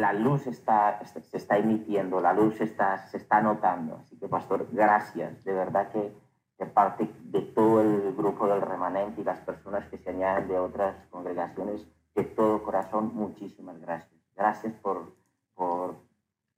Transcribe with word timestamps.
la 0.00 0.14
luz 0.14 0.46
está, 0.46 1.04
se 1.04 1.36
está 1.36 1.58
emitiendo, 1.58 2.20
la 2.20 2.32
luz 2.32 2.60
está, 2.60 3.06
se 3.08 3.18
está 3.18 3.42
notando. 3.42 3.96
Así 3.96 4.16
que, 4.16 4.28
pastor, 4.28 4.66
gracias. 4.72 5.44
De 5.44 5.52
verdad 5.52 5.92
que 5.92 6.12
de 6.58 6.66
parte 6.66 7.10
de 7.24 7.42
todo 7.42 7.80
el 7.82 8.14
grupo 8.14 8.46
del 8.46 8.62
remanente 8.62 9.20
y 9.20 9.24
las 9.24 9.40
personas 9.40 9.86
que 9.88 9.98
se 9.98 10.10
añaden 10.10 10.48
de 10.48 10.58
otras 10.58 10.94
congregaciones, 11.10 11.86
de 12.14 12.24
todo 12.24 12.62
corazón, 12.62 13.12
muchísimas 13.14 13.78
gracias. 13.80 14.20
Gracias 14.34 14.72
por, 14.74 15.12
por, 15.54 15.96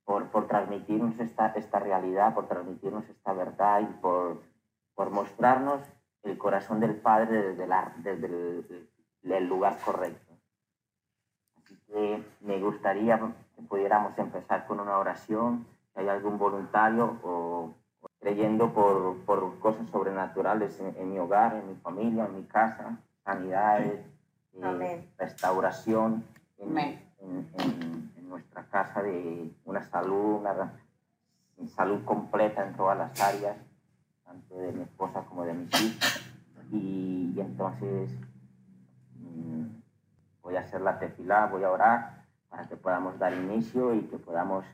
por, 0.05 0.47
transmitirnos 0.47 1.19
esta, 1.19 1.47
esta 1.47 1.79
realidad, 1.79 2.33
por 2.33 2.47
transmitirnos 2.47 3.07
esta 3.09 3.33
verdad 3.33 3.81
y 3.81 3.93
por, 4.01 4.41
por 4.95 5.09
mostrarnos 5.09 5.81
el 6.23 6.37
corazón 6.37 6.79
del 6.79 6.95
Padre 6.95 7.41
desde, 7.49 7.67
la, 7.67 7.93
desde 7.97 8.87
el 9.23 9.47
lugar 9.47 9.77
correcto. 9.83 10.22
Me 12.41 12.59
gustaría 12.59 13.19
que 13.55 13.61
pudiéramos 13.63 14.17
empezar 14.17 14.65
con 14.65 14.79
una 14.79 14.97
oración, 14.97 15.67
si 15.93 15.99
hay 15.99 16.07
algún 16.07 16.39
voluntario 16.39 17.19
o, 17.23 17.71
creyendo 18.19 18.73
por, 18.73 19.17
por, 19.25 19.59
cosas 19.59 19.87
sobrenaturales 19.91 20.79
en, 20.79 21.11
mi 21.11 21.19
hogar, 21.19 21.53
en 21.55 21.67
mi 21.67 21.75
familia, 21.75 22.25
en 22.25 22.35
mi 22.37 22.43
casa, 22.43 22.97
sanidades, 23.23 23.99
eh, 24.55 25.07
restauración 25.17 26.23
en, 26.57 26.77
en, 26.77 28.29
nuestra 28.29 28.63
casa 28.63 29.03
de 29.03 29.51
una 29.65 29.83
salud, 29.83 30.41
una 30.41 30.73
salud 31.67 32.03
completa 32.03 32.65
en 32.65 32.73
todas 32.75 32.97
las 32.97 33.21
áreas, 33.21 33.57
tanto 34.25 34.57
de 34.57 34.71
mi 34.71 34.81
esposa 34.81 35.23
como 35.29 35.45
de 35.45 35.53
mis 35.53 35.81
hijos. 35.81 36.21
Y, 36.71 37.33
y 37.35 37.39
entonces 37.39 38.09
voy 40.43 40.57
a 40.57 40.59
hacer 40.59 40.81
la 40.81 40.99
tefilá, 40.99 41.47
voy 41.47 41.63
a 41.63 41.71
orar 41.71 42.23
para 42.49 42.67
que 42.67 42.75
podamos 42.75 43.17
dar 43.17 43.33
inicio 43.33 43.95
y 43.95 44.01
que 44.01 44.17
podamos 44.17 44.65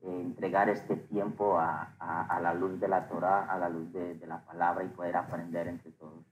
eh, 0.00 0.20
entregar 0.22 0.68
este 0.68 0.96
tiempo 0.96 1.58
a, 1.58 1.94
a, 2.00 2.40
la 2.40 2.54
luz 2.54 2.80
de 2.80 2.88
la 2.88 3.06
Torah, 3.06 3.44
a 3.44 3.58
la 3.58 3.68
luz 3.68 3.92
de, 3.92 4.14
de, 4.14 4.26
la 4.26 4.38
palabra 4.38 4.82
y 4.84 4.88
poder 4.88 5.16
aprender 5.16 5.68
entre 5.68 5.92
todos. 5.92 6.24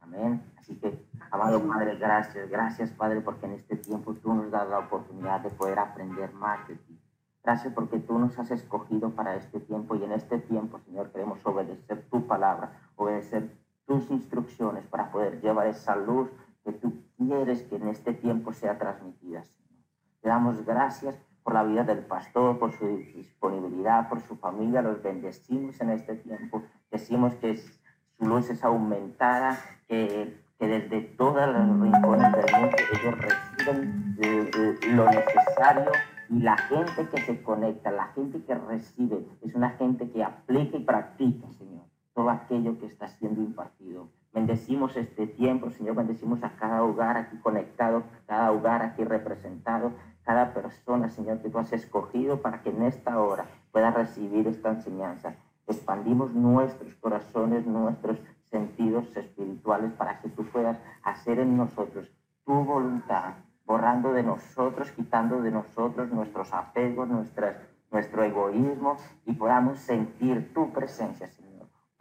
Amén. 0.00 0.42
Así 0.58 0.74
que, 0.76 1.06
amado 1.30 1.60
Padre, 1.68 1.96
gracias, 1.96 2.48
gracias 2.48 2.90
Padre, 2.90 3.20
porque 3.20 3.46
en 3.46 3.52
este 3.52 3.76
tiempo 3.76 4.14
tú 4.14 4.34
nos 4.34 4.50
das 4.50 4.68
la 4.68 4.78
oportunidad 4.78 5.40
de 5.40 5.50
poder 5.50 5.78
aprender 5.78 6.32
más 6.32 6.66
de 6.66 6.76
ti. 6.76 6.98
Gracias 7.42 7.72
porque 7.72 7.98
tú 7.98 8.18
nos 8.18 8.38
has 8.38 8.50
escogido 8.50 9.10
para 9.10 9.36
este 9.36 9.60
tiempo 9.60 9.94
y 9.94 10.04
en 10.04 10.12
este 10.12 10.38
tiempo, 10.38 10.78
Señor, 10.80 11.10
queremos 11.10 11.44
obedecer 11.44 12.06
tu 12.10 12.26
palabra, 12.26 12.72
obedecer 12.96 13.50
tus 13.86 14.10
instrucciones 14.10 14.86
para 14.86 15.10
poder 15.10 15.40
llevar 15.40 15.66
esa 15.66 15.96
luz 15.96 16.30
que 16.64 16.72
tú 16.72 16.92
que 17.30 17.76
en 17.76 17.88
este 17.88 18.12
tiempo 18.12 18.52
sea 18.52 18.76
transmitida, 18.76 19.44
Señor. 19.44 19.84
Te 20.20 20.28
damos 20.28 20.64
gracias 20.66 21.14
por 21.44 21.54
la 21.54 21.62
vida 21.62 21.84
del 21.84 22.00
pastor, 22.00 22.58
por 22.58 22.72
su 22.72 22.86
disponibilidad, 23.14 24.08
por 24.08 24.20
su 24.20 24.36
familia. 24.36 24.82
Los 24.82 25.00
bendecimos 25.00 25.80
en 25.80 25.90
este 25.90 26.16
tiempo. 26.16 26.64
Decimos 26.90 27.34
que 27.36 27.56
su 27.56 28.24
luz 28.24 28.50
es 28.50 28.64
aumentada, 28.64 29.56
que, 29.86 30.40
desde 30.58 31.00
todas 31.02 31.48
las 31.50 31.68
rincones 31.80 32.32
del 32.32 32.60
mundo 32.60 32.76
ellos 32.92 33.18
reciben 33.18 34.16
eh, 34.20 34.78
lo 34.88 35.06
necesario 35.06 35.90
y 36.28 36.40
la 36.40 36.58
gente 36.58 37.08
que 37.08 37.22
se 37.22 37.42
conecta, 37.42 37.90
la 37.92 38.08
gente 38.08 38.42
que 38.42 38.54
recibe, 38.56 39.24
es 39.40 39.54
una 39.54 39.70
gente 39.70 40.10
que 40.10 40.22
aplica 40.24 40.76
y 40.76 40.84
practica, 40.84 41.48
Señor, 41.52 41.84
todo 42.12 42.28
aquello 42.28 42.78
que 42.78 42.86
está 42.86 43.08
siendo 43.08 43.40
impartido. 43.40 44.08
Bendecimos 44.32 44.96
este 44.96 45.26
tiempo, 45.26 45.70
Señor, 45.70 45.96
bendecimos 45.96 46.44
a 46.44 46.50
cada 46.50 46.84
hogar 46.84 47.16
aquí 47.16 47.36
conectado, 47.38 48.04
cada 48.26 48.52
hogar 48.52 48.80
aquí 48.82 49.02
representado, 49.02 49.92
cada 50.22 50.54
persona, 50.54 51.10
Señor, 51.10 51.42
que 51.42 51.50
tú 51.50 51.58
has 51.58 51.72
escogido 51.72 52.40
para 52.40 52.62
que 52.62 52.70
en 52.70 52.82
esta 52.82 53.20
hora 53.20 53.46
pueda 53.72 53.90
recibir 53.90 54.46
esta 54.46 54.70
enseñanza. 54.70 55.34
Expandimos 55.66 56.32
nuestros 56.32 56.94
corazones, 56.94 57.66
nuestros 57.66 58.18
sentidos 58.52 59.04
espirituales 59.16 59.92
para 59.94 60.20
que 60.20 60.28
tú 60.28 60.44
puedas 60.44 60.78
hacer 61.02 61.40
en 61.40 61.56
nosotros 61.56 62.08
tu 62.44 62.52
voluntad, 62.52 63.34
borrando 63.66 64.12
de 64.12 64.22
nosotros, 64.22 64.92
quitando 64.92 65.42
de 65.42 65.50
nosotros 65.50 66.08
nuestros 66.12 66.52
apegos, 66.52 67.08
nuestras, 67.08 67.56
nuestro 67.90 68.22
egoísmo 68.22 68.96
y 69.26 69.32
podamos 69.32 69.80
sentir 69.80 70.54
tu 70.54 70.72
presencia, 70.72 71.28
Señor 71.28 71.49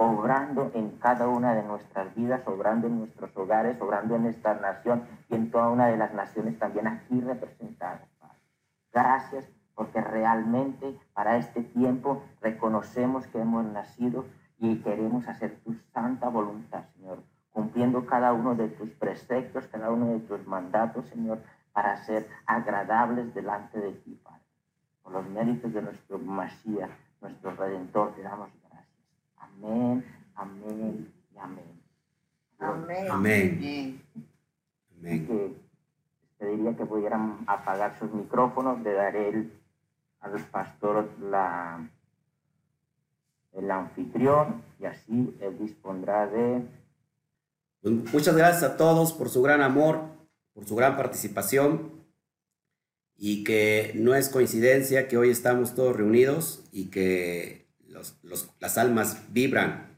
obrando 0.02 0.72
en 0.76 0.92
cada 0.92 1.28
una 1.28 1.54
de 1.54 1.62
nuestras 1.62 2.16
vidas, 2.16 2.42
obrando 2.46 2.88
en 2.88 3.00
nuestros 3.00 3.36
hogares, 3.36 3.82
obrando 3.82 4.16
en 4.16 4.28
esta 4.28 4.54
nación 4.54 5.04
y 5.28 5.36
en 5.36 5.52
toda 5.52 5.70
una 5.70 5.88
de 5.88 5.98
las 5.98 6.14
naciones 6.14 6.58
también 6.58 6.88
aquí 6.88 7.20
representadas. 7.20 8.08
Gracias 8.94 9.46
porque 9.76 10.00
realmente 10.00 10.98
para 11.14 11.36
este 11.36 11.64
tiempo 11.64 12.24
reconocemos 12.40 13.28
que 13.28 13.42
hemos 13.42 13.66
nacido 13.66 14.26
y 14.58 14.78
queremos 14.78 15.28
hacer 15.28 15.60
tu 15.66 15.76
santa 15.94 16.30
voluntad, 16.30 16.86
Señor, 16.96 17.20
cumpliendo 17.52 18.06
cada 18.06 18.31
uno 18.31 18.56
de 18.56 18.70
tus 18.70 18.90
preceptos, 18.92 19.68
cada 19.68 19.92
uno 19.92 20.14
de 20.14 20.20
tus 20.20 20.48
mandatos, 20.48 21.08
Señor, 21.08 21.40
para 21.74 21.98
ser 22.06 22.26
agradables 22.46 23.34
delante 23.36 23.80
de 23.80 23.92
ti, 23.92 24.18
Padre. 24.24 24.40
Por 25.04 25.12
los 25.12 25.30
méritos 25.30 25.74
de 25.74 25.81
nuestro 25.81 26.20
Mashiach, 26.20 26.90
nuestro 27.22 27.52
Redentor, 27.52 28.16
te 28.16 28.22
damos 28.22 28.50
Amén, 29.62 30.06
amén 30.36 31.14
y 31.34 31.38
amén. 31.38 31.81
Amén. 32.59 33.12
Amén. 33.12 34.02
amén. 34.97 35.28
Que 35.28 35.53
pediría 36.38 36.75
que 36.75 36.86
pudieran 36.86 37.40
apagar 37.46 37.98
sus 38.00 38.12
micrófonos, 38.14 38.81
le 38.81 38.94
daré 38.94 39.30
el, 39.30 39.52
al 40.22 40.40
pastor 40.46 41.09
la, 41.22 41.90
el 43.53 43.72
anfitrión 43.72 44.64
y 44.80 44.86
así 44.86 45.36
él 45.42 45.58
dispondrá 45.59 46.28
de... 46.28 46.64
Pues, 47.81 48.14
muchas 48.14 48.36
gracias 48.36 48.64
a 48.64 48.78
todos 48.78 49.14
por 49.14 49.30
su 49.30 49.42
gran 49.42 49.62
amor, 49.62 50.02
por 50.53 50.66
su 50.66 50.75
gran 50.75 50.96
participación 50.96 51.92
y 53.18 53.44
que 53.44 53.92
no 53.96 54.16
es 54.16 54.30
coincidencia 54.30 55.09
que 55.09 55.18
hoy 55.18 55.30
estamos 55.30 55.75
todos 55.75 55.96
reunidos 55.96 56.64
y 56.72 56.90
que 56.90 57.69
las 58.60 58.78
almas 58.78 59.18
vibran 59.32 59.90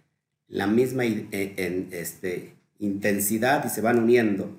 la 0.48 0.68
misma 0.68 1.06
en, 1.06 1.90
este, 1.92 2.56
intensidad 2.80 3.66
y 3.66 3.70
se 3.70 3.82
van 3.82 4.00
uniendo. 4.00 4.56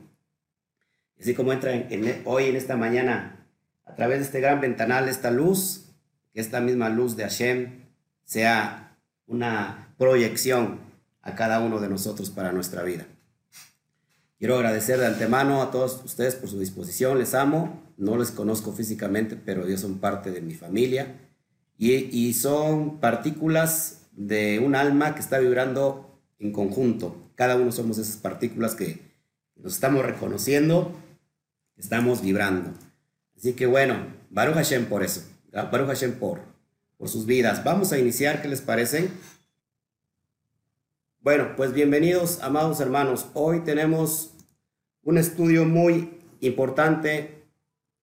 Así 1.20 1.34
como 1.34 1.52
entra 1.52 1.74
en, 1.74 2.22
hoy, 2.24 2.46
en 2.46 2.56
esta 2.56 2.76
mañana, 2.76 3.46
a 3.84 3.94
través 3.94 4.18
de 4.18 4.24
este 4.24 4.40
gran 4.40 4.60
ventanal, 4.60 5.08
esta 5.08 5.30
luz, 5.30 5.84
que 6.32 6.40
esta 6.40 6.60
misma 6.60 6.88
luz 6.88 7.16
de 7.16 7.24
Hashem 7.24 7.82
sea 8.24 8.96
una 9.26 9.94
proyección 9.98 10.80
a 11.20 11.34
cada 11.34 11.60
uno 11.60 11.78
de 11.78 11.88
nosotros 11.88 12.30
para 12.30 12.52
nuestra 12.52 12.82
vida. 12.82 13.06
Quiero 14.38 14.56
agradecer 14.56 14.98
de 14.98 15.06
antemano 15.06 15.62
a 15.62 15.70
todos 15.70 16.02
ustedes 16.04 16.34
por 16.34 16.48
su 16.48 16.58
disposición, 16.58 17.18
les 17.18 17.34
amo, 17.34 17.82
no 17.96 18.16
les 18.16 18.30
conozco 18.30 18.72
físicamente, 18.72 19.36
pero 19.36 19.66
ellos 19.66 19.80
son 19.80 19.98
parte 19.98 20.32
de 20.32 20.40
mi 20.40 20.54
familia 20.54 21.14
y, 21.78 22.32
son 22.34 23.00
partículas 23.00 24.06
de 24.12 24.60
un 24.60 24.74
alma 24.74 25.14
que 25.14 25.20
está 25.20 25.38
vibrando 25.38 26.18
en 26.38 26.52
conjunto. 26.52 27.16
Cada 27.34 27.56
uno 27.56 27.72
somos 27.72 27.98
esas 27.98 28.16
partículas 28.16 28.74
que 28.74 29.00
nos 29.56 29.74
estamos 29.74 30.04
reconociendo, 30.04 30.92
estamos 31.76 32.22
vibrando. 32.22 32.70
Así 33.36 33.54
que 33.54 33.66
bueno, 33.66 34.06
Baruch 34.30 34.54
Hashem 34.54 34.86
por 34.86 35.02
eso. 35.02 35.24
Baruch 35.50 35.88
Hashem 35.88 36.18
por, 36.18 36.40
por 36.98 37.08
sus 37.08 37.26
vidas. 37.26 37.64
Vamos 37.64 37.92
a 37.92 37.98
iniciar, 37.98 38.42
¿qué 38.42 38.48
les 38.48 38.60
parece? 38.60 39.10
Bueno, 41.20 41.54
pues 41.56 41.72
bienvenidos, 41.72 42.40
amados 42.42 42.80
hermanos. 42.80 43.26
Hoy 43.34 43.60
tenemos 43.60 44.34
un 45.02 45.18
estudio 45.18 45.64
muy 45.64 46.18
importante, 46.40 47.44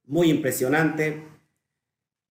muy 0.05 0.29
impresionante 0.29 1.23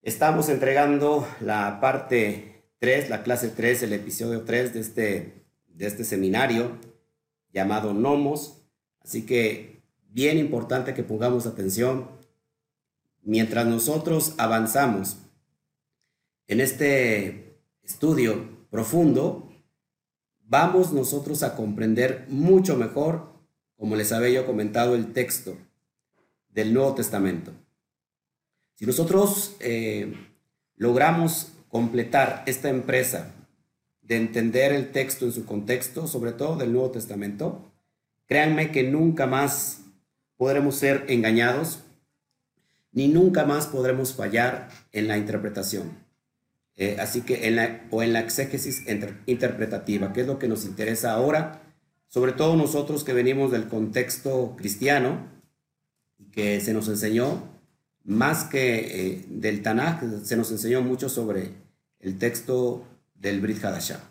Estamos 0.01 0.47
entregando 0.47 1.27
la 1.41 1.81
parte 1.81 2.63
3, 2.79 3.09
la 3.09 3.21
clase 3.21 3.49
3, 3.49 3.83
el 3.83 3.91
episodio 3.91 4.45
3 4.45 4.73
de 4.73 4.79
este, 4.79 5.45
de 5.67 5.87
este 5.87 6.05
seminario 6.05 6.77
llamado 7.51 7.93
Nomos. 7.93 8.63
Así 9.01 9.25
que 9.25 9.83
bien 10.07 10.37
importante 10.37 10.93
que 10.93 11.03
pongamos 11.03 11.45
atención. 11.45 12.07
Mientras 13.23 13.65
nosotros 13.65 14.35
avanzamos 14.37 15.17
en 16.47 16.61
este 16.61 17.61
estudio 17.83 18.67
profundo, 18.69 19.51
vamos 20.39 20.93
nosotros 20.93 21.43
a 21.43 21.57
comprender 21.57 22.25
mucho 22.29 22.77
mejor, 22.77 23.33
como 23.75 23.97
les 23.97 24.13
había 24.13 24.29
yo 24.29 24.45
comentado, 24.45 24.95
el 24.95 25.11
texto 25.11 25.57
del 26.47 26.73
Nuevo 26.73 26.95
Testamento. 26.95 27.51
Si 28.79 28.85
nosotros 28.85 29.57
eh, 29.59 30.13
logramos 30.77 31.51
completar 31.67 32.43
esta 32.45 32.69
empresa 32.69 33.35
de 34.01 34.15
entender 34.15 34.71
el 34.71 34.93
texto 34.93 35.25
en 35.25 35.33
su 35.33 35.45
contexto, 35.45 36.07
sobre 36.07 36.31
todo 36.31 36.55
del 36.55 36.71
Nuevo 36.71 36.89
Testamento, 36.89 37.73
créanme 38.25 38.71
que 38.71 38.83
nunca 38.83 39.27
más 39.27 39.81
podremos 40.37 40.75
ser 40.77 41.03
engañados, 41.09 41.81
ni 42.93 43.09
nunca 43.09 43.45
más 43.45 43.67
podremos 43.67 44.13
fallar 44.13 44.69
en 44.93 45.09
la 45.09 45.17
interpretación. 45.17 45.91
Eh, 46.77 46.95
así 47.01 47.19
que 47.19 47.81
o 47.91 48.01
en 48.01 48.13
la 48.13 48.21
exégesis 48.21 48.85
interpretativa, 49.25 50.13
que 50.13 50.21
es 50.21 50.27
lo 50.27 50.39
que 50.39 50.47
nos 50.47 50.63
interesa 50.63 51.11
ahora, 51.11 51.63
sobre 52.07 52.31
todo 52.31 52.55
nosotros 52.55 53.03
que 53.03 53.11
venimos 53.11 53.51
del 53.51 53.67
contexto 53.67 54.55
cristiano, 54.57 55.27
que 56.31 56.61
se 56.61 56.73
nos 56.73 56.87
enseñó 56.87 57.58
más 58.09 58.43
que 58.45 58.79
eh, 58.79 59.25
del 59.29 59.61
Tanakh, 59.61 60.03
se 60.23 60.35
nos 60.35 60.49
enseñó 60.49 60.81
mucho 60.81 61.09
sobre 61.09 61.51
el 61.99 62.17
texto 62.17 62.83
del 63.13 63.39
Brit 63.39 63.63
Hadashah. 63.63 64.01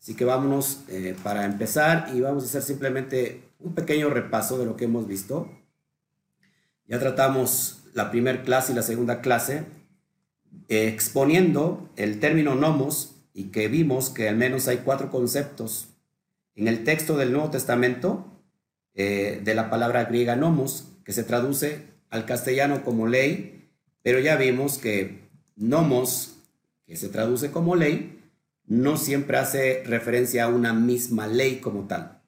Así 0.00 0.14
que 0.14 0.24
vámonos 0.24 0.82
eh, 0.86 1.16
para 1.24 1.44
empezar 1.44 2.12
y 2.14 2.20
vamos 2.20 2.44
a 2.44 2.46
hacer 2.46 2.62
simplemente 2.62 3.42
un 3.58 3.74
pequeño 3.74 4.08
repaso 4.08 4.56
de 4.56 4.66
lo 4.66 4.76
que 4.76 4.84
hemos 4.84 5.08
visto. 5.08 5.50
Ya 6.86 7.00
tratamos 7.00 7.80
la 7.92 8.12
primera 8.12 8.40
clase 8.42 8.70
y 8.70 8.76
la 8.76 8.82
segunda 8.82 9.20
clase 9.20 9.64
eh, 10.68 10.86
exponiendo 10.86 11.90
el 11.96 12.20
término 12.20 12.54
nomos 12.54 13.16
y 13.34 13.46
que 13.46 13.66
vimos 13.66 14.10
que 14.10 14.28
al 14.28 14.36
menos 14.36 14.68
hay 14.68 14.78
cuatro 14.78 15.10
conceptos 15.10 15.88
en 16.54 16.68
el 16.68 16.84
texto 16.84 17.16
del 17.16 17.32
Nuevo 17.32 17.50
Testamento 17.50 18.32
de 18.94 19.52
la 19.54 19.70
palabra 19.70 20.06
griega 20.06 20.34
nomos 20.34 20.88
que 21.04 21.12
se 21.12 21.22
traduce 21.22 21.97
al 22.10 22.26
castellano 22.26 22.84
como 22.84 23.06
ley, 23.06 23.68
pero 24.02 24.20
ya 24.20 24.36
vimos 24.36 24.78
que 24.78 25.28
nomos, 25.56 26.36
que 26.86 26.96
se 26.96 27.08
traduce 27.08 27.50
como 27.50 27.76
ley, 27.76 28.20
no 28.66 28.96
siempre 28.96 29.38
hace 29.38 29.82
referencia 29.84 30.44
a 30.44 30.48
una 30.48 30.72
misma 30.72 31.26
ley 31.26 31.60
como 31.60 31.86
tal. 31.86 32.22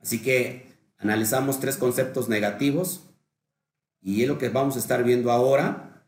Así 0.00 0.20
que 0.22 0.66
analizamos 0.98 1.60
tres 1.60 1.76
conceptos 1.76 2.28
negativos 2.28 3.08
y 4.00 4.22
es 4.22 4.28
lo 4.28 4.38
que 4.38 4.48
vamos 4.48 4.76
a 4.76 4.78
estar 4.78 5.04
viendo 5.04 5.30
ahora 5.30 6.06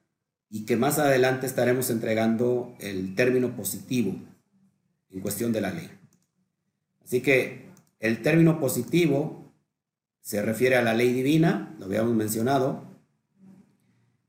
y 0.50 0.66
que 0.66 0.76
más 0.76 0.98
adelante 0.98 1.46
estaremos 1.46 1.90
entregando 1.90 2.76
el 2.80 3.14
término 3.14 3.56
positivo 3.56 4.14
en 5.10 5.20
cuestión 5.20 5.52
de 5.52 5.60
la 5.60 5.70
ley. 5.70 5.90
Así 7.04 7.20
que 7.20 7.66
el 8.00 8.22
término 8.22 8.60
positivo 8.60 9.43
se 10.24 10.40
refiere 10.40 10.76
a 10.76 10.82
la 10.82 10.94
ley 10.94 11.12
divina, 11.12 11.76
lo 11.78 11.84
habíamos 11.84 12.14
mencionado, 12.14 12.82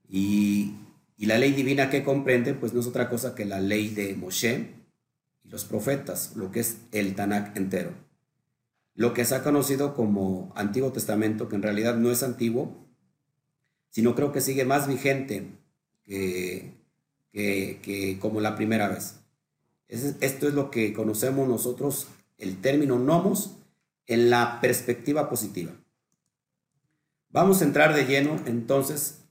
y, 0.09 0.75
la 1.17 1.37
ley 1.39 1.53
divina 1.53 1.89
que 1.89 2.03
comprende, 2.03 2.53
pues 2.53 2.73
no 2.73 2.81
es 2.81 2.85
otra 2.85 3.09
cosa 3.09 3.33
que 3.33 3.45
la 3.45 3.59
ley 3.59 3.87
de 3.87 4.13
Moshe 4.13 4.75
y 5.43 5.49
los 5.49 5.63
profetas, 5.63 6.35
lo 6.35 6.51
que 6.51 6.59
es 6.59 6.81
el 6.91 7.15
Tanakh 7.15 7.55
entero. 7.57 7.93
Lo 8.93 9.13
que 9.13 9.25
se 9.25 9.33
ha 9.35 9.41
conocido 9.41 9.95
como 9.95 10.51
Antiguo 10.55 10.91
Testamento, 10.91 11.47
que 11.47 11.55
en 11.55 11.63
realidad 11.63 11.95
no 11.95 12.11
es 12.11 12.21
antiguo, 12.21 12.85
sino 13.89 14.13
creo 14.13 14.33
que 14.33 14.41
sigue 14.41 14.65
más 14.65 14.87
vigente 14.87 15.47
que, 16.03 16.75
que 17.31 18.17
como 18.19 18.41
la 18.41 18.55
primera 18.55 18.89
vez. 18.89 19.21
Esto 19.87 20.47
es 20.47 20.53
lo 20.53 20.69
que 20.69 20.93
conocemos 20.93 21.47
nosotros, 21.47 22.09
el 22.37 22.59
término 22.61 22.99
nomos, 22.99 23.55
en 24.05 24.29
la 24.29 24.59
perspectiva 24.61 25.29
positiva. 25.29 25.71
Vamos 27.35 27.61
a 27.61 27.65
entrar 27.65 27.93
de 27.93 28.05
lleno 28.05 28.39
entonces 28.45 29.25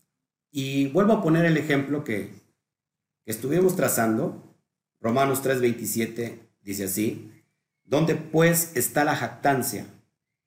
y 0.51 0.89
vuelvo 0.89 1.15
a 1.15 1.23
poner 1.23 1.47
el 1.47 1.57
ejemplo 1.57 2.05
que, 2.05 2.35
estuvimos 3.25 3.77
trazando. 3.77 4.43
Romanos 5.01 5.43
3:27 5.43 6.39
dice 6.61 6.85
así, 6.85 7.33
¿dónde 7.85 8.15
pues 8.15 8.77
está 8.77 9.05
la 9.05 9.17
jactancia? 9.17 9.87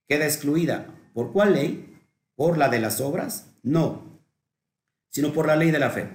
Queda 0.07 0.25
excluida. 0.25 0.85
¿Por 1.15 1.33
cuál 1.33 1.53
ley? 1.53 1.97
¿Por 2.35 2.59
la 2.59 2.69
de 2.69 2.79
las 2.79 3.01
obras? 3.01 3.47
No, 3.63 4.03
sino 5.09 5.33
por 5.33 5.47
la 5.47 5.55
ley 5.55 5.71
de 5.71 5.79
la 5.79 5.89
fe. 5.89 6.09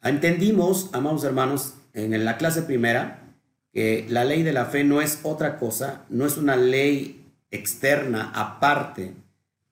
Entendimos, 0.00 0.90
amados 0.92 1.24
hermanos, 1.24 1.74
en 1.92 2.24
la 2.24 2.38
clase 2.38 2.62
primera, 2.62 3.34
que 3.72 4.06
la 4.08 4.22
ley 4.22 4.44
de 4.44 4.52
la 4.52 4.66
fe 4.66 4.84
no 4.84 5.02
es 5.02 5.18
otra 5.24 5.58
cosa, 5.58 6.04
no 6.08 6.24
es 6.24 6.36
una 6.36 6.54
ley 6.54 7.26
externa, 7.50 8.30
aparte 8.32 9.16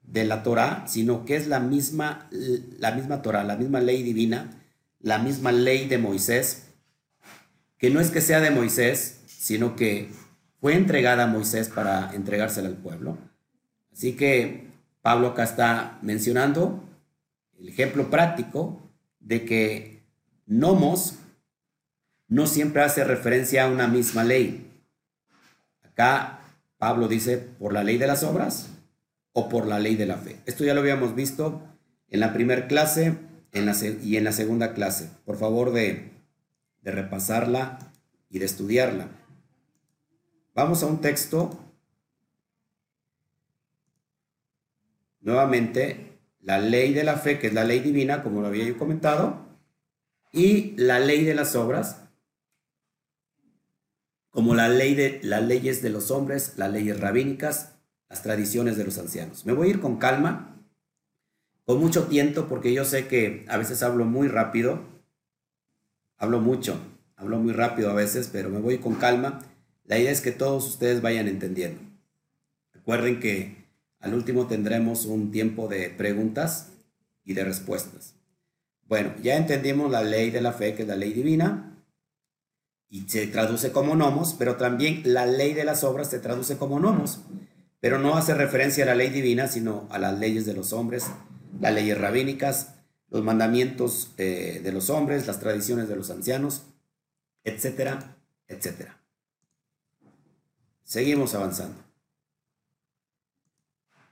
de 0.07 0.25
la 0.25 0.43
Torah, 0.43 0.85
sino 0.87 1.25
que 1.25 1.37
es 1.37 1.47
la 1.47 1.61
misma, 1.61 2.29
la 2.79 2.93
misma 2.93 3.23
Torah, 3.23 3.45
la 3.45 3.57
misma 3.57 3.81
ley 3.81 4.03
divina, 4.03 4.51
la 5.01 5.19
misma 5.19 5.53
ley 5.53 5.87
de 5.89 5.99
Moisés, 5.99 6.69
que 7.79 7.91
no 7.91 8.01
es 8.01 8.11
que 8.11 8.21
sea 8.21 8.41
de 8.41 8.51
Moisés, 8.51 9.21
sino 9.27 9.77
que 9.77 10.11
fue 10.61 10.75
entregada 10.75 11.25
a 11.25 11.29
Moisés 11.29 11.69
para 11.69 12.15
entregársela 12.15 12.69
al 12.69 12.77
pueblo. 12.77 13.19
Así 13.93 14.15
que 14.15 14.71
Pablo 15.03 15.29
acá 15.29 15.45
está 15.45 15.99
mencionando 16.03 16.83
el 17.59 17.69
ejemplo 17.69 18.11
práctico 18.11 18.91
de 19.21 19.45
que 19.45 20.03
nomos 20.47 21.17
no 22.29 22.47
siempre 22.47 22.83
hace 22.83 23.05
referencia 23.05 23.65
a 23.65 23.71
una 23.71 23.87
misma 23.87 24.25
ley. 24.25 24.73
Acá 25.83 26.41
Pablo 26.79 27.09
dice 27.09 27.39
por 27.39 27.73
la 27.73 27.85
ley 27.85 27.99
de 27.99 28.07
las 28.07 28.23
obras 28.23 28.69
o 29.39 29.51
por 29.51 29.67
la 29.67 29.79
ley 29.79 29.97
de 29.97 30.07
la 30.07 30.17
fe. 30.17 30.41
Esto 30.47 30.65
ya 30.65 30.73
lo 30.73 30.81
habíamos 30.81 31.15
visto 31.15 31.61
en 32.09 32.21
la 32.21 32.33
primera 32.33 32.67
clase 32.69 33.19
en 33.53 33.67
la, 33.67 33.77
y 34.03 34.17
en 34.17 34.25
la 34.25 34.33
segunda 34.33 34.73
clase. 34.73 35.11
Por 35.27 35.37
favor 35.37 35.73
de, 35.73 36.11
de 36.81 36.91
repasarla 36.91 37.79
y 38.31 38.39
de 38.39 38.47
estudiarla. 38.47 39.09
Vamos 40.55 40.83
a 40.83 40.87
un 40.87 41.03
texto. 41.03 41.51
Nuevamente, 45.21 46.19
la 46.41 46.59
ley 46.59 46.95
de 46.95 47.05
la 47.05 47.17
fe, 47.19 47.39
que 47.39 47.49
es 47.49 47.53
la 47.53 47.65
ley 47.65 47.81
divina, 47.81 48.23
como 48.23 48.41
lo 48.41 48.47
había 48.47 48.65
yo 48.65 48.79
comentado, 48.79 49.45
y 50.33 50.75
la 50.79 50.99
ley 50.99 51.27
de 51.27 51.35
las 51.35 51.55
obras, 51.57 52.09
como 54.31 54.55
la 54.55 54.71
ley 54.71 54.95
de 54.95 55.21
las 55.23 55.43
leyes 55.43 55.83
de 55.83 55.91
los 55.91 56.11
hombres, 56.11 56.55
las 56.57 56.73
leyes 56.73 56.99
rabínicas, 56.99 57.76
las 58.09 58.23
tradiciones 58.23 58.77
de 58.77 58.85
los 58.85 58.99
ancianos. 58.99 59.47
Me 59.47 59.53
voy 59.53 59.69
a 59.69 59.71
ir 59.71 59.81
con 59.81 59.97
calma, 59.97 60.57
con 61.65 61.79
mucho 61.79 62.05
tiento, 62.05 62.49
porque 62.49 62.73
yo 62.73 62.85
sé 62.85 63.09
que 63.09 63.45
a 63.49 63.57
veces 63.57 63.83
hablo 63.83 64.05
muy 64.05 64.29
rápido, 64.29 64.81
hablo 66.17 66.41
mucho, 66.41 66.79
hablo 67.17 67.39
muy 67.39 67.53
rápido 67.53 67.91
a 67.91 67.95
veces, 67.95 68.29
pero 68.33 68.49
me 68.49 68.61
voy 68.61 68.79
con 68.79 68.95
calma. 68.95 69.41
La 69.85 69.99
idea 69.99 70.11
es 70.11 70.21
que 70.21 70.33
todos 70.33 70.67
ustedes 70.67 71.03
vayan 71.03 71.29
entendiendo. 71.29 71.81
Recuerden 72.73 73.19
que 73.19 73.67
al 73.99 74.15
último 74.15 74.47
tendremos 74.47 75.07
un 75.07 75.33
tiempo 75.33 75.67
de 75.67 75.91
preguntas 75.91 76.69
y 77.25 77.35
de 77.35 77.45
respuestas. 77.45 78.15
Bueno, 78.87 79.13
ya 79.21 79.37
entendimos 79.37 79.91
la 79.91 80.03
ley 80.03 80.31
de 80.31 80.41
la 80.41 80.53
fe, 80.53 80.75
que 80.75 80.83
es 80.83 80.89
la 80.89 80.95
ley 80.95 81.13
divina, 81.13 81.73
y 82.89 83.01
se 83.09 83.27
traduce 83.27 83.73
como 83.73 83.97
nomos, 83.97 84.37
pero 84.39 84.55
también 84.55 85.03
la 85.05 85.27
ley 85.27 85.55
de 85.55 85.65
las 85.65 85.83
obras 85.83 86.09
se 86.09 86.21
traduce 86.21 86.57
como 86.57 86.79
nomos 86.79 87.21
pero 87.81 87.99
no 87.99 88.17
hace 88.17 88.35
referencia 88.35 88.85
a 88.85 88.89
la 88.89 88.95
ley 88.95 89.11
divina, 89.11 89.49
sino 89.49 89.87
a 89.91 89.99
las 89.99 90.19
leyes 90.19 90.47
de 90.47 90.55
los 90.55 90.73
hombres, 90.73 91.07
las 91.61 91.75
leyes 91.75 91.99
rabínicas, 91.99 92.75
los 93.11 93.23
mandamientos 93.23 94.13
eh, 94.19 94.61
de 94.63 94.73
los 94.73 94.91
hombres, 94.91 95.27
las 95.27 95.41
tradiciones 95.41 95.89
de 95.89 95.97
los 95.97 96.11
ancianos, 96.11 96.67
etcétera, 97.45 98.17
etcétera. 98.49 99.01
Seguimos 100.85 101.35
avanzando. 101.35 101.87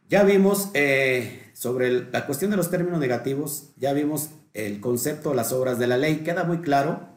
Ya 0.09 0.23
vimos 0.23 0.71
eh, 0.75 1.51
sobre 1.55 2.11
la 2.11 2.27
cuestión 2.27 2.51
de 2.51 2.57
los 2.57 2.71
términos 2.71 3.01
negativos, 3.01 3.73
ya 3.77 3.93
vimos 3.93 4.31
el 4.53 4.81
concepto 4.81 5.31
de 5.31 5.37
las 5.37 5.53
obras 5.53 5.79
de 5.79 5.87
la 5.87 5.97
ley, 5.97 6.19
queda 6.19 6.45
muy 6.45 6.61
claro 6.61 7.09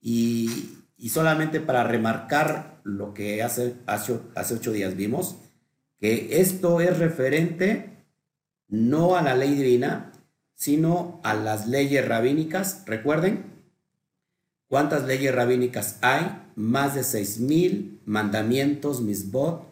y, 0.00 0.70
solamente 1.08 1.60
para 1.60 1.84
remarcar 1.84 2.80
lo 2.82 3.14
que 3.14 3.42
hace, 3.42 3.76
hace, 3.86 4.18
hace 4.34 4.54
ocho 4.54 4.72
días 4.72 4.96
vimos, 4.96 5.36
que 6.04 6.38
esto 6.38 6.82
es 6.82 6.98
referente 6.98 8.04
no 8.68 9.16
a 9.16 9.22
la 9.22 9.34
ley 9.34 9.54
divina, 9.54 10.12
sino 10.54 11.18
a 11.24 11.32
las 11.32 11.66
leyes 11.66 12.06
rabínicas. 12.06 12.82
Recuerden, 12.84 13.46
¿cuántas 14.68 15.04
leyes 15.06 15.34
rabínicas 15.34 15.98
hay? 16.02 16.42
Más 16.56 16.94
de 16.94 17.00
6.000 17.00 18.00
mandamientos, 18.04 19.00
misbot, 19.00 19.64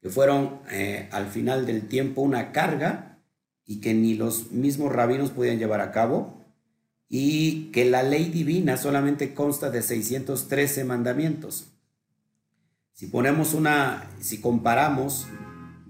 que 0.00 0.10
fueron 0.10 0.60
eh, 0.70 1.08
al 1.10 1.26
final 1.26 1.66
del 1.66 1.88
tiempo 1.88 2.22
una 2.22 2.52
carga 2.52 3.18
y 3.66 3.80
que 3.80 3.94
ni 3.94 4.14
los 4.14 4.52
mismos 4.52 4.92
rabinos 4.92 5.32
podían 5.32 5.58
llevar 5.58 5.80
a 5.80 5.90
cabo, 5.90 6.40
y 7.08 7.72
que 7.72 7.84
la 7.84 8.04
ley 8.04 8.26
divina 8.26 8.76
solamente 8.76 9.34
consta 9.34 9.70
de 9.70 9.82
613 9.82 10.84
mandamientos. 10.84 11.72
Si 12.92 13.08
ponemos 13.08 13.54
una, 13.54 14.08
si 14.20 14.40
comparamos 14.40 15.26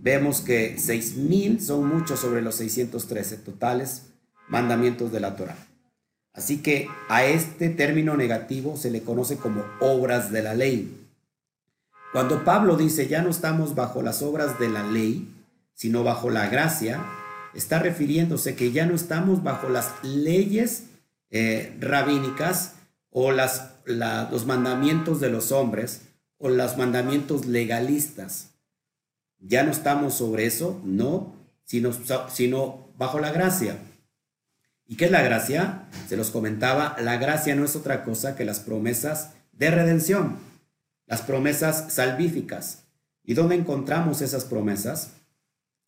vemos 0.04 0.42
que 0.42 0.76
6.000 0.76 1.60
son 1.60 1.88
muchos 1.88 2.20
sobre 2.20 2.42
los 2.42 2.56
613 2.56 3.38
totales 3.38 4.02
mandamientos 4.48 5.10
de 5.10 5.18
la 5.18 5.34
Torah. 5.34 5.56
Así 6.34 6.58
que 6.58 6.88
a 7.08 7.24
este 7.24 7.70
término 7.70 8.14
negativo 8.14 8.76
se 8.76 8.90
le 8.90 9.02
conoce 9.02 9.38
como 9.38 9.64
obras 9.80 10.30
de 10.30 10.42
la 10.42 10.52
ley. 10.52 11.08
Cuando 12.12 12.44
Pablo 12.44 12.76
dice 12.76 13.08
ya 13.08 13.22
no 13.22 13.30
estamos 13.30 13.74
bajo 13.74 14.02
las 14.02 14.20
obras 14.20 14.58
de 14.60 14.68
la 14.68 14.82
ley, 14.82 15.26
sino 15.72 16.04
bajo 16.04 16.28
la 16.28 16.50
gracia, 16.50 17.02
está 17.54 17.78
refiriéndose 17.78 18.56
que 18.56 18.72
ya 18.72 18.84
no 18.84 18.94
estamos 18.94 19.42
bajo 19.42 19.70
las 19.70 19.90
leyes 20.02 20.84
eh, 21.30 21.74
rabínicas 21.80 22.74
o 23.10 23.32
las, 23.32 23.70
los 23.86 24.44
mandamientos 24.44 25.18
de 25.18 25.30
los 25.30 25.50
hombres 25.50 26.02
o 26.36 26.50
los 26.50 26.76
mandamientos 26.76 27.46
legalistas. 27.46 28.53
Ya 29.46 29.62
no 29.62 29.70
estamos 29.70 30.14
sobre 30.14 30.46
eso, 30.46 30.80
no, 30.84 31.34
sino, 31.64 31.92
sino 32.32 32.88
bajo 32.96 33.20
la 33.20 33.30
gracia. 33.30 33.78
¿Y 34.86 34.96
qué 34.96 35.06
es 35.06 35.10
la 35.10 35.22
gracia? 35.22 35.88
Se 36.08 36.16
los 36.16 36.30
comentaba, 36.30 36.96
la 37.00 37.16
gracia 37.16 37.54
no 37.54 37.64
es 37.64 37.76
otra 37.76 38.04
cosa 38.04 38.36
que 38.36 38.44
las 38.44 38.60
promesas 38.60 39.32
de 39.52 39.70
redención, 39.70 40.36
las 41.06 41.22
promesas 41.22 41.92
salvíficas. 41.92 42.84
¿Y 43.22 43.34
dónde 43.34 43.54
encontramos 43.54 44.20
esas 44.20 44.44
promesas? 44.44 45.12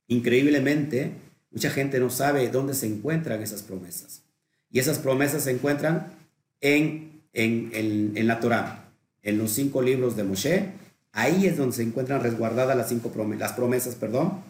Increíblemente, 0.09 1.13
mucha 1.51 1.71
gente 1.71 1.99
no 1.99 2.11
sabe 2.11 2.49
dónde 2.49 2.75
se 2.75 2.87
encuentran 2.87 3.43
esas 3.43 3.63
promesas. 3.63 4.23
Y 4.71 4.79
esas 4.79 4.99
promesas 4.99 5.45
se 5.45 5.51
encuentran 5.51 6.13
en, 6.61 7.23
en, 7.33 8.27
la 8.27 8.41
Torah, 8.41 8.91
en 9.23 9.39
los 9.39 9.53
cinco 9.53 9.83
libros 9.83 10.17
de 10.17 10.25
Moshe. 10.25 10.73
Ahí 11.17 11.47
es 11.47 11.57
donde 11.57 11.75
se 11.75 11.83
encuentran 11.83 12.23
resguardadas 12.23 12.77
las, 12.77 12.91
cinco 12.91 13.11
promesas, 13.11 13.95
perdón, 13.95 14.43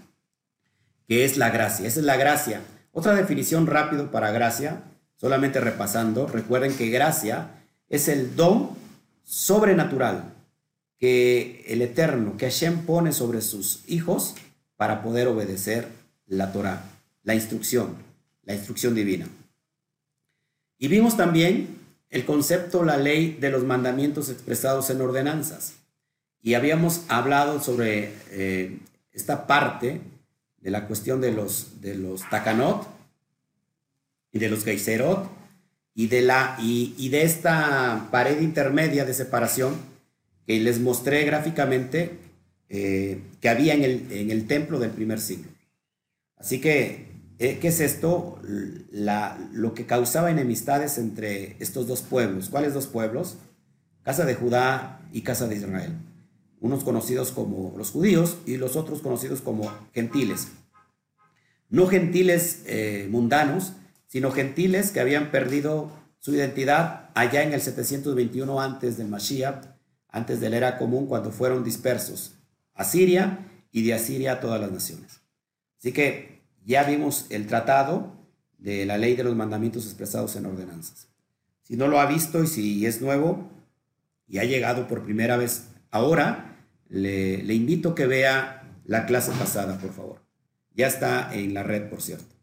que 1.06 1.24
es 1.24 1.36
la 1.36 1.50
gracia. 1.50 1.86
Esa 1.86 2.00
es 2.00 2.04
la 2.04 2.16
gracia. 2.16 2.60
Otra 2.90 3.14
definición 3.14 3.68
rápido 3.68 4.10
para 4.10 4.32
gracia, 4.32 4.82
solamente 5.14 5.60
repasando, 5.60 6.26
recuerden 6.26 6.76
que 6.76 6.90
gracia 6.90 7.50
es 7.88 8.08
el 8.08 8.34
don 8.34 8.70
sobrenatural 9.22 10.34
que 10.98 11.64
el 11.68 11.82
Eterno, 11.82 12.36
que 12.36 12.46
Hashem 12.46 12.84
pone 12.84 13.12
sobre 13.12 13.42
sus 13.42 13.84
hijos 13.86 14.34
para 14.74 15.04
poder 15.04 15.28
obedecer 15.28 15.86
la 16.26 16.50
Torah, 16.50 16.82
la 17.22 17.36
instrucción, 17.36 17.94
la 18.42 18.54
instrucción 18.54 18.96
divina. 18.96 19.28
Y 20.78 20.88
vimos 20.88 21.16
también 21.16 21.78
el 22.10 22.24
concepto, 22.24 22.82
la 22.82 22.96
ley 22.96 23.38
de 23.40 23.50
los 23.50 23.62
mandamientos 23.62 24.30
expresados 24.30 24.90
en 24.90 25.00
ordenanzas. 25.00 25.85
Y 26.46 26.54
habíamos 26.54 27.02
hablado 27.08 27.60
sobre 27.60 28.12
eh, 28.30 28.78
esta 29.12 29.48
parte 29.48 30.00
de 30.60 30.70
la 30.70 30.86
cuestión 30.86 31.20
de 31.20 31.32
los, 31.32 31.80
de 31.80 31.96
los 31.96 32.22
takanot 32.30 32.86
y 34.30 34.38
de 34.38 34.48
los 34.48 34.62
geiserot 34.62 35.28
y 35.92 36.06
de, 36.06 36.22
la, 36.22 36.56
y, 36.60 37.08
de 37.08 37.22
esta 37.22 38.06
pared 38.12 38.40
intermedia 38.42 39.04
de 39.04 39.12
separación 39.12 39.74
que 40.46 40.60
les 40.60 40.78
mostré 40.78 41.24
gráficamente 41.24 42.16
eh, 42.68 43.22
que 43.40 43.48
había 43.48 43.74
en 43.74 43.82
el, 43.82 44.12
en 44.12 44.30
el, 44.30 44.46
templo 44.46 44.78
del 44.78 44.92
primer 44.92 45.18
siglo. 45.18 45.50
Así 46.36 46.60
que, 46.60 47.08
eh, 47.40 47.58
¿qué 47.60 47.66
es 47.66 47.80
esto? 47.80 48.40
Lo 48.92 49.74
que 49.74 49.84
causaba 49.84 50.30
enemistades 50.30 50.96
entre 50.98 51.56
estos 51.58 51.88
dos 51.88 52.02
pueblos. 52.02 52.50
¿Cuáles 52.50 52.72
dos 52.72 52.86
pueblos? 52.86 53.36
Casa 54.04 54.24
de 54.24 54.36
Judá 54.36 55.00
y 55.12 55.22
Casa 55.22 55.48
de 55.48 55.56
Israel 55.56 55.92
unos 56.66 56.84
conocidos 56.84 57.30
como 57.30 57.74
los 57.76 57.90
judíos 57.90 58.36
y 58.44 58.56
los 58.56 58.76
otros 58.76 59.00
conocidos 59.00 59.40
como 59.40 59.72
gentiles. 59.94 60.48
No 61.68 61.86
gentiles 61.86 62.62
eh, 62.66 63.08
mundanos, 63.10 63.72
sino 64.06 64.30
gentiles 64.30 64.90
que 64.90 65.00
habían 65.00 65.30
perdido 65.30 65.90
su 66.18 66.34
identidad 66.34 67.10
allá 67.14 67.42
en 67.42 67.52
el 67.52 67.60
721 67.60 68.60
antes 68.60 68.96
del 68.96 69.08
Mashiach, 69.08 69.64
antes 70.08 70.40
de 70.40 70.50
la 70.50 70.56
era 70.56 70.78
común, 70.78 71.06
cuando 71.06 71.30
fueron 71.30 71.64
dispersos 71.64 72.34
a 72.74 72.84
Siria 72.84 73.48
y 73.72 73.84
de 73.84 73.94
Asiria 73.94 74.32
a 74.32 74.40
todas 74.40 74.60
las 74.60 74.70
naciones. 74.70 75.20
Así 75.78 75.92
que 75.92 76.42
ya 76.64 76.84
vimos 76.84 77.26
el 77.30 77.46
tratado 77.46 78.16
de 78.58 78.86
la 78.86 78.98
ley 78.98 79.14
de 79.14 79.24
los 79.24 79.36
mandamientos 79.36 79.84
expresados 79.84 80.36
en 80.36 80.46
ordenanzas. 80.46 81.08
Si 81.62 81.76
no 81.76 81.88
lo 81.88 82.00
ha 82.00 82.06
visto 82.06 82.42
y 82.42 82.46
si 82.46 82.86
es 82.86 83.00
nuevo 83.00 83.50
y 84.28 84.38
ha 84.38 84.44
llegado 84.44 84.88
por 84.88 85.04
primera 85.04 85.36
vez 85.36 85.68
ahora, 85.90 86.45
le, 86.88 87.54
invito 87.54 87.90
a 87.90 87.94
que 87.94 88.06
vea 88.06 88.62
la 88.84 89.06
clase 89.06 89.32
pasada, 89.32 89.78
por 89.78 89.92
favor. 89.92 90.22
Ya 90.74 90.86
está 90.86 91.34
en 91.34 91.54
la 91.54 91.62
red, 91.62 91.88
por 91.88 92.02
cierto. 92.02 92.34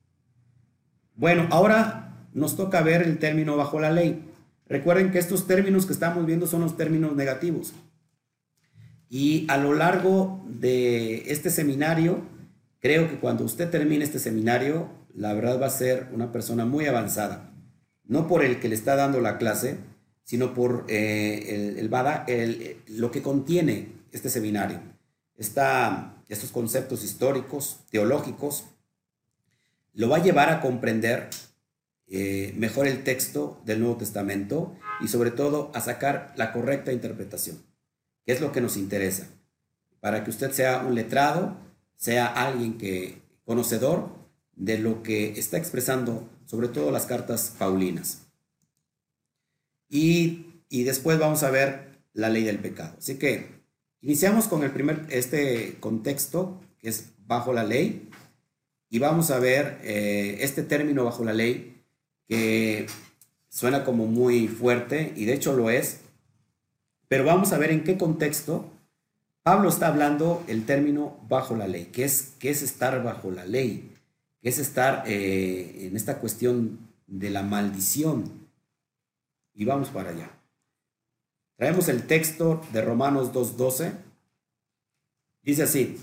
Bueno, 1.16 1.48
ahora 1.52 2.28
nos 2.34 2.56
toca 2.56 2.82
ver 2.82 3.04
el 3.04 3.20
término 3.20 3.56
bajo 3.56 3.80
la 3.80 3.92
ley. 3.92 4.24
Recuerden 4.68 5.12
que 5.12 5.20
estos 5.20 5.46
términos 5.46 5.86
que 5.86 5.94
estamos 5.94 6.26
viendo 6.26 6.48
son 6.48 6.62
los 6.62 6.76
términos 6.76 7.16
negativos. 7.16 7.74
Y 9.10 9.46
a 9.50 9.58
lo 9.58 9.74
largo 9.74 10.44
de 10.48 11.32
este 11.32 11.52
seminario, 11.52 12.22
creo 12.80 13.08
que 13.08 13.20
cuando 13.20 13.44
usted 13.44 13.70
termine 13.70 14.04
este 14.04 14.18
seminario, 14.18 14.90
la 15.14 15.34
verdad 15.34 15.62
va 15.62 15.68
a 15.68 15.70
ser 15.70 16.08
una 16.12 16.32
persona 16.32 16.66
muy 16.66 16.88
avanzada. 16.88 17.52
No 18.06 18.28
por 18.28 18.44
el 18.44 18.60
que 18.60 18.70
le 18.70 18.76
está 18.76 18.96
dando 18.96 19.22
la 19.22 19.38
clase, 19.38 19.78
sino 20.24 20.56
por 20.56 20.86
eh, 20.88 21.78
el, 21.78 21.94
el, 22.28 22.78
lo 22.88 23.12
que 23.12 23.22
contiene 23.22 24.03
este 24.14 24.30
seminario. 24.30 24.80
estos 25.38 26.52
conceptos 26.52 27.04
históricos, 27.04 27.80
teológicos, 27.92 28.64
lo 29.94 30.10
va 30.10 30.18
a 30.18 30.24
llevar 30.24 30.50
a 30.50 30.62
comprender 30.62 31.30
eh, 32.08 32.54
mejor 32.56 32.88
el 32.88 33.04
texto 33.04 33.62
del 33.66 33.80
Nuevo 33.80 33.98
Testamento 33.98 34.76
y 35.02 35.08
sobre 35.08 35.32
todo 35.32 35.72
a 35.74 35.82
sacar 35.82 36.34
la 36.38 36.54
correcta 36.54 36.92
interpretación, 36.92 37.62
que 38.26 38.34
es 38.34 38.42
lo 38.42 38.52
que 38.52 38.62
nos 38.62 38.78
interesa, 38.78 39.28
para 40.00 40.24
que 40.24 40.30
usted 40.30 40.52
sea 40.52 40.80
un 40.80 40.96
letrado, 40.96 41.58
sea 41.96 42.28
alguien 42.28 42.78
que 42.78 43.22
conocedor 43.46 44.10
de 44.56 44.78
lo 44.78 45.04
que 45.04 45.40
está 45.40 45.58
expresando 45.58 46.30
sobre 46.46 46.68
todo 46.68 46.92
las 46.92 47.06
cartas 47.06 47.54
paulinas. 47.58 48.28
Y, 49.90 50.64
después 50.70 51.20
vamos 51.20 51.44
a 51.44 51.52
ver 51.52 52.00
la 52.14 52.30
ley 52.30 52.44
del 52.44 52.60
pecado. 52.60 52.96
Así 52.98 53.20
que 53.20 53.63
iniciamos 54.04 54.48
con 54.48 54.64
el 54.64 54.72
primer, 54.72 55.08
este 55.10 55.78
contexto, 55.80 56.62
que 56.80 56.90
es 56.90 57.14
bajo 57.26 57.54
la 57.54 57.64
ley, 57.64 58.10
y 58.90 59.00
vamos 59.00 59.32
a 59.32 59.40
ver 59.40 59.80
eh, 59.82 60.38
este 60.42 60.62
término 60.62 61.06
bajo 61.06 61.24
la 61.24 61.34
ley, 61.34 61.82
que 62.28 62.86
suena 63.50 63.84
como 63.84 64.06
muy 64.06 64.48
fuerte, 64.48 65.14
y 65.16 65.26
de 65.26 65.34
hecho 65.34 65.54
lo 65.54 65.70
es, 65.70 66.02
pero 67.08 67.24
vamos 67.24 67.54
a 67.54 67.58
ver 67.58 67.72
en 67.72 67.84
qué 67.84 67.98
contexto 67.98 68.70
Pablo 69.44 69.68
está 69.68 69.88
hablando 69.88 70.44
el 70.48 70.66
término 70.66 71.20
bajo 71.28 71.56
la 71.56 71.68
ley, 71.68 71.86
que 71.86 72.06
es, 72.06 72.34
qué 72.40 72.50
es 72.50 72.62
estar 72.62 73.04
bajo 73.04 73.32
la 73.32 73.46
ley, 73.46 73.92
qué 74.42 74.50
es 74.50 74.60
estar 74.60 75.04
eh, 75.06 75.88
en 75.88 75.96
esta 75.96 76.20
cuestión 76.20 76.80
de 77.08 77.30
la 77.30 77.42
maldición, 77.42 78.48
y 79.54 79.66
vamos 79.66 79.90
para 79.90 80.12
allá. 80.12 80.30
Traemos 81.56 81.88
el 81.88 82.08
texto 82.08 82.62
de 82.72 82.82
Romanos 82.82 83.32
2.12. 83.32 83.94
Dice 85.42 85.64
así, 85.64 86.00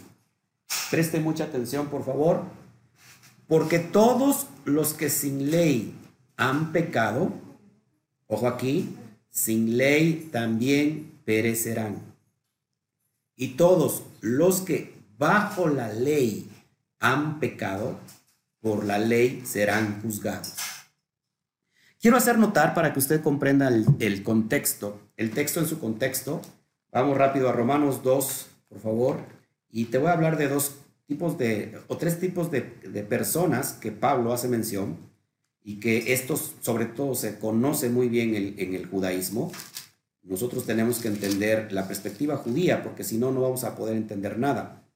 preste 0.90 1.20
mucha 1.20 1.44
atención 1.44 1.88
por 1.88 2.04
favor, 2.04 2.44
porque 3.48 3.78
todos 3.78 4.46
los 4.64 4.94
que 4.94 5.10
sin 5.10 5.50
ley 5.50 5.94
han 6.36 6.72
pecado, 6.72 7.32
ojo 8.26 8.46
aquí, 8.46 8.96
sin 9.30 9.76
ley 9.76 10.28
también 10.32 11.20
perecerán. 11.24 12.00
Y 13.36 13.54
todos 13.56 14.02
los 14.20 14.60
que 14.60 14.94
bajo 15.16 15.68
la 15.68 15.92
ley 15.92 16.50
han 16.98 17.40
pecado, 17.40 17.98
por 18.60 18.84
la 18.84 18.98
ley 18.98 19.42
serán 19.44 20.02
juzgados. 20.02 20.54
Quiero 22.00 22.16
hacer 22.16 22.38
notar 22.38 22.72
para 22.74 22.92
que 22.92 22.98
usted 22.98 23.22
comprenda 23.22 23.68
el, 23.68 24.22
contexto, 24.22 25.00
el 25.20 25.32
texto 25.32 25.60
en 25.60 25.66
su 25.66 25.78
contexto. 25.78 26.40
Vamos 26.90 27.18
rápido 27.18 27.50
a 27.50 27.52
Romanos 27.52 28.02
2, 28.02 28.46
por 28.70 28.80
favor. 28.80 29.18
Y 29.70 29.84
te 29.84 29.98
voy 29.98 30.08
a 30.08 30.14
hablar 30.14 30.38
de 30.38 30.48
dos 30.48 30.76
tipos 31.06 31.36
de, 31.36 31.78
o 31.88 31.98
tres 31.98 32.18
tipos 32.18 32.50
de, 32.50 32.62
personas 32.62 33.74
que 33.74 33.92
Pablo 33.92 34.32
hace 34.32 34.48
mención 34.48 34.96
y 35.62 35.78
que 35.78 36.14
estos 36.14 36.54
sobre 36.62 36.86
todo 36.86 37.14
se 37.14 37.38
conoce 37.38 37.90
muy 37.90 38.08
bien 38.08 38.34
en 38.34 38.74
el 38.74 38.86
judaísmo. 38.86 39.52
Nosotros 40.22 40.64
tenemos 40.64 41.00
que 41.00 41.08
entender 41.08 41.70
la 41.70 41.86
perspectiva 41.86 42.38
judía 42.38 42.82
porque 42.82 43.04
si 43.04 43.18
no, 43.18 43.30
no 43.30 43.42
vamos 43.42 43.64
a 43.64 43.76
poder 43.76 43.96
entender 43.96 44.38
nada. 44.38 44.88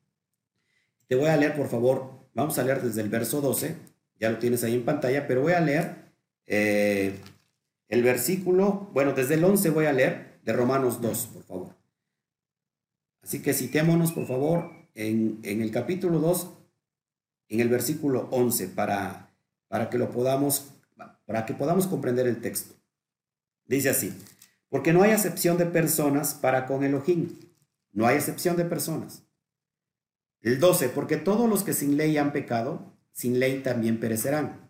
Te 1.07 1.17
voy 1.17 1.29
a 1.29 1.37
leer, 1.37 1.55
por 1.55 1.69
favor, 1.69 2.29
vamos 2.33 2.59
a 2.59 2.63
leer 2.63 2.81
desde 2.81 3.03
el 3.03 3.11
verso 3.11 3.43
12, 3.43 3.77
ya 4.19 4.31
lo 4.31 4.39
tienes 4.39 4.65
ahí 4.65 4.73
en 4.73 4.87
pantalla, 4.87 5.27
pero 5.27 5.43
voy 5.43 5.53
a 5.53 5.61
leer 5.61 6.15
eh, 6.47 7.21
el 7.89 8.03
versículo, 8.03 8.91
bueno, 8.93 9.13
desde 9.13 9.35
el 9.35 9.45
11 9.45 9.71
voy 9.71 9.87
a 9.87 9.93
leer 9.93 10.41
de 10.45 10.53
Romanos 10.53 11.01
2, 11.01 11.27
por 11.27 11.43
favor. 11.45 11.77
Así 13.23 13.41
que 13.41 13.55
citémonos, 13.55 14.13
por 14.13 14.27
favor, 14.27 14.71
en, 14.95 15.41
el 15.43 15.71
capítulo 15.71 16.19
2, 16.19 16.51
en 17.49 17.61
el 17.61 17.69
versículo 17.69 18.29
11, 18.31 18.69
para, 18.69 19.35
para 19.69 19.91
que 19.91 19.99
lo 19.99 20.11
podamos, 20.11 20.73
para 21.27 21.47
que 21.47 21.55
podamos 21.55 21.87
comprender 21.87 22.27
el 22.27 22.41
texto. 22.41 22.75
Dice 23.67 23.91
así, 23.91 24.15
porque 24.69 24.93
no 24.93 25.03
hay 25.03 25.13
acepción 25.13 25.57
de 25.57 25.67
personas 25.67 26.35
para 26.35 26.67
con 26.67 26.85
Elohim, 26.85 27.31
no 27.93 28.07
hay 28.07 28.17
excepción 28.17 28.57
de 28.57 28.65
personas. 28.65 29.23
El 30.43 30.61
12, 30.61 30.91
porque 30.91 31.17
todos 31.17 31.49
los 31.49 31.65
que 31.65 31.73
sin 31.73 31.97
ley 31.97 32.19
han 32.19 32.33
pecado, 32.33 32.93
sin 33.13 33.41
ley 33.41 33.61
también 33.61 33.99
perecerán. 33.99 34.64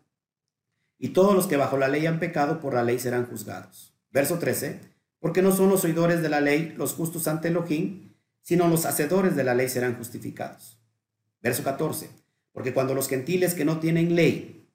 Y 1.04 1.11
todos 1.11 1.34
los 1.34 1.46
que 1.46 1.58
bajo 1.58 1.76
la 1.76 1.88
ley 1.88 2.06
han 2.06 2.18
pecado 2.18 2.61
por 2.61 2.73
la 2.73 2.82
ley 2.82 2.99
serán 2.99 3.26
juzgados. 3.26 3.92
Verso 4.11 4.38
13, 4.38 4.80
porque 5.18 5.42
no 5.42 5.54
son 5.54 5.68
los 5.68 5.84
oidores 5.84 6.23
de 6.23 6.30
la 6.30 6.40
ley 6.40 6.73
los 6.78 6.94
justos 6.94 7.28
ante 7.28 7.49
Elohim, 7.49 8.14
sino 8.40 8.68
los 8.68 8.87
hacedores 8.87 9.37
de 9.37 9.44
la 9.44 9.54
ley 9.54 9.68
serán 9.68 9.99
justificados. 9.99 10.78
Verso 11.42 11.62
14, 11.62 12.08
porque 12.52 12.73
cuando 12.73 12.94
los 12.94 13.11
gentiles 13.11 13.52
que 13.52 13.66
no 13.66 13.80
tienen 13.80 14.16
ley 14.16 14.66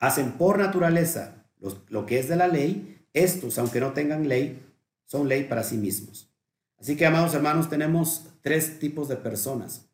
hacen 0.00 0.32
por 0.32 0.58
naturaleza 0.58 1.46
lo 1.88 2.04
que 2.04 2.18
es 2.18 2.28
de 2.28 2.34
la 2.34 2.48
ley, 2.48 3.06
estos, 3.12 3.56
aunque 3.56 3.78
no 3.78 3.92
tengan 3.92 4.26
ley, 4.26 4.60
son 5.04 5.28
ley 5.28 5.44
para 5.44 5.62
sí 5.62 5.76
mismos. 5.76 6.34
Así 6.80 6.96
que, 6.96 7.06
amados 7.06 7.32
hermanos, 7.32 7.70
tenemos 7.70 8.24
tres 8.40 8.80
tipos 8.80 9.08
de 9.08 9.14
personas, 9.14 9.88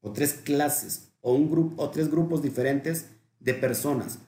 o 0.00 0.10
tres 0.10 0.32
clases, 0.32 1.12
o, 1.20 1.34
un 1.34 1.50
grupo, 1.50 1.82
o 1.82 1.90
tres 1.90 2.10
grupos 2.10 2.40
diferentes 2.40 3.10
de 3.40 3.52
personas. 3.52 4.20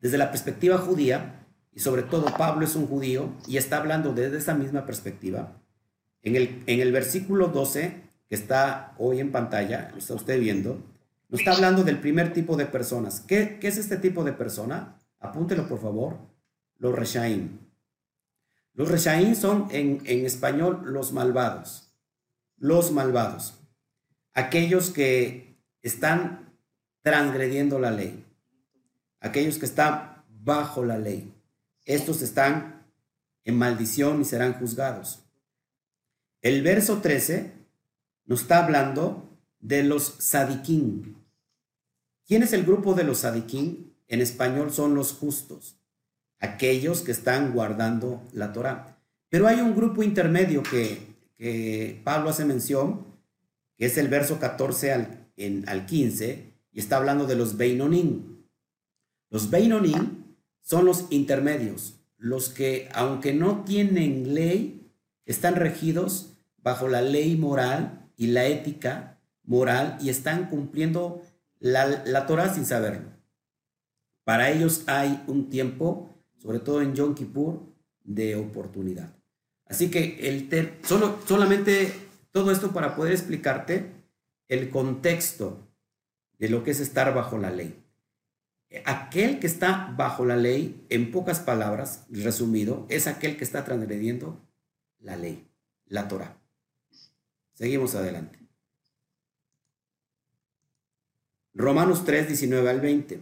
Desde 0.00 0.18
la 0.18 0.30
perspectiva 0.30 0.78
judía, 0.78 1.46
y 1.72 1.80
sobre 1.80 2.02
todo 2.02 2.26
Pablo 2.36 2.64
es 2.64 2.74
un 2.74 2.86
judío 2.86 3.34
y 3.46 3.56
está 3.56 3.78
hablando 3.78 4.12
desde 4.12 4.38
esa 4.38 4.54
misma 4.54 4.86
perspectiva, 4.86 5.60
en 6.22 6.36
el, 6.36 6.62
en 6.66 6.80
el 6.80 6.92
versículo 6.92 7.48
12, 7.48 8.02
que 8.28 8.34
está 8.34 8.94
hoy 8.98 9.20
en 9.20 9.32
pantalla, 9.32 9.90
lo 9.92 9.98
está 9.98 10.14
usted 10.14 10.38
viendo, 10.38 10.82
nos 11.28 11.40
está 11.40 11.52
hablando 11.52 11.84
del 11.84 12.00
primer 12.00 12.32
tipo 12.32 12.56
de 12.56 12.66
personas. 12.66 13.20
¿Qué, 13.20 13.58
qué 13.60 13.68
es 13.68 13.78
este 13.78 13.96
tipo 13.96 14.24
de 14.24 14.32
persona? 14.32 15.00
Apúntelo, 15.20 15.68
por 15.68 15.80
favor. 15.80 16.16
Los 16.78 16.94
Reshaim. 16.94 17.58
Los 18.74 18.90
Reshaim 18.90 19.34
son 19.36 19.68
en, 19.70 20.02
en 20.06 20.26
español 20.26 20.82
los 20.86 21.12
malvados. 21.12 21.92
Los 22.56 22.90
malvados. 22.90 23.60
Aquellos 24.34 24.90
que 24.90 25.56
están 25.82 26.56
transgrediendo 27.02 27.78
la 27.78 27.92
ley. 27.92 28.24
Aquellos 29.20 29.58
que 29.58 29.66
están 29.66 30.24
bajo 30.28 30.84
la 30.84 30.98
ley. 30.98 31.34
Estos 31.84 32.22
están 32.22 32.86
en 33.44 33.56
maldición 33.56 34.20
y 34.20 34.24
serán 34.24 34.54
juzgados. 34.54 35.24
El 36.42 36.62
verso 36.62 37.00
13 37.00 37.52
nos 38.24 38.42
está 38.42 38.64
hablando 38.64 39.38
de 39.58 39.82
los 39.82 40.16
sadiquín. 40.18 41.16
¿Quién 42.26 42.42
es 42.42 42.52
el 42.52 42.64
grupo 42.64 42.94
de 42.94 43.04
los 43.04 43.18
sadiquín? 43.18 43.94
En 44.08 44.20
español 44.20 44.72
son 44.72 44.94
los 44.94 45.12
justos, 45.12 45.76
aquellos 46.38 47.02
que 47.02 47.12
están 47.12 47.52
guardando 47.52 48.26
la 48.32 48.52
Torah. 48.52 48.98
Pero 49.28 49.46
hay 49.46 49.60
un 49.60 49.76
grupo 49.76 50.02
intermedio 50.02 50.62
que, 50.62 51.10
Pablo 52.04 52.30
hace 52.30 52.44
mención, 52.44 53.06
que 53.76 53.86
es 53.86 53.96
el 53.96 54.08
verso 54.08 54.38
14 54.38 54.92
al, 54.92 55.30
en, 55.36 55.68
al 55.68 55.86
15, 55.86 56.52
y 56.72 56.80
está 56.80 56.96
hablando 56.96 57.26
de 57.26 57.36
los 57.36 57.56
Beinonim. 57.56 58.39
Los 59.30 59.50
Beinonim 59.50 60.24
son 60.60 60.84
los 60.84 61.06
intermedios, 61.10 62.00
los 62.18 62.48
que, 62.48 62.88
aunque 62.92 63.32
no 63.32 63.64
tienen 63.64 64.34
ley, 64.34 64.92
están 65.24 65.54
regidos 65.54 66.34
bajo 66.58 66.88
la 66.88 67.00
ley 67.00 67.36
moral 67.36 68.10
y 68.16 68.26
la 68.28 68.46
ética 68.46 69.20
moral 69.44 69.96
y 70.00 70.10
están 70.10 70.48
cumpliendo 70.50 71.22
la, 71.58 71.86
la 72.04 72.26
Torah 72.26 72.52
sin 72.52 72.66
saberlo. 72.66 73.08
Para 74.24 74.50
ellos 74.50 74.84
hay 74.86 75.22
un 75.26 75.48
tiempo, 75.48 76.10
sobre 76.38 76.58
todo 76.58 76.82
en 76.82 76.94
Yom 76.94 77.14
Kippur, 77.14 77.60
de 78.04 78.36
oportunidad. 78.36 79.14
Así 79.66 79.90
que 79.90 80.28
el 80.28 80.48
solo, 80.82 81.18
solamente 81.26 81.92
todo 82.32 82.50
esto 82.50 82.72
para 82.72 82.96
poder 82.96 83.12
explicarte 83.12 83.92
el 84.48 84.68
contexto 84.68 85.68
de 86.38 86.48
lo 86.48 86.64
que 86.64 86.72
es 86.72 86.80
estar 86.80 87.14
bajo 87.14 87.38
la 87.38 87.50
ley. 87.50 87.80
Aquel 88.84 89.40
que 89.40 89.48
está 89.48 89.92
bajo 89.96 90.24
la 90.24 90.36
ley, 90.36 90.86
en 90.90 91.10
pocas 91.10 91.40
palabras, 91.40 92.06
resumido, 92.08 92.86
es 92.88 93.08
aquel 93.08 93.36
que 93.36 93.44
está 93.44 93.64
transgrediendo 93.64 94.40
la 95.00 95.16
ley, 95.16 95.48
la 95.86 96.06
Torah. 96.06 96.36
Seguimos 97.54 97.94
adelante. 97.94 98.38
Romanos 101.52 102.04
3, 102.04 102.28
19 102.28 102.70
al 102.70 102.80
20. 102.80 103.20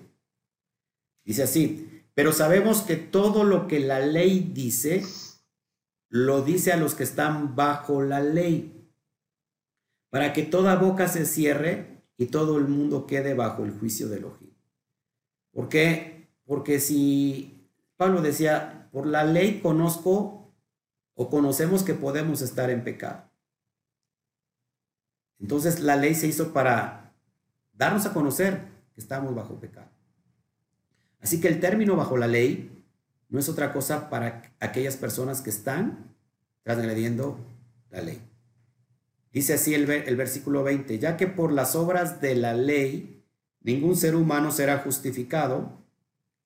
Dice 1.24 1.42
así, 1.42 2.04
pero 2.14 2.32
sabemos 2.32 2.82
que 2.82 2.96
todo 2.96 3.44
lo 3.44 3.68
que 3.68 3.80
la 3.80 4.00
ley 4.00 4.50
dice, 4.52 5.02
lo 6.08 6.42
dice 6.42 6.72
a 6.72 6.76
los 6.76 6.94
que 6.94 7.04
están 7.04 7.56
bajo 7.56 8.02
la 8.02 8.20
ley, 8.20 8.90
para 10.10 10.32
que 10.32 10.42
toda 10.42 10.76
boca 10.76 11.08
se 11.08 11.26
cierre 11.26 12.02
y 12.16 12.26
todo 12.26 12.58
el 12.58 12.68
mundo 12.68 13.06
quede 13.06 13.34
bajo 13.34 13.64
el 13.64 13.72
juicio 13.72 14.08
de 14.08 14.18
Elohim. 14.18 14.47
¿Por 15.58 15.68
qué? 15.68 16.28
Porque 16.46 16.78
si 16.78 17.68
Pablo 17.96 18.22
decía, 18.22 18.88
por 18.92 19.08
la 19.08 19.24
ley 19.24 19.58
conozco 19.60 20.54
o 21.16 21.28
conocemos 21.28 21.82
que 21.82 21.94
podemos 21.94 22.42
estar 22.42 22.70
en 22.70 22.84
pecado. 22.84 23.28
Entonces 25.40 25.80
la 25.80 25.96
ley 25.96 26.14
se 26.14 26.28
hizo 26.28 26.52
para 26.52 27.12
darnos 27.72 28.06
a 28.06 28.12
conocer 28.12 28.68
que 28.94 29.00
estamos 29.00 29.34
bajo 29.34 29.58
pecado. 29.58 29.90
Así 31.20 31.40
que 31.40 31.48
el 31.48 31.58
término 31.58 31.96
bajo 31.96 32.16
la 32.16 32.28
ley 32.28 32.84
no 33.28 33.40
es 33.40 33.48
otra 33.48 33.72
cosa 33.72 34.08
para 34.10 34.52
aquellas 34.60 34.96
personas 34.96 35.40
que 35.40 35.50
están 35.50 36.14
transgrediendo 36.62 37.36
la 37.90 38.00
ley. 38.00 38.22
Dice 39.32 39.54
así 39.54 39.74
el, 39.74 39.90
el, 39.90 40.14
versículo 40.14 40.62
20, 40.62 41.00
ya 41.00 41.16
que 41.16 41.26
por 41.26 41.50
las 41.50 41.74
obras 41.74 42.20
de 42.20 42.36
la 42.36 42.54
ley 42.54 43.17
ningún 43.60 43.96
ser 43.96 44.14
humano 44.14 44.50
será 44.50 44.78
justificado 44.78 45.84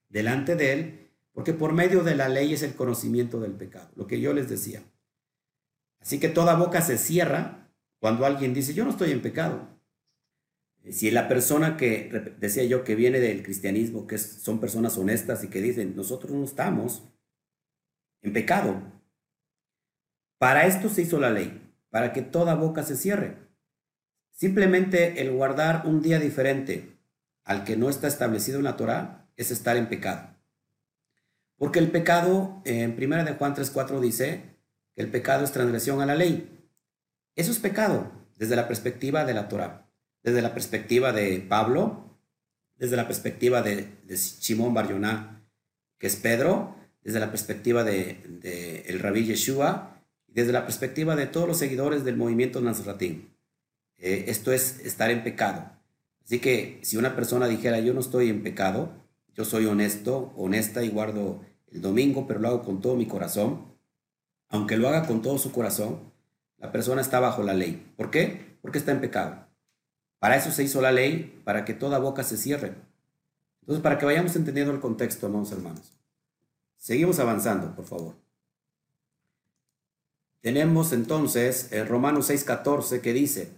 delante 0.08 0.56
de 0.56 0.72
él, 0.72 1.10
porque 1.32 1.54
por 1.54 1.72
medio 1.72 2.02
de 2.02 2.14
la 2.14 2.28
ley 2.28 2.52
es 2.52 2.62
el 2.62 2.74
conocimiento 2.74 3.40
del 3.40 3.52
pecado, 3.52 3.90
lo 3.96 4.06
que 4.06 4.20
yo 4.20 4.32
les 4.32 4.48
decía. 4.48 4.82
Así 6.00 6.18
que 6.18 6.28
toda 6.28 6.56
boca 6.56 6.82
se 6.82 6.98
cierra 6.98 7.70
cuando 8.00 8.26
alguien 8.26 8.52
dice, 8.52 8.74
yo 8.74 8.84
no 8.84 8.90
estoy 8.90 9.12
en 9.12 9.22
pecado. 9.22 9.68
Si 10.90 11.10
la 11.12 11.28
persona 11.28 11.76
que, 11.76 12.34
decía 12.40 12.64
yo, 12.64 12.82
que 12.82 12.96
viene 12.96 13.20
del 13.20 13.44
cristianismo, 13.44 14.06
que 14.08 14.18
son 14.18 14.58
personas 14.58 14.98
honestas 14.98 15.44
y 15.44 15.48
que 15.48 15.62
dicen, 15.62 15.94
nosotros 15.94 16.32
no 16.32 16.44
estamos 16.44 17.04
en 18.20 18.32
pecado. 18.32 18.82
Para 20.38 20.66
esto 20.66 20.88
se 20.88 21.02
hizo 21.02 21.20
la 21.20 21.30
ley, 21.30 21.72
para 21.90 22.12
que 22.12 22.20
toda 22.20 22.56
boca 22.56 22.82
se 22.82 22.96
cierre. 22.96 23.36
Simplemente 24.32 25.20
el 25.22 25.30
guardar 25.30 25.86
un 25.86 26.02
día 26.02 26.18
diferente 26.18 26.91
al 27.44 27.64
que 27.64 27.76
no 27.76 27.88
está 27.88 28.08
establecido 28.08 28.58
en 28.58 28.64
la 28.64 28.76
Torah 28.76 29.28
es 29.36 29.50
estar 29.50 29.76
en 29.76 29.88
pecado. 29.88 30.36
Porque 31.56 31.78
el 31.78 31.90
pecado, 31.90 32.60
en 32.64 32.96
1 33.00 33.24
de 33.24 33.34
Juan 33.34 33.54
3.4 33.54 34.00
dice 34.00 34.56
que 34.94 35.02
el 35.02 35.10
pecado 35.10 35.44
es 35.44 35.52
transgresión 35.52 36.00
a 36.00 36.06
la 36.06 36.14
ley. 36.14 36.68
Eso 37.36 37.50
es 37.50 37.58
pecado 37.58 38.10
desde 38.36 38.56
la 38.56 38.66
perspectiva 38.66 39.24
de 39.24 39.34
la 39.34 39.48
Torah, 39.48 39.88
desde 40.22 40.42
la 40.42 40.54
perspectiva 40.54 41.12
de 41.12 41.40
Pablo, 41.40 42.18
desde 42.76 42.96
la 42.96 43.06
perspectiva 43.06 43.62
de, 43.62 43.88
de 44.04 44.16
Shimon 44.16 44.74
Bar 44.74 44.88
que 45.98 46.06
es 46.08 46.16
Pedro, 46.16 46.74
desde 47.04 47.20
la 47.20 47.30
perspectiva 47.30 47.84
de, 47.84 48.84
el 48.86 48.98
rabí 48.98 49.24
Yeshua, 49.24 50.04
desde 50.26 50.52
la 50.52 50.64
perspectiva 50.64 51.14
de 51.14 51.26
todos 51.26 51.46
los 51.46 51.58
seguidores 51.58 52.04
del 52.04 52.16
movimiento 52.16 52.60
Nazratim. 52.60 53.28
Eh, 53.98 54.24
esto 54.28 54.52
es 54.52 54.80
estar 54.80 55.10
en 55.10 55.22
pecado. 55.22 55.70
Así 56.32 56.40
que 56.40 56.78
si 56.80 56.96
una 56.96 57.14
persona 57.14 57.46
dijera, 57.46 57.78
yo 57.80 57.92
no 57.92 58.00
estoy 58.00 58.30
en 58.30 58.42
pecado, 58.42 58.88
yo 59.34 59.44
soy 59.44 59.66
honesto, 59.66 60.32
honesta 60.34 60.82
y 60.82 60.88
guardo 60.88 61.42
el 61.70 61.82
domingo, 61.82 62.26
pero 62.26 62.40
lo 62.40 62.48
hago 62.48 62.62
con 62.62 62.80
todo 62.80 62.96
mi 62.96 63.04
corazón, 63.04 63.76
aunque 64.48 64.78
lo 64.78 64.88
haga 64.88 65.06
con 65.06 65.20
todo 65.20 65.36
su 65.36 65.52
corazón, 65.52 66.10
la 66.56 66.72
persona 66.72 67.02
está 67.02 67.20
bajo 67.20 67.42
la 67.42 67.52
ley. 67.52 67.92
¿Por 67.98 68.10
qué? 68.10 68.56
Porque 68.62 68.78
está 68.78 68.92
en 68.92 69.02
pecado. 69.02 69.46
Para 70.20 70.36
eso 70.36 70.50
se 70.52 70.62
hizo 70.62 70.80
la 70.80 70.90
ley, 70.90 71.38
para 71.44 71.66
que 71.66 71.74
toda 71.74 71.98
boca 71.98 72.22
se 72.22 72.38
cierre. 72.38 72.76
Entonces, 73.60 73.82
para 73.82 73.98
que 73.98 74.06
vayamos 74.06 74.34
entendiendo 74.34 74.72
el 74.72 74.80
contexto, 74.80 75.26
amados 75.26 75.52
hermanos. 75.52 75.92
Seguimos 76.78 77.18
avanzando, 77.18 77.76
por 77.76 77.84
favor. 77.84 78.14
Tenemos 80.40 80.94
entonces 80.94 81.70
el 81.72 81.86
Romanos 81.86 82.30
6:14 82.30 83.02
que 83.02 83.12
dice, 83.12 83.52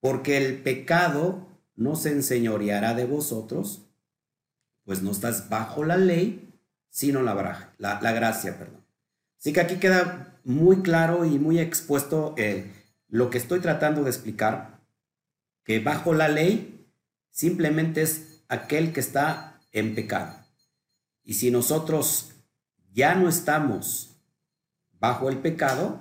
porque 0.00 0.38
el 0.38 0.62
pecado 0.62 1.49
no 1.80 1.96
se 1.96 2.10
enseñoreará 2.10 2.92
de 2.92 3.06
vosotros, 3.06 3.86
pues 4.84 5.00
no 5.00 5.12
estás 5.12 5.48
bajo 5.48 5.82
la 5.82 5.96
ley, 5.96 6.52
sino 6.90 7.22
la, 7.22 7.32
gracia, 8.12 8.58
perdón. 8.58 8.84
Así 9.38 9.54
que 9.54 9.62
aquí 9.62 9.76
queda 9.76 10.38
muy 10.44 10.82
claro 10.82 11.24
y 11.24 11.38
muy 11.38 11.58
expuesto 11.58 12.34
eh, 12.36 12.70
lo 13.08 13.30
que 13.30 13.38
estoy 13.38 13.60
tratando 13.60 14.04
de 14.04 14.10
explicar, 14.10 14.82
que 15.64 15.78
bajo 15.80 16.12
la 16.12 16.28
ley 16.28 16.86
simplemente 17.30 18.02
es 18.02 18.42
aquel 18.48 18.92
que 18.92 19.00
está 19.00 19.58
en 19.72 19.94
pecado. 19.94 20.36
Y 21.24 21.34
si 21.34 21.50
nosotros 21.50 22.32
ya 22.92 23.14
no 23.14 23.26
estamos 23.26 24.18
bajo 24.98 25.30
el 25.30 25.38
pecado, 25.38 25.98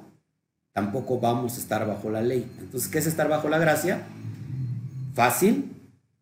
tampoco 0.73 1.21
vamos 1.21 1.55
a 1.55 1.59
estar 1.61 1.87
bajo 1.87 2.09
la 2.09 2.21
ley. 2.21 2.51
Entonces, 2.59 2.91
¿qué 2.91 2.97
es 2.97 3.07
estar 3.07 3.29
bajo 3.29 3.47
la 3.47 3.59
gracia? 3.59 4.05
Fácil, 5.13 5.75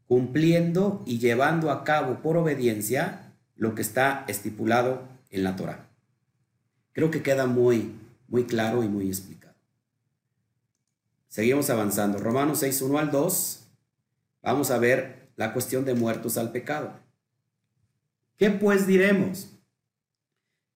cumpliendo 0.08 1.04
y 1.06 1.20
llevando 1.20 1.72
a 1.72 1.84
cabo 1.84 2.22
por 2.22 2.38
obediencia 2.38 3.34
lo 3.56 3.76
que 3.76 3.82
está 3.82 4.26
estipulado 4.28 5.04
en 5.30 5.44
la 5.44 5.56
Torah. 5.56 5.90
Creo 6.94 7.12
que 7.12 7.22
queda 7.22 7.46
muy, 7.46 7.96
muy 8.28 8.46
claro 8.46 8.84
y 8.84 8.88
muy 8.88 9.08
explicado. 9.08 9.56
Seguimos 11.28 11.70
avanzando. 11.70 12.18
Romanos 12.20 12.60
6, 12.60 12.82
1 12.82 12.98
al 12.98 13.12
2. 13.12 13.68
Vamos 14.42 14.72
a 14.72 14.80
ver 14.80 15.30
la 15.36 15.54
cuestión 15.54 15.86
de 15.86 15.94
muertos 15.94 16.38
al 16.38 16.52
pecado. 16.52 17.00
¿Qué 18.38 18.50
pues 18.50 18.88
diremos? 18.88 19.52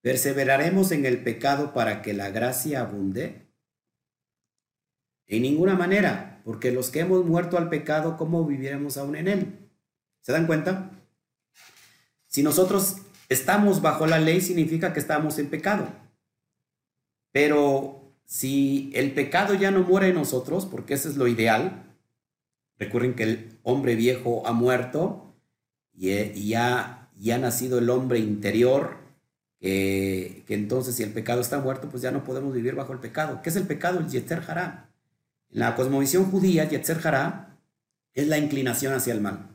¿Perseveraremos 0.01 0.91
en 0.91 1.05
el 1.05 1.23
pecado 1.23 1.73
para 1.73 2.01
que 2.01 2.13
la 2.13 2.29
gracia 2.29 2.81
abunde? 2.81 3.47
En 5.27 5.43
ninguna 5.43 5.75
manera, 5.75 6.30
porque 6.43 6.71
los 6.71 6.89
que 6.89 7.01
hemos 7.01 7.25
muerto 7.25 7.57
al 7.57 7.69
pecado, 7.69 8.17
¿cómo 8.17 8.45
viviremos 8.45 8.97
aún 8.97 9.15
en 9.15 9.27
él? 9.27 9.69
¿Se 10.21 10.31
dan 10.31 10.47
cuenta? 10.47 10.91
Si 12.27 12.43
nosotros 12.43 12.97
estamos 13.29 13.81
bajo 13.81 14.05
la 14.07 14.19
ley, 14.19 14.41
significa 14.41 14.93
que 14.93 14.99
estamos 14.99 15.39
en 15.39 15.49
pecado. 15.49 15.87
Pero 17.31 18.13
si 18.25 18.91
el 18.93 19.13
pecado 19.13 19.53
ya 19.53 19.71
no 19.71 19.83
muere 19.83 20.09
en 20.09 20.15
nosotros, 20.15 20.65
porque 20.65 20.93
eso 20.93 21.09
es 21.09 21.17
lo 21.17 21.27
ideal, 21.27 21.83
recuerden 22.77 23.15
que 23.15 23.23
el 23.23 23.59
hombre 23.63 23.95
viejo 23.95 24.47
ha 24.47 24.53
muerto 24.53 25.35
y, 25.93 26.47
ya, 26.49 27.09
ha 27.33 27.37
nacido 27.37 27.79
el 27.79 27.89
hombre 27.89 28.19
interior, 28.19 28.97
que 29.59 30.43
entonces 30.47 30.95
si 30.95 31.03
el 31.03 31.13
pecado 31.13 31.41
está 31.41 31.59
muerto, 31.59 31.89
pues 31.89 32.01
ya 32.01 32.11
no 32.11 32.23
podemos 32.23 32.53
vivir 32.53 32.75
bajo 32.75 32.93
el 32.93 32.99
pecado. 32.99 33.41
¿Qué 33.41 33.49
es 33.49 33.55
el 33.55 33.67
pecado? 33.67 33.99
El 33.99 34.07
Yetzer 34.07 34.43
Hará. 34.47 34.90
En 35.53 35.59
la 35.59 35.75
cosmovisión 35.75 36.31
judía, 36.31 36.69
Yetzer 36.69 37.05
Hará 37.05 37.57
es 38.13 38.27
la 38.27 38.37
inclinación 38.37 38.93
hacia 38.93 39.13
el 39.13 39.21
mal. 39.21 39.49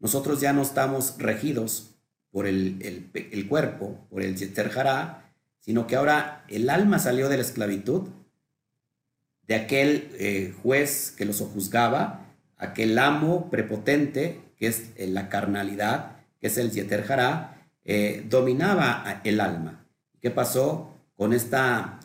Nosotros 0.00 0.40
ya 0.40 0.52
no 0.52 0.62
estamos 0.62 1.16
regidos 1.18 1.94
por 2.30 2.46
el, 2.46 3.46
cuerpo, 3.48 4.06
por 4.10 4.22
el 4.22 4.36
Yetzer 4.36 4.70
Hará, 4.76 5.32
sino 5.60 5.86
que 5.86 5.96
ahora 5.96 6.44
el 6.48 6.68
alma 6.70 6.98
salió 6.98 7.28
de 7.28 7.36
la 7.36 7.42
esclavitud, 7.42 8.08
de 9.46 9.54
aquel 9.54 10.10
eh, 10.14 10.54
juez 10.62 11.12
que 11.16 11.24
los 11.24 11.40
juzgaba, 11.40 12.26
aquel 12.56 12.98
amo 12.98 13.50
prepotente, 13.50 14.40
que 14.56 14.68
es 14.68 14.90
eh, 14.96 15.06
la 15.06 15.28
carnalidad, 15.28 16.16
que 16.40 16.46
es 16.46 16.58
el 16.58 16.70
Yeter 16.70 17.04
eh, 17.84 18.24
dominaba 18.28 19.20
el 19.24 19.40
alma. 19.40 19.86
¿Qué 20.20 20.30
pasó 20.30 20.94
con 21.16 21.32
esta 21.32 22.00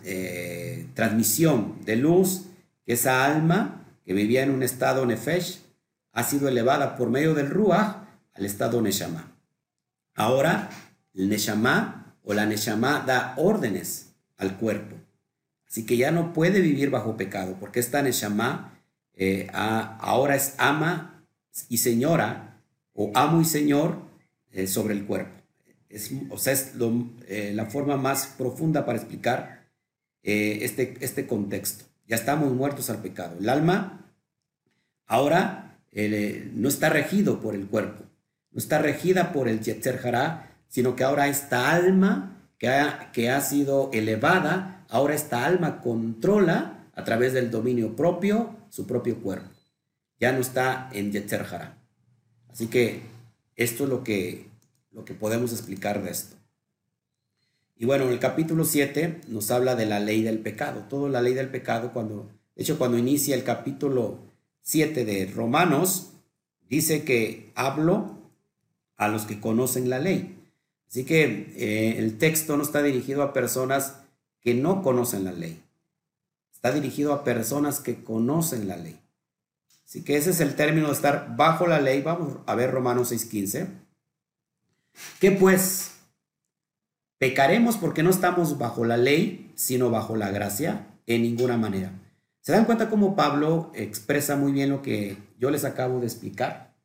transmisión 0.94 1.80
de 1.86 1.96
luz? 1.98 2.46
Que 2.86 2.93
esa 2.93 3.26
alma 3.26 3.86
que 4.06 4.13
vivía 4.13 4.43
en 4.43 4.52
un 4.52 4.63
estado 4.63 5.06
nefesh 5.06 5.62
ha 6.12 6.24
sido 6.24 6.48
elevada 6.48 6.95
por 6.95 7.10
medio 7.10 7.34
del 7.34 7.50
ruach 7.50 7.98
al 8.34 8.45
estado 8.45 8.82
neshama. 8.82 9.36
Ahora, 10.15 10.69
el 11.13 11.30
neshama 11.30 12.06
o 12.26 12.34
la 12.34 12.45
Neshama 12.45 13.04
da 13.06 13.34
órdenes 13.38 14.15
al 14.38 14.58
cuerpo. 14.58 14.95
Así 15.67 15.86
que 15.86 15.98
ya 15.98 16.12
no 16.12 16.34
puede 16.34 16.60
vivir 16.60 16.89
bajo 16.89 17.17
pecado, 17.17 17.58
porque 17.60 17.80
esta 17.80 18.02
Neshama 18.02 18.82
eh, 19.13 19.48
ahora 19.54 20.36
es 20.36 20.56
ama 20.58 21.26
y 21.69 21.78
señora, 21.78 22.62
o 22.93 23.12
amo 23.13 23.41
y 23.41 23.45
señor 23.45 24.00
eh, 24.52 24.67
sobre 24.67 24.93
el 24.93 25.06
cuerpo. 25.06 25.41
Es, 25.89 26.12
o 26.30 26.38
sea, 26.38 26.54
es 26.54 26.74
eh, 27.28 27.52
la 27.54 27.65
forma 27.67 27.95
más 27.98 28.28
profunda 28.28 28.86
para 28.86 28.98
explicar 28.98 29.63
este, 30.24 30.98
este 31.02 31.28
contexto. 31.28 31.86
Ya 32.08 32.15
estamos 32.15 32.54
muertos 32.54 32.89
al 32.89 33.02
pecado. 33.02 33.38
El 33.39 33.50
alma 33.50 34.06
ahora 35.08 35.78
no 36.54 36.68
está 36.68 36.89
regido 36.89 37.39
por 37.39 37.56
el 37.56 37.68
cuerpo, 37.68 38.04
no 38.52 38.60
está 38.60 38.80
regida 38.80 39.32
por 39.32 39.48
el 39.48 39.62
Yetzer 39.62 40.06
Hará, 40.06 40.52
sino 40.68 40.96
que 40.96 41.04
ahora 41.04 41.28
esta 41.28 41.72
alma 41.72 42.38
que 42.58 42.68
ha, 42.70 43.12
que 43.12 43.30
ha 43.30 43.41
sido 43.41 43.89
elevada, 43.94 44.86
ahora 44.89 45.15
esta 45.15 45.46
alma 45.46 45.82
controla 45.82 46.86
a 46.94 47.04
través 47.04 47.34
del 47.34 47.50
dominio 47.50 47.96
propio 47.96 48.56
su 48.70 48.86
propio 48.86 49.22
cuerpo. 49.22 49.50
Ya 50.20 50.32
no 50.32 50.39
está 50.39 50.89
en 50.94 51.12
Yetzer. 51.12 51.46
Así 52.50 52.68
que 52.68 53.04
esto 53.56 53.84
es 53.84 53.89
lo 53.89 54.04
que, 54.04 54.50
lo 54.91 55.06
que 55.06 55.13
podemos 55.13 55.52
explicar 55.52 56.04
de 56.04 56.12
esto. 56.12 56.36
Y 57.78 57.86
bueno, 57.86 58.10
el 58.10 58.20
capítulo 58.20 58.64
7 58.64 59.22
nos 59.28 59.52
habla 59.52 59.76
de 59.76 59.86
la 59.86 60.00
ley 60.00 60.22
del 60.24 60.40
pecado. 60.40 60.86
Toda 60.90 61.10
la 61.10 61.22
ley 61.22 61.34
del 61.34 61.50
pecado, 61.50 61.92
cuando, 61.92 62.32
de 62.56 62.64
hecho, 62.64 62.78
cuando 62.78 62.98
inicia 62.98 63.36
el 63.36 63.44
capítulo 63.44 64.20
7 64.62 65.04
de 65.04 65.26
Romanos, 65.28 66.14
dice 66.70 67.04
que 67.04 67.52
hablo 67.56 68.18
a 68.96 69.10
los 69.10 69.26
que 69.26 69.42
conocen 69.42 69.90
la 69.90 70.00
ley. 70.00 70.42
Así 70.88 71.04
que 71.04 71.54
eh, 71.58 71.98
el 71.98 72.18
texto 72.18 72.56
no 72.56 72.64
está 72.64 72.82
dirigido 72.82 73.22
a 73.24 73.34
personas 73.34 73.98
que 74.40 74.54
no 74.54 74.82
conocen 74.82 75.26
la 75.26 75.34
ley. 75.34 75.62
Está 76.54 76.72
dirigido 76.72 77.12
a 77.12 77.26
personas 77.26 77.82
que 77.82 78.04
conocen 78.04 78.70
la 78.70 78.78
ley. 78.78 78.98
Así 79.86 80.04
que 80.04 80.16
ese 80.16 80.30
es 80.30 80.40
el 80.40 80.56
término 80.56 80.88
de 80.88 80.94
estar 80.94 81.36
bajo 81.36 81.68
la 81.68 81.82
ley. 81.82 82.02
Vamos 82.02 82.38
a 82.46 82.56
ver 82.56 82.72
Romanos 82.72 83.12
6:15. 83.12 83.68
¿Qué 85.20 85.32
pues? 85.32 85.95
¿Pecaremos 87.17 87.78
porque 87.78 88.04
no 88.04 88.10
estamos 88.10 88.58
bajo 88.58 88.84
la 88.84 88.97
ley, 88.97 89.54
sino 89.56 89.89
bajo 89.89 90.15
la 90.15 90.32
gracia? 90.32 90.88
En 91.06 91.21
ninguna 91.21 91.58
manera. 91.58 91.91
¿Se 92.41 92.51
dan 92.51 92.65
cuenta 92.65 92.89
cómo 92.89 93.15
Pablo 93.15 93.71
expresa 93.73 94.36
muy 94.36 94.51
bien 94.51 94.69
lo 94.69 94.82
que 94.82 95.17
yo 95.39 95.49
les 95.49 95.65
acabo 95.65 95.99
de 95.99 96.08
explicar? 96.08 96.75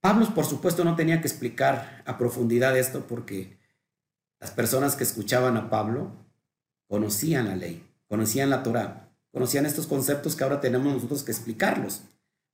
Pablo, 0.00 0.32
por 0.34 0.44
supuesto, 0.44 0.84
no 0.84 0.94
tenía 0.94 1.20
que 1.20 1.26
explicar 1.26 2.02
a 2.06 2.18
profundidad 2.18 2.76
esto 2.76 3.06
porque 3.08 3.58
las 4.40 4.50
personas 4.50 4.94
que 4.94 5.04
escuchaban 5.04 5.56
a 5.56 5.70
Pablo 5.70 6.12
conocían 6.86 7.48
la 7.48 7.56
ley, 7.56 7.84
conocían 8.08 8.50
la 8.50 8.62
Torah, 8.62 9.10
conocían 9.32 9.66
estos 9.66 9.86
conceptos 9.86 10.36
que 10.36 10.44
ahora 10.44 10.60
tenemos 10.60 10.92
nosotros 10.92 11.24
que 11.24 11.32
explicarlos. 11.32 12.02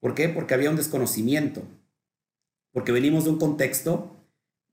¿Por 0.00 0.14
qué? 0.14 0.28
Porque 0.28 0.54
había 0.54 0.70
un 0.70 0.76
desconocimiento, 0.76 1.62
porque 2.72 2.92
venimos 2.92 3.24
de 3.24 3.30
un 3.30 3.38
contexto 3.38 4.13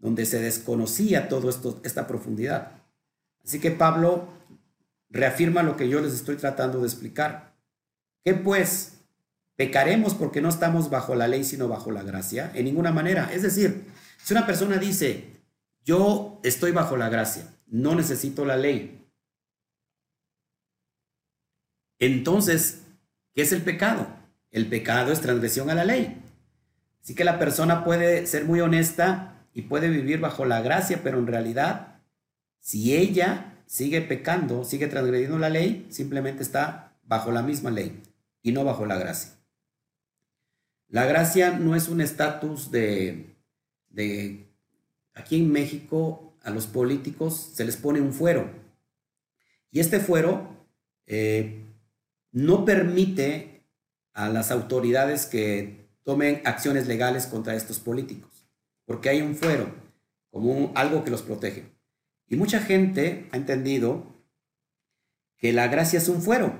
donde 0.02 0.26
se 0.26 0.42
desconocía 0.42 1.30
esto, 1.30 1.80
esta 1.84 2.08
profundidad. 2.08 2.72
Así 3.46 3.60
que 3.60 3.72
Pablo 3.72 4.28
reafirma 5.10 5.64
lo 5.64 5.78
que 5.78 5.88
yo 5.88 6.02
les 6.02 6.14
estoy 6.14 6.36
tratando 6.36 6.80
de 6.80 6.88
explicar. 6.88 7.54
¿Qué 8.24 8.34
pues? 8.34 8.98
¿Pecaremos 9.56 10.16
porque 10.16 10.42
no 10.42 10.50
estamos 10.50 10.90
bajo 10.90 11.14
la 11.16 11.28
ley 11.28 11.44
sino 11.44 11.68
bajo 11.68 11.92
la 11.92 12.04
gracia? 12.04 12.52
En 12.56 12.66
ninguna 12.66 12.92
manera. 12.92 13.32
Es 13.32 13.44
decir, 13.44 13.86
si 14.24 14.34
una 14.34 14.48
persona 14.48 14.78
dice, 14.78 15.42
yo 15.86 16.40
estoy 16.44 16.72
bajo 16.72 16.98
la 16.98 17.10
gracia, 17.10 17.48
no 17.68 17.96
necesito 17.96 18.44
la 18.44 18.58
ley, 18.58 19.02
entonces, 22.00 22.82
¿qué 23.36 23.44
es 23.44 23.52
el 23.52 23.62
pecado? 23.62 24.08
El 24.50 24.68
pecado 24.68 25.12
es 25.12 25.22
transgresión 25.22 25.70
a 25.70 25.76
la 25.76 25.86
ley. 25.86 26.20
Así 27.04 27.14
que 27.14 27.24
la 27.24 27.38
persona 27.38 27.84
puede 27.84 28.26
ser 28.26 28.46
muy 28.46 28.60
honesta 28.60 29.31
y 29.54 29.64
puede 29.64 29.90
vivir 29.90 30.20
bajo 30.20 30.46
la 30.46 30.62
gracia, 30.62 31.02
pero 31.04 31.20
en 31.20 31.28
realidad, 31.28 32.00
si 32.60 32.96
ella 32.96 33.64
sigue 33.66 34.02
pecando, 34.02 34.64
sigue 34.64 34.88
transgrediendo 34.88 35.38
la 35.40 35.50
ley, 35.50 35.88
simplemente 35.90 36.44
está 36.44 36.98
bajo 37.04 37.32
la 37.32 37.42
misma 37.42 37.72
ley 37.72 38.02
y 38.42 38.52
no 38.52 38.64
bajo 38.64 38.86
la 38.86 38.98
gracia. 38.98 39.34
La 40.88 41.06
gracia 41.06 41.52
no 41.52 41.76
es 41.76 41.88
un 41.88 42.02
estatus 42.02 42.70
de, 42.70 43.36
aquí 45.14 45.38
en 45.38 45.52
México 45.52 46.36
a 46.44 46.50
los 46.50 46.68
políticos 46.68 47.52
se 47.54 47.64
les 47.64 47.78
pone 47.78 48.02
un 48.02 48.14
fuero. 48.14 48.50
Y 49.72 49.80
este 49.80 50.00
fuero 50.02 50.50
eh, 51.06 51.64
no 52.32 52.66
permite 52.66 53.64
a 54.14 54.28
las 54.28 54.52
autoridades 54.52 55.26
que 55.26 55.88
tomen 56.04 56.42
acciones 56.46 56.88
legales 56.88 57.26
contra 57.26 57.56
estos 57.56 57.80
políticos, 57.80 58.31
porque 58.92 59.08
hay 59.08 59.22
un 59.22 59.36
fuero, 59.36 59.74
como 60.32 60.74
algo 60.76 61.06
que 61.06 61.12
los 61.12 61.22
protege. 61.22 61.64
Y 62.28 62.36
mucha 62.36 62.60
gente 62.60 63.30
ha 63.32 63.38
entendido 63.38 64.04
que 65.38 65.54
la 65.54 65.70
gracia 65.70 65.98
es 65.98 66.10
un 66.10 66.22
fuero, 66.22 66.54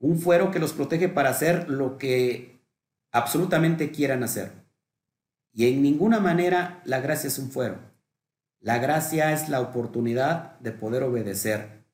un 0.00 0.18
fuero 0.18 0.50
que 0.50 0.58
los 0.58 0.72
protege 0.72 1.08
para 1.08 1.30
hacer 1.30 1.70
lo 1.70 1.96
que 1.96 2.58
absolutamente 3.12 3.92
quieran 3.92 4.24
hacer. 4.24 4.50
Y 5.52 5.68
en 5.68 5.80
ninguna 5.80 6.18
manera 6.18 6.82
la 6.84 6.98
gracia 6.98 7.28
es 7.28 7.38
un 7.38 7.52
fuero. 7.52 7.78
La 8.58 8.80
gracia 8.80 9.32
es 9.32 9.48
la 9.48 9.60
oportunidad 9.60 10.58
de 10.58 10.72
poder 10.72 11.04
obedecer. 11.04 11.84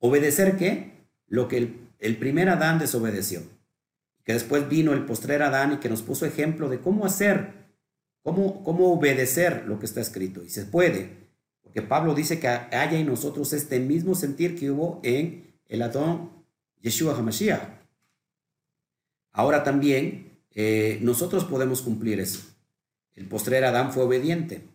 ¿Obedecer 0.00 0.58
qué? 0.58 1.06
Lo 1.28 1.48
que 1.48 1.56
el, 1.56 1.88
el 1.98 2.18
primer 2.18 2.50
Adán 2.50 2.78
desobedeció. 2.78 3.40
Que 4.22 4.34
después 4.34 4.68
vino 4.68 4.92
el 4.92 5.06
postrer 5.06 5.42
Adán 5.42 5.72
y 5.72 5.76
que 5.78 5.88
nos 5.88 6.02
puso 6.02 6.26
ejemplo 6.26 6.68
de 6.68 6.80
cómo 6.80 7.06
hacer, 7.06 7.63
cómo, 8.24 8.64
cómo 8.64 8.92
obedecer 8.92 9.64
lo 9.66 9.78
que 9.78 9.86
está 9.86 10.00
escrito. 10.00 10.42
Y 10.42 10.48
se 10.48 10.64
puede, 10.64 11.10
porque 11.62 11.82
Pablo 11.82 12.14
dice 12.14 12.40
que 12.40 12.48
haya 12.48 12.98
en 12.98 13.06
nosotros 13.06 13.52
este 13.52 13.78
mismo 13.78 14.16
sentir 14.16 14.58
que 14.58 14.72
hubo 14.72 15.00
en 15.04 15.54
el 15.66 15.82
Adón 15.82 16.30
Yeshua 16.80 17.16
HaMashiach. 17.16 17.62
Ahora 19.32 19.62
también 19.62 20.40
eh, 20.50 20.98
nosotros 21.02 21.44
podemos 21.44 21.82
cumplir 21.82 22.18
eso. 22.18 22.40
El 23.14 23.28
postrer 23.28 23.64
Adán 23.64 23.92
fue 23.92 24.04
obediente. 24.04 24.68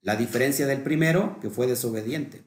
La 0.00 0.16
diferencia 0.16 0.66
del 0.66 0.82
primero, 0.82 1.38
que 1.40 1.50
fue 1.50 1.66
desobediente. 1.66 2.42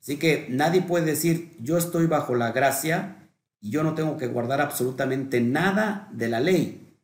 Así 0.00 0.18
que 0.18 0.46
nadie 0.50 0.82
puede 0.82 1.06
decir, 1.06 1.56
yo 1.60 1.78
estoy 1.78 2.06
bajo 2.06 2.34
la 2.34 2.50
gracia 2.52 3.30
y 3.60 3.70
yo 3.70 3.84
no 3.84 3.94
tengo 3.94 4.16
que 4.16 4.26
guardar 4.26 4.60
absolutamente 4.60 5.40
nada 5.40 6.08
de 6.12 6.28
la 6.28 6.40
ley. 6.40 6.98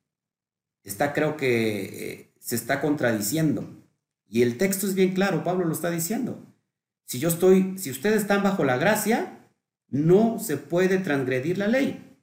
Está, 0.82 1.12
creo 1.12 1.36
que 1.36 2.10
eh, 2.10 2.27
se 2.48 2.56
está 2.56 2.80
contradiciendo. 2.80 3.68
Y 4.26 4.40
el 4.40 4.56
texto 4.56 4.86
es 4.86 4.94
bien 4.94 5.12
claro, 5.12 5.44
Pablo 5.44 5.66
lo 5.66 5.74
está 5.74 5.90
diciendo. 5.90 6.46
Si 7.04 7.18
yo 7.18 7.28
estoy, 7.28 7.76
si 7.76 7.90
ustedes 7.90 8.22
están 8.22 8.42
bajo 8.42 8.64
la 8.64 8.78
gracia, 8.78 9.50
no 9.90 10.38
se 10.38 10.56
puede 10.56 10.96
transgredir 10.96 11.58
la 11.58 11.68
ley. 11.68 12.16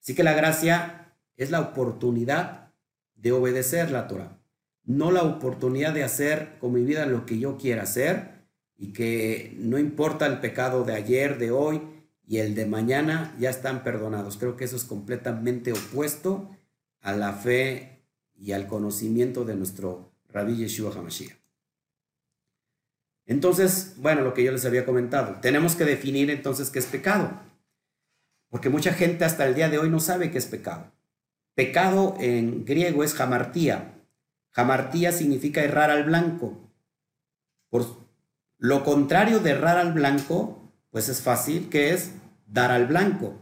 Así 0.00 0.16
que 0.16 0.24
la 0.24 0.34
gracia 0.34 1.14
es 1.36 1.52
la 1.52 1.60
oportunidad 1.60 2.72
de 3.14 3.30
obedecer 3.30 3.92
la 3.92 4.08
Torah, 4.08 4.40
no 4.82 5.12
la 5.12 5.22
oportunidad 5.22 5.94
de 5.94 6.02
hacer 6.02 6.58
con 6.58 6.72
mi 6.72 6.82
vida 6.82 7.06
lo 7.06 7.24
que 7.24 7.38
yo 7.38 7.56
quiera 7.58 7.84
hacer 7.84 8.42
y 8.76 8.92
que 8.92 9.54
no 9.56 9.78
importa 9.78 10.26
el 10.26 10.40
pecado 10.40 10.82
de 10.82 10.94
ayer, 10.94 11.38
de 11.38 11.52
hoy 11.52 11.80
y 12.26 12.38
el 12.38 12.56
de 12.56 12.66
mañana, 12.66 13.36
ya 13.38 13.50
están 13.50 13.84
perdonados. 13.84 14.36
Creo 14.36 14.56
que 14.56 14.64
eso 14.64 14.74
es 14.74 14.82
completamente 14.82 15.72
opuesto 15.72 16.50
a 17.00 17.12
la 17.12 17.34
fe 17.34 17.91
y 18.42 18.50
al 18.52 18.66
conocimiento 18.66 19.44
de 19.44 19.54
nuestro 19.54 20.12
Rabbi 20.28 20.56
Yeshua 20.56 20.92
HaMashiach. 20.92 21.36
Entonces, 23.24 23.94
bueno, 23.98 24.22
lo 24.22 24.34
que 24.34 24.42
yo 24.42 24.50
les 24.50 24.64
había 24.64 24.84
comentado, 24.84 25.38
tenemos 25.40 25.76
que 25.76 25.84
definir 25.84 26.28
entonces 26.28 26.68
qué 26.70 26.80
es 26.80 26.86
pecado, 26.86 27.30
porque 28.48 28.68
mucha 28.68 28.92
gente 28.94 29.24
hasta 29.24 29.46
el 29.46 29.54
día 29.54 29.68
de 29.68 29.78
hoy 29.78 29.88
no 29.88 30.00
sabe 30.00 30.32
qué 30.32 30.38
es 30.38 30.46
pecado. 30.46 30.90
Pecado 31.54 32.16
en 32.18 32.64
griego 32.64 33.04
es 33.04 33.14
jamartía. 33.14 33.94
Jamartía 34.50 35.12
significa 35.12 35.62
errar 35.62 35.90
al 35.92 36.02
blanco. 36.02 36.68
Por 37.70 37.86
lo 38.58 38.82
contrario 38.82 39.38
de 39.38 39.50
errar 39.50 39.78
al 39.78 39.92
blanco, 39.92 40.72
pues 40.90 41.08
es 41.08 41.22
fácil, 41.22 41.68
que 41.68 41.94
es 41.94 42.10
dar 42.46 42.72
al 42.72 42.88
blanco. 42.88 43.38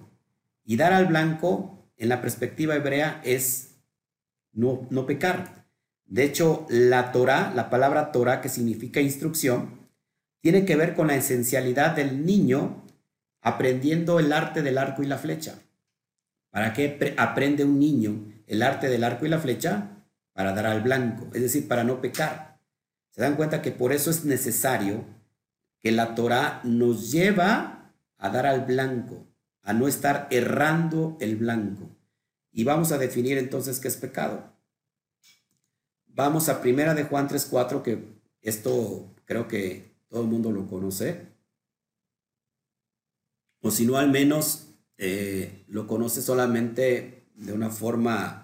Y 0.63 0.77
dar 0.77 0.93
al 0.93 1.07
blanco, 1.07 1.91
en 1.97 2.11
la 2.11 2.21
perspectiva 2.21 2.77
hebrea, 2.77 3.23
es 3.25 3.70
no, 4.53 4.87
no 4.91 5.07
pecar. 5.07 5.65
De 6.07 6.25
hecho, 6.25 6.67
la 6.69 7.13
Torah, 7.13 7.53
la 7.55 7.71
palabra 7.71 8.13
Torah 8.13 8.41
que 8.41 8.49
significa 8.49 9.01
instrucción, 9.01 9.89
tiene 10.41 10.65
que 10.65 10.77
ver 10.77 10.95
con 10.95 11.09
la 11.09 11.17
esencialidad 11.17 11.95
del 11.95 12.25
niño 12.25 12.85
aprendiendo 13.43 14.19
el 14.19 14.33
arte 14.33 14.63
del 14.63 14.79
arco 14.79 15.03
y 15.03 15.07
la 15.07 15.19
flecha. 15.19 15.61
¿Para 16.51 16.73
qué 16.73 17.15
aprende 17.17 17.65
un 17.65 17.79
niño 17.79 18.33
el 18.47 18.63
arte 18.63 18.89
del 18.89 19.05
arco 19.05 19.25
y 19.25 19.29
la 19.29 19.39
flecha? 19.39 19.91
Para 20.33 20.53
dar 20.53 20.67
al 20.67 20.83
blanco, 20.83 21.29
es 21.35 21.43
decir, 21.43 21.69
para 21.69 21.85
no 21.85 22.01
pecar. 22.01 22.59
Se 23.11 23.23
dan 23.23 23.37
cuenta 23.37 23.63
que 23.63 23.73
por 23.73 23.93
eso 23.93 24.11
es 24.11 24.25
necesario 24.25 25.05
que 25.81 25.93
la 25.93 26.15
Torah 26.15 26.61
nos 26.65 27.11
lleva 27.11 27.93
a 28.19 28.29
dar 28.31 28.47
al 28.47 28.65
blanco, 28.65 29.27
a 29.63 29.73
no 29.73 29.89
estar 29.89 30.29
errando 30.31 31.17
el 31.21 31.37
blanco. 31.37 31.89
Y 32.53 32.65
vamos 32.65 32.93
a 32.93 32.99
definir 32.99 33.39
entonces 33.39 33.79
qué 33.79 33.89
es 33.89 33.97
pecado. 33.97 34.53
Vamos 36.07 36.49
a 36.49 36.61
primera 36.61 36.95
de 36.95 37.05
Juan 37.05 37.29
3.4, 37.29 37.83
que 37.83 38.21
esto 38.43 39.15
creo 39.25 39.47
que 39.47 39.95
todo 40.09 40.23
el 40.23 40.29
mundo 40.29 40.51
lo 40.51 40.67
conoce. 40.69 41.29
O 43.61 43.71
si 43.71 43.87
no, 43.87 43.97
al 43.97 44.11
menos 44.11 44.69
eh, 44.99 45.65
lo 45.69 45.87
conoce 45.87 46.23
solamente 46.23 47.29
de 47.35 47.53
una 47.53 47.71
forma 47.71 48.43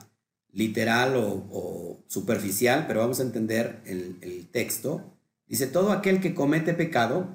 literal 0.53 1.14
o, 1.16 2.03
superficial, 2.07 2.87
pero 2.87 3.01
vamos 3.01 3.19
a 3.19 3.25
entender 3.25 3.83
el, 3.85 4.16
el 4.23 4.47
texto. 4.49 5.19
Dice, 5.47 5.66
todo 5.66 5.90
aquel 5.90 6.21
que 6.21 6.35
comete 6.35 6.73
pecado 6.73 7.29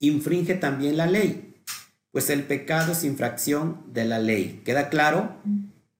infringe 0.00 0.54
también 0.54 0.96
la 0.96 1.06
ley, 1.06 1.62
pues 2.10 2.28
el 2.30 2.44
pecado 2.44 2.92
es 2.92 3.04
infracción 3.04 3.84
de 3.92 4.04
la 4.04 4.18
ley. 4.18 4.62
¿Queda 4.64 4.88
claro? 4.88 5.36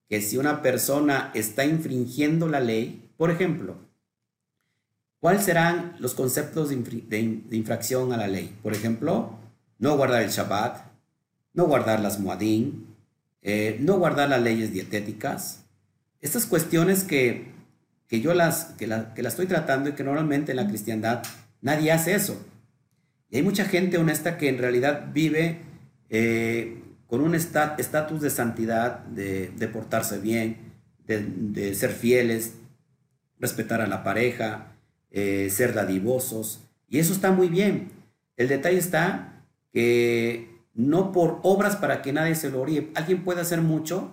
Que 0.09 0.21
si 0.21 0.37
una 0.37 0.61
persona 0.61 1.31
está 1.35 1.65
infringiendo 1.65 2.49
la 2.49 2.59
ley, 2.59 3.09
por 3.15 3.29
ejemplo, 3.29 3.77
¿cuáles 5.19 5.43
serán 5.43 5.95
los 5.99 6.15
conceptos 6.15 6.69
de, 6.69 7.41
infracción 7.51 8.11
a 8.11 8.17
la 8.17 8.27
ley? 8.27 8.57
Por 8.63 8.73
ejemplo, 8.73 9.37
no 9.77 9.95
guardar 9.95 10.23
el 10.23 10.29
Shabbat, 10.29 10.89
no 11.53 11.65
guardar 11.65 11.99
las 11.99 12.19
Muadín, 12.19 12.87
eh, 13.41 13.77
no 13.79 13.97
guardar 13.97 14.29
las 14.29 14.41
leyes 14.41 14.73
dietéticas. 14.73 15.65
Estas 16.21 16.45
cuestiones 16.45 17.03
que, 17.03 17.51
yo 18.09 18.33
las, 18.33 18.65
que, 18.77 18.87
la, 18.87 19.13
estoy 19.15 19.45
tratando 19.45 19.89
y 19.89 19.93
que 19.93 20.03
normalmente 20.03 20.51
en 20.51 20.57
la 20.57 20.67
cristiandad 20.67 21.23
nadie 21.61 21.91
hace 21.91 22.15
eso. 22.15 22.43
Y 23.29 23.37
hay 23.37 23.43
mucha 23.43 23.65
gente 23.65 23.97
honesta 23.97 24.37
que 24.37 24.49
en 24.49 24.57
realidad 24.57 25.09
vive 25.13 25.59
eh, 26.09 26.81
con 27.09 27.21
un 27.21 27.33
estatus 27.33 28.21
de 28.21 28.29
santidad, 28.29 28.99
de, 28.99 29.69
portarse 29.73 30.19
bien, 30.19 30.75
de, 31.07 31.25
de, 31.25 31.73
ser 31.73 31.89
fieles, 31.89 32.53
respetar 33.39 33.81
a 33.81 33.87
la 33.87 34.03
pareja, 34.03 34.75
eh, 35.09 35.49
ser 35.49 35.73
dadivosos, 35.73 36.59
y 36.87 36.99
eso 36.99 37.11
está 37.11 37.31
muy 37.31 37.49
bien. 37.49 37.91
El 38.37 38.47
detalle 38.47 38.77
está 38.77 39.43
que 39.73 40.61
no 40.75 41.11
por 41.11 41.39
obras 41.41 41.75
para 41.77 42.03
que 42.03 42.13
nadie 42.13 42.35
se 42.35 42.51
lo 42.51 42.61
oríe. 42.61 42.91
Alguien 42.93 43.23
puede 43.23 43.41
hacer 43.41 43.61
mucho, 43.61 44.11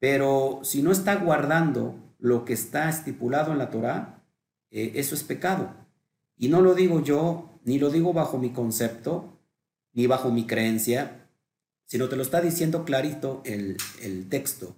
pero 0.00 0.60
si 0.64 0.82
no 0.82 0.90
está 0.90 1.14
guardando 1.14 1.94
lo 2.18 2.44
que 2.44 2.54
está 2.54 2.88
estipulado 2.88 3.52
en 3.52 3.58
la 3.58 3.70
Torah, 3.70 4.24
eh, 4.72 4.92
eso 4.96 5.14
es 5.14 5.22
pecado. 5.22 5.74
Y 6.36 6.48
no 6.48 6.60
lo 6.60 6.74
digo 6.74 7.02
yo, 7.02 7.60
ni 7.64 7.78
lo 7.78 7.90
digo 7.90 8.12
bajo 8.12 8.36
mi 8.36 8.50
concepto, 8.50 9.38
ni 9.92 10.08
bajo 10.08 10.30
mi 10.30 10.44
creencia, 10.44 11.25
sino 11.86 12.08
te 12.08 12.16
lo 12.16 12.22
está 12.22 12.40
diciendo 12.40 12.84
clarito 12.84 13.42
el, 13.44 13.76
texto 14.28 14.76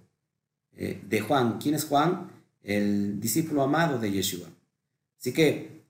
eh, 0.75 1.01
de 1.07 1.21
Juan. 1.21 1.59
¿Quién 1.59 1.75
es 1.75 1.85
Juan? 1.85 2.39
el 2.63 3.19
discípulo 3.19 3.63
amado 3.63 3.99
de 3.99 4.11
Yeshua. 4.11 4.47
Así 5.19 5.33
que 5.33 5.81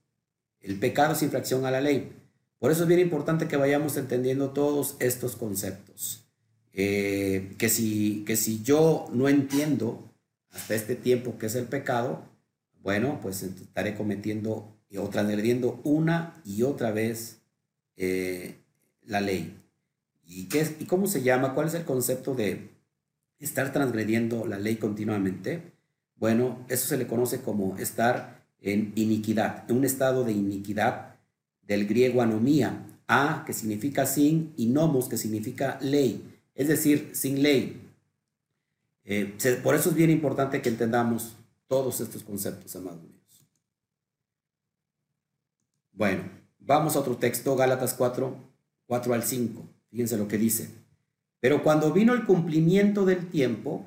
el 0.62 0.80
pecado 0.80 1.14
es 1.14 1.24
infracción 1.24 1.66
a 1.66 1.72
la 1.72 1.82
ley. 1.82 2.12
Por 2.58 2.72
eso 2.72 2.84
es 2.84 2.88
bien 2.88 3.00
importante 3.00 3.48
que 3.48 3.58
vayamos 3.58 3.98
entendiendo 3.98 4.52
todos 4.52 4.96
estos 5.00 5.36
conceptos. 5.36 6.26
Eh, 6.74 7.56
que, 7.58 7.70
si, 7.70 8.24
que 8.26 8.36
si 8.36 8.62
yo 8.64 9.08
no 9.12 9.28
entiendo 9.28 10.10
hasta 10.52 10.76
este 10.76 10.96
tiempo 10.96 11.38
qué 11.38 11.48
es 11.48 11.56
el 11.56 11.66
pecado, 11.66 12.24
bueno, 12.82 13.20
pues 13.22 13.44
estaré 13.44 13.96
cometiendo 13.96 14.76
o 14.98 15.10
transgrediendo 15.10 15.80
una 15.84 16.42
y 16.46 16.64
otra 16.64 16.92
vez 16.92 17.42
eh, 17.98 18.56
la 19.06 19.22
ley. 19.22 19.59
¿Y, 20.30 20.46
qué 20.46 20.62
es, 20.62 20.76
¿Y 20.80 20.86
cómo 20.86 21.08
se 21.08 21.24
llama? 21.24 21.56
¿Cuál 21.56 21.68
es 21.68 21.74
el 21.74 21.86
concepto 21.86 22.36
de 22.36 22.70
estar 23.40 23.74
transgrediendo 23.74 24.46
la 24.46 24.60
ley 24.60 24.76
continuamente? 24.76 25.74
Bueno, 26.16 26.64
eso 26.70 26.88
se 26.88 26.98
le 26.98 27.08
conoce 27.08 27.42
como 27.42 27.76
estar 27.78 28.46
en 28.62 28.94
iniquidad, 28.96 29.66
en 29.68 29.78
un 29.78 29.86
estado 29.86 30.24
de 30.24 30.34
iniquidad 30.34 31.16
del 31.64 31.88
griego 31.88 32.22
anomía, 32.22 32.86
a 33.08 33.44
que 33.48 33.54
significa 33.54 34.06
sin 34.06 34.54
y 34.56 34.68
nomos 34.68 35.10
que 35.10 35.18
significa 35.18 35.80
ley, 35.82 36.40
es 36.54 36.68
decir, 36.68 37.10
sin 37.14 37.42
ley. 37.42 37.82
Eh, 39.06 39.36
por 39.64 39.74
eso 39.74 39.90
es 39.90 39.96
bien 39.96 40.12
importante 40.12 40.62
que 40.62 40.70
entendamos 40.70 41.38
todos 41.68 42.02
estos 42.02 42.22
conceptos, 42.22 42.76
amados 42.76 43.02
míos. 43.02 43.48
Bueno, 45.92 46.22
vamos 46.60 46.96
a 46.96 47.00
otro 47.00 47.18
texto, 47.18 47.56
Gálatas 47.56 47.96
4, 47.96 48.36
4 48.86 49.14
al 49.16 49.24
5. 49.24 49.79
Fíjense 49.92 50.18
lo 50.18 50.28
que 50.28 50.38
dice. 50.38 50.70
Pero 51.40 51.64
cuando 51.64 51.92
vino 51.92 52.14
el 52.14 52.26
cumplimiento 52.26 53.06
del 53.06 53.28
tiempo, 53.30 53.86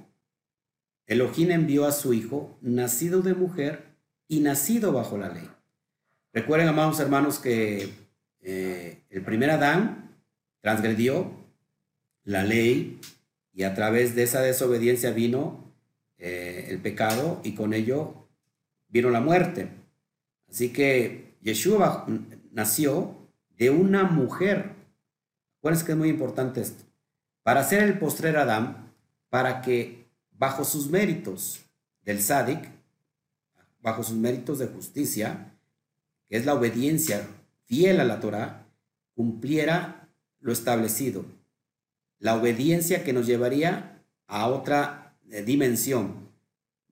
Elohim 1.07 1.51
envió 1.51 1.87
a 1.87 1.93
su 1.93 2.15
hijo, 2.15 2.57
nacido 2.61 3.23
de 3.23 3.35
mujer 3.35 3.93
y 4.29 4.41
nacido 4.41 4.93
bajo 4.93 5.19
la 5.19 5.29
ley. 5.29 5.49
Recuerden, 6.33 6.69
amados 6.69 6.99
hermanos, 7.01 7.39
que 7.39 7.91
eh, 8.41 9.03
el 9.11 9.23
primer 9.23 9.51
Adán 9.51 10.17
transgredió 10.61 11.31
la 12.25 12.45
ley 12.45 13.01
y 13.53 13.65
a 13.65 13.75
través 13.75 14.15
de 14.15 14.23
esa 14.23 14.41
desobediencia 14.41 15.11
vino 15.11 15.73
eh, 16.19 16.69
el 16.71 16.79
pecado 16.79 17.41
y 17.45 17.55
con 17.55 17.75
ello 17.75 18.29
vino 18.89 19.11
la 19.11 19.21
muerte. 19.21 19.69
Así 20.49 20.73
que 20.73 21.35
Yeshua 21.43 22.07
nació 22.53 23.17
de 23.59 23.71
una 23.71 24.05
mujer. 24.05 24.82
Acuérdense 25.63 25.87
que 25.87 25.93
es 25.93 25.99
muy 25.99 26.09
importante 26.09 26.61
esto. 26.61 26.83
Para 27.45 27.63
ser 27.63 27.85
el 27.85 27.97
postrer 27.97 28.37
Adán, 28.37 28.93
para 29.31 29.63
que 29.63 30.09
bajo 30.33 30.65
sus 30.65 30.91
méritos 30.91 31.61
del 32.03 32.21
sádic, 32.21 32.69
bajo 33.81 34.03
sus 34.03 34.17
méritos 34.17 34.59
de 34.59 34.67
justicia, 34.67 35.55
que 36.29 36.37
es 36.37 36.47
la 36.47 36.55
obediencia 36.55 37.29
fiel 37.67 38.01
a 38.01 38.05
la 38.05 38.19
Torah, 38.19 38.67
cumpliera 39.15 40.09
lo 40.41 40.51
establecido. 40.51 41.25
La 42.19 42.35
obediencia 42.35 43.05
que 43.05 43.13
nos 43.13 43.29
llevaría 43.29 44.03
a 44.27 44.49
otra 44.49 45.15
eh, 45.31 45.45
dimensión 45.45 46.29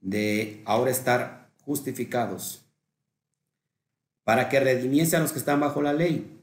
de 0.01 0.63
ahora 0.65 0.93
estar 0.93 1.51
justificados 1.65 2.65
para 4.23 4.49
que 4.49 4.61
redimiese 4.61 5.17
a 5.17 5.21
los 5.21 5.33
que 5.33 5.41
están 5.41 5.59
bajo 5.59 5.83
la 5.83 5.93
ley, 5.93 6.40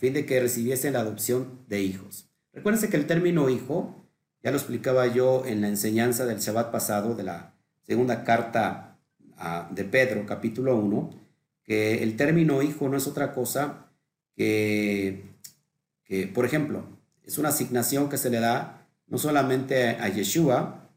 fin 0.00 0.14
de 0.14 0.24
que 0.24 0.40
recibiesen 0.40 0.94
la 0.94 1.00
adopción 1.00 1.60
de 1.68 1.82
hijos. 1.82 2.30
Recuérdense 2.54 2.88
que 2.88 2.96
el 2.96 3.06
término 3.06 3.50
hijo, 3.50 4.06
ya 4.42 4.50
lo 4.50 4.56
explicaba 4.56 5.06
yo 5.06 5.44
en 5.44 5.60
la 5.60 5.68
enseñanza 5.68 6.24
del 6.24 6.38
Shabbat 6.38 6.70
pasado 6.72 7.14
de 7.14 7.22
la 7.22 7.54
segunda 7.82 8.24
carta 8.24 8.98
de 9.70 9.84
Pedro, 9.84 10.24
capítulo 10.26 10.76
1, 10.76 11.10
que 11.62 12.02
el 12.02 12.16
término 12.16 12.62
hijo 12.62 12.88
no 12.88 12.96
es 12.96 13.06
otra 13.06 13.32
cosa 13.32 13.90
que, 14.34 15.22
que, 16.04 16.26
por 16.26 16.46
ejemplo, 16.46 16.84
es 17.22 17.36
una 17.36 17.50
asignación 17.50 18.08
que 18.08 18.16
se 18.16 18.30
le 18.30 18.40
da 18.40 18.88
no 19.06 19.18
solamente 19.18 19.88
a 19.88 20.08
Yeshua, 20.08 20.90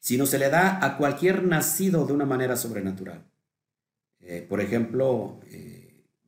sino 0.00 0.26
se 0.26 0.38
le 0.38 0.50
da 0.50 0.84
a 0.84 0.96
cualquier 0.96 1.44
nacido 1.44 2.04
de 2.04 2.12
una 2.12 2.26
manera 2.26 2.56
sobrenatural. 2.56 3.24
Eh, 4.20 4.44
por 4.48 4.60
ejemplo, 4.60 5.40
eh, 5.50 5.67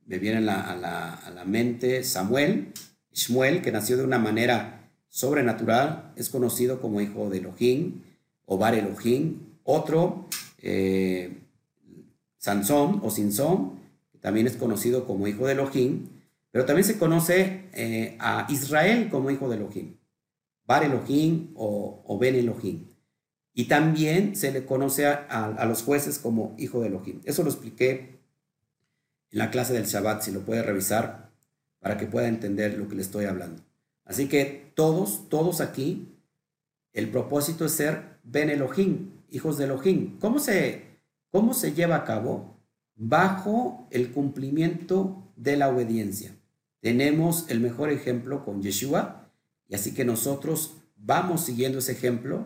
me 0.05 0.19
viene 0.19 0.37
a, 0.49 0.75
la, 0.75 1.43
mente 1.45 2.03
Samuel, 2.03 2.73
Shmuel, 3.13 3.61
que 3.61 3.71
nació 3.71 3.97
de 3.97 4.03
una 4.03 4.19
manera 4.19 4.89
sobrenatural, 5.09 6.13
es 6.15 6.29
conocido 6.29 6.81
como 6.81 7.01
hijo 7.01 7.29
de 7.29 7.39
Elohim 7.39 8.01
o 8.45 8.57
Bar 8.57 8.75
Elohim. 8.75 9.39
Otro, 9.63 10.27
eh, 10.61 11.37
Sansón 12.37 13.01
o 13.03 13.11
Sinsón, 13.11 13.79
que 14.11 14.17
también 14.17 14.47
es 14.47 14.55
conocido 14.55 15.05
como 15.05 15.27
hijo 15.27 15.45
de 15.45 15.53
Elohim, 15.53 16.07
pero 16.51 16.65
también 16.65 16.85
se 16.85 16.97
conoce 16.97 17.69
a 18.19 18.47
Israel 18.49 19.09
como 19.09 19.31
hijo 19.31 19.49
de 19.49 19.57
Elohim, 19.57 19.95
Bar 20.65 20.83
Elohim 20.83 21.51
o, 21.55 22.03
o 22.05 22.17
Ben 22.17 22.35
Elohim. 22.35 22.91
Y 23.53 23.65
también 23.65 24.35
se 24.35 24.51
le 24.51 24.65
conoce 24.65 25.05
a, 25.05 25.65
los 25.67 25.83
jueces 25.83 26.19
como 26.19 26.55
hijo 26.57 26.81
de 26.81 26.87
Elohim. 26.87 27.21
Eso 27.25 27.43
lo 27.43 27.49
expliqué 27.49 28.20
en 29.31 29.39
la 29.39 29.51
clase 29.51 29.73
del 29.73 29.85
Shabbat, 29.85 30.23
si 30.23 30.31
lo 30.31 30.41
puede 30.41 30.63
revisar, 30.63 31.31
para 31.79 31.97
que 31.97 32.05
pueda 32.05 32.27
entender 32.27 32.77
lo 32.77 32.87
que 32.87 32.95
le 32.95 33.01
estoy 33.01 33.25
hablando. 33.25 33.63
Así 34.05 34.27
que 34.27 34.71
todos, 34.75 35.29
todos 35.29 35.61
aquí, 35.61 36.07
el 36.93 37.09
propósito 37.09 37.65
es 37.65 37.71
ser 37.71 38.19
Ben 38.23 38.49
Elohim, 38.49 39.11
hijos 39.29 39.57
de 39.57 39.65
Elohim. 39.65 40.19
¿Cómo 40.19 40.39
se, 40.39 40.99
cómo 41.29 41.53
se 41.53 41.73
lleva 41.73 41.95
a 41.95 42.05
cabo? 42.05 42.57
Bajo 42.95 43.87
el 43.89 44.11
cumplimiento 44.11 45.31
de 45.35 45.57
la 45.57 45.69
obediencia. 45.69 46.35
Tenemos 46.81 47.45
el 47.49 47.61
mejor 47.61 47.89
ejemplo 47.89 48.43
con 48.43 48.61
Yeshua, 48.61 49.29
y 49.67 49.75
así 49.75 49.93
que 49.93 50.03
nosotros 50.03 50.75
vamos 50.97 51.45
siguiendo 51.45 51.79
ese 51.79 51.93
ejemplo 51.93 52.45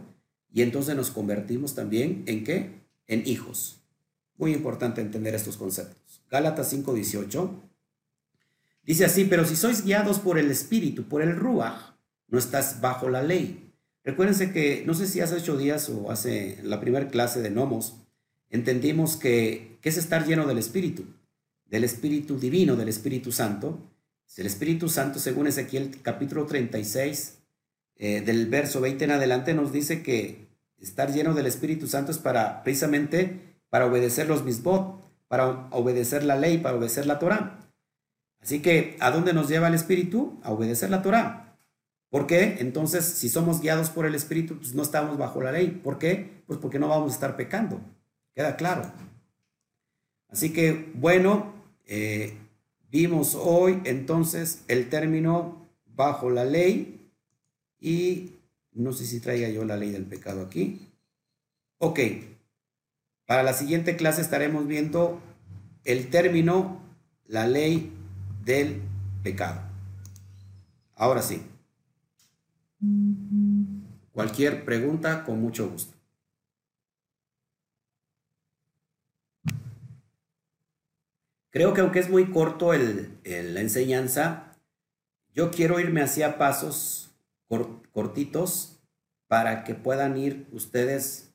y 0.54 0.62
entonces 0.62 0.96
nos 0.96 1.12
convertimos 1.12 1.76
también 1.76 2.24
en 2.28 2.44
qué? 2.44 2.82
En 3.08 3.28
hijos. 3.28 3.82
Muy 4.38 4.54
importante 4.54 5.02
entender 5.02 5.36
estos 5.36 5.58
conceptos. 5.58 6.05
Gálatas 6.30 6.72
5:18 6.74 7.62
dice 8.84 9.06
así, 9.06 9.26
pero 9.26 9.46
si 9.46 9.56
sois 9.56 9.84
guiados 9.84 10.20
por 10.20 10.38
el 10.38 10.52
Espíritu, 10.52 11.08
por 11.08 11.22
el 11.22 11.36
Ruach, 11.36 11.96
no 12.28 12.38
estás 12.38 12.82
bajo 12.82 13.10
la 13.10 13.24
ley. 13.24 13.74
Recuérdense 14.04 14.52
que, 14.52 14.84
no 14.86 14.94
sé 14.94 15.08
si 15.08 15.20
hace 15.20 15.36
ocho 15.36 15.58
días 15.58 15.90
o 15.90 16.12
hace 16.12 16.60
la 16.64 16.80
primera 16.80 17.08
clase 17.08 17.42
de 17.42 17.50
Nomos, 17.50 17.96
entendimos 18.50 19.18
que, 19.18 19.80
es 19.82 19.98
estar 19.98 20.26
lleno 20.26 20.48
del 20.48 20.58
Espíritu, 20.58 21.06
del 21.66 21.84
Espíritu 21.84 22.40
Divino, 22.40 22.76
del 22.76 22.90
Espíritu 22.90 23.32
Santo. 23.32 23.92
El 24.36 24.48
Espíritu 24.48 24.90
Santo, 24.90 25.20
según 25.20 25.46
Ezequiel 25.46 26.02
capítulo 26.02 26.48
36, 26.48 27.38
eh, 27.98 28.22
del 28.22 28.48
verso 28.48 28.82
20 28.82 29.06
en 29.06 29.12
adelante, 29.12 29.54
nos 29.54 29.72
dice 29.72 30.02
que 30.02 30.48
estar 30.80 31.14
lleno 31.14 31.36
del 31.36 31.46
Espíritu 31.46 31.86
Santo 31.86 32.12
es 32.12 32.18
para 32.18 32.64
precisamente 32.64 33.60
para 33.70 33.86
obedecer 33.86 34.28
los 34.28 34.44
misbot, 34.44 35.05
para 35.36 35.68
obedecer 35.72 36.24
la 36.24 36.38
ley, 36.38 36.60
para 36.60 36.78
obedecer 36.78 37.06
la 37.08 37.20
Torah. 37.20 37.60
Así 38.40 38.62
que, 38.62 38.96
¿a 39.02 39.12
dónde 39.12 39.34
nos 39.34 39.50
lleva 39.50 39.68
el 39.68 39.74
Espíritu? 39.74 40.40
A 40.44 40.54
obedecer 40.54 40.90
la 40.90 41.02
Torah. 41.02 41.58
¿Por 42.10 42.26
qué? 42.26 42.56
Entonces, 42.60 43.04
si 43.04 43.28
somos 43.28 43.60
guiados 43.60 43.90
por 43.90 44.06
el 44.06 44.16
Espíritu, 44.16 44.58
pues 44.58 44.74
no 44.76 44.82
estamos 44.82 45.18
bajo 45.18 45.42
la 45.42 45.52
ley. 45.52 45.72
¿Por 45.84 46.00
qué? 46.00 46.42
Pues 46.48 46.58
porque 46.58 46.80
no 46.80 46.88
vamos 46.88 47.12
a 47.12 47.16
estar 47.16 47.36
pecando. 47.36 47.82
Queda 48.34 48.56
claro. 48.56 48.90
Así 50.30 50.54
que, 50.54 50.90
bueno, 50.94 51.54
eh, 51.86 52.38
vimos 52.90 53.36
hoy 53.36 53.82
entonces 53.84 54.64
el 54.70 54.88
término 54.88 55.68
bajo 55.86 56.30
la 56.30 56.46
ley 56.46 57.12
y 57.82 58.36
no 58.72 58.94
sé 58.94 59.06
si 59.06 59.20
traiga 59.20 59.50
yo 59.50 59.66
la 59.66 59.76
ley 59.76 59.92
del 59.92 60.06
pecado 60.06 60.44
aquí. 60.44 60.80
Ok. 61.80 62.00
Para 63.26 63.44
la 63.44 63.54
siguiente 63.54 63.96
clase 63.96 64.22
estaremos 64.22 64.68
viendo 64.68 65.22
el 65.84 66.10
término, 66.10 66.82
la 67.26 67.48
ley 67.48 67.92
del 68.44 68.82
pecado. 69.24 69.62
Ahora 70.96 71.22
sí. 71.22 71.42
Cualquier 74.12 74.64
pregunta, 74.64 75.24
con 75.24 75.42
mucho 75.42 75.70
gusto. 75.70 75.96
Creo 81.50 81.74
que 81.74 81.82
aunque 81.82 82.00
es 82.00 82.10
muy 82.10 82.32
corto 82.32 82.74
la 82.74 83.62
enseñanza, 83.62 84.52
yo 85.34 85.52
quiero 85.52 85.80
irme 85.80 86.02
hacia 86.02 86.38
pasos 86.38 87.16
cortitos 87.92 88.80
para 89.28 89.64
que 89.64 89.74
puedan 89.74 90.18
ir 90.18 90.48
ustedes 90.52 91.35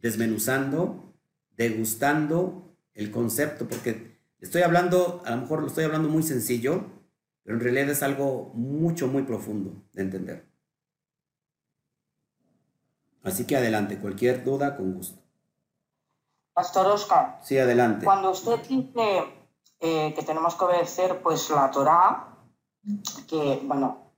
desmenuzando, 0.00 1.14
degustando 1.56 2.76
el 2.94 3.10
concepto, 3.10 3.68
porque 3.68 4.18
estoy 4.40 4.62
hablando, 4.62 5.22
a 5.24 5.30
lo 5.30 5.38
mejor 5.38 5.60
lo 5.60 5.68
estoy 5.68 5.84
hablando 5.84 6.08
muy 6.08 6.22
sencillo, 6.22 6.84
pero 7.42 7.56
en 7.56 7.62
realidad 7.62 7.90
es 7.90 8.02
algo 8.02 8.52
mucho, 8.54 9.08
muy 9.08 9.22
profundo 9.22 9.72
de 9.92 10.02
entender. 10.02 10.48
Así 13.22 13.46
que 13.46 13.56
adelante, 13.56 13.98
cualquier 13.98 14.44
duda, 14.44 14.76
con 14.76 14.94
gusto. 14.94 15.20
Pastor 16.54 16.86
Oscar. 16.86 17.38
Sí, 17.42 17.58
adelante. 17.58 18.04
Cuando 18.04 18.30
usted 18.30 18.58
dice 18.68 19.24
eh, 19.80 20.12
que 20.14 20.22
tenemos 20.22 20.54
que 20.56 20.64
obedecer 20.64 21.22
pues 21.22 21.50
la 21.50 21.70
Torah, 21.70 22.36
que 23.28 23.60
bueno, 23.62 24.12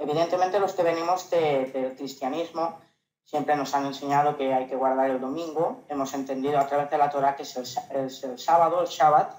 evidentemente 0.00 0.60
los 0.60 0.72
que 0.74 0.82
venimos 0.82 1.28
del 1.30 1.96
cristianismo 1.96 2.80
siempre 3.26 3.54
nos 3.56 3.74
han 3.74 3.84
enseñado 3.84 4.38
que 4.38 4.54
hay 4.54 4.66
que 4.66 4.76
guardar 4.76 5.10
el 5.10 5.20
domingo. 5.20 5.84
Hemos 5.88 6.14
entendido 6.14 6.58
a 6.58 6.66
través 6.66 6.88
de 6.88 6.96
la 6.96 7.10
Torah 7.10 7.36
que 7.36 7.42
es 7.42 7.56
el, 7.90 8.38
sábado, 8.38 8.80
el 8.80 8.86
Shabbat. 8.86 9.30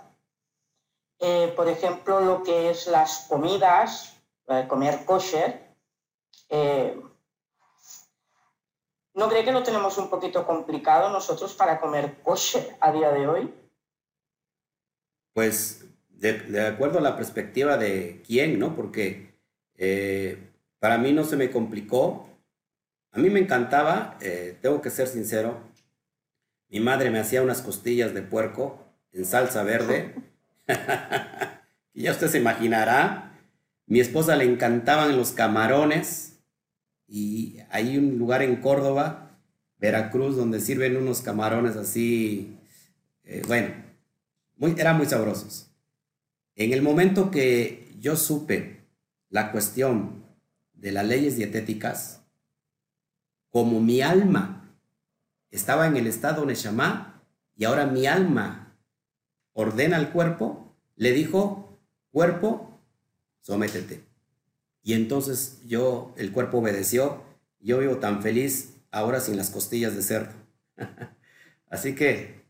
Eh, 1.20 1.52
por 1.56 1.68
ejemplo, 1.68 2.20
lo 2.20 2.44
que 2.44 2.70
es 2.70 2.86
las 2.86 3.26
comidas, 3.28 4.16
comer 4.68 5.04
kosher. 5.06 5.76
Eh, 6.50 7.02
¿No 9.16 9.28
cree 9.28 9.44
que 9.44 9.52
lo 9.52 9.64
tenemos 9.64 9.98
un 9.98 10.12
poquito 10.12 10.46
complicado 10.46 11.10
nosotros 11.10 11.56
para 11.56 11.80
comer 11.80 12.22
kosher 12.22 12.78
a 12.80 12.92
día 12.92 13.12
de 13.12 13.28
hoy? 13.28 13.54
Pues 15.34 15.88
de, 16.10 16.34
de 16.34 16.68
acuerdo 16.68 17.00
a 17.00 17.02
la 17.02 17.16
perspectiva 17.16 17.78
de 17.78 18.22
quién, 18.26 18.60
¿no? 18.60 18.76
Porque 18.76 19.40
eh, 19.78 20.52
para 20.80 20.98
mí 20.98 21.14
no 21.14 21.24
se 21.24 21.38
me 21.38 21.52
complicó. 21.52 22.26
A 23.12 23.20
mí 23.20 23.30
me 23.30 23.40
encantaba, 23.40 24.18
eh, 24.22 24.58
tengo 24.62 24.82
que 24.82 24.90
ser 24.90 25.08
sincero. 25.08 25.62
Mi 26.70 26.80
madre 26.80 27.10
me 27.10 27.20
hacía 27.20 27.42
unas 27.42 27.62
costillas 27.62 28.14
de 28.14 28.22
puerco 28.22 28.84
en 29.12 29.26
salsa 29.26 29.64
verde. 29.64 30.16
y 31.94 32.02
ya 32.04 32.12
usted 32.12 32.28
se 32.28 32.40
imaginará. 32.40 33.40
Mi 33.86 34.00
esposa 34.00 34.36
le 34.36 34.44
encantaban 34.44 35.18
los 35.18 35.32
camarones. 35.32 36.40
Y 37.08 37.60
hay 37.70 37.98
un 37.98 38.18
lugar 38.18 38.42
en 38.42 38.58
Córdoba, 38.58 39.40
Veracruz, 39.80 40.36
donde 40.36 40.60
sirven 40.60 40.98
unos 40.98 41.22
camarones 41.22 41.78
así, 41.78 42.58
eh, 43.24 43.44
bueno, 43.48 43.70
muy, 44.58 44.76
eran 44.78 44.98
muy 44.98 45.06
sabrosos. 45.06 45.72
En 46.56 46.74
el 46.74 46.82
momento 46.82 47.32
que 47.32 47.94
yo 48.00 48.16
supe 48.16 48.82
la 49.30 49.52
cuestión 49.52 50.26
de 50.74 50.92
las 50.92 51.06
leyes 51.06 51.36
dietéticas, 51.36 52.24
como 53.58 53.80
mi 53.80 54.04
alma 54.04 54.70
estaba 55.50 55.88
en 55.88 55.98
el 55.98 56.06
estado 56.06 56.46
Neshama 56.46 57.24
y 57.56 57.66
ahora 57.66 57.88
mi 57.88 58.06
alma 58.06 58.78
ordena 59.54 59.98
al 59.98 60.12
cuerpo, 60.12 60.76
le 60.96 61.12
dijo, 61.12 61.80
cuerpo, 62.12 62.80
sométete. 63.42 64.06
Y 64.84 64.94
entonces 64.94 65.60
yo, 65.66 66.14
el 66.18 66.32
cuerpo 66.32 66.60
obedeció, 66.60 67.24
yo 67.60 67.80
vivo 67.80 67.98
tan 67.98 68.22
feliz 68.22 68.76
ahora 68.92 69.20
sin 69.20 69.38
las 69.38 69.50
costillas 69.50 69.96
de 69.96 70.04
cerdo. 70.04 70.34
Así 71.72 71.96
que... 71.96 72.46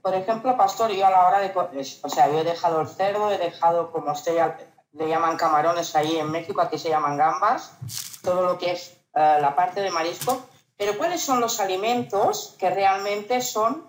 Por 0.00 0.14
ejemplo, 0.14 0.56
pastor, 0.56 0.92
yo 0.92 1.06
a 1.06 1.10
la 1.10 1.26
hora 1.26 1.40
de... 1.40 1.52
O 1.54 2.08
sea, 2.08 2.32
yo 2.32 2.38
he 2.38 2.44
dejado 2.44 2.80
el 2.80 2.88
cerdo, 2.88 3.30
he 3.30 3.36
dejado, 3.36 3.92
como 3.92 4.12
usted 4.12 4.34
ya 4.36 4.56
le 4.92 5.08
llaman 5.10 5.36
camarones 5.36 5.94
ahí 5.94 6.16
en 6.16 6.30
México, 6.30 6.62
aquí 6.62 6.78
se 6.78 6.88
llaman 6.88 7.18
gambas, 7.18 7.76
todo 8.22 8.46
lo 8.46 8.56
que 8.56 8.72
es 8.72 9.01
eh, 9.14 9.38
la 9.40 9.54
parte 9.54 9.80
de 9.80 9.90
marisco, 9.90 10.48
Pero 10.76 10.96
¿cuáles 10.98 11.20
son 11.20 11.40
los 11.40 11.60
alimentos 11.60 12.56
que 12.58 12.70
realmente 12.70 13.40
son 13.40 13.84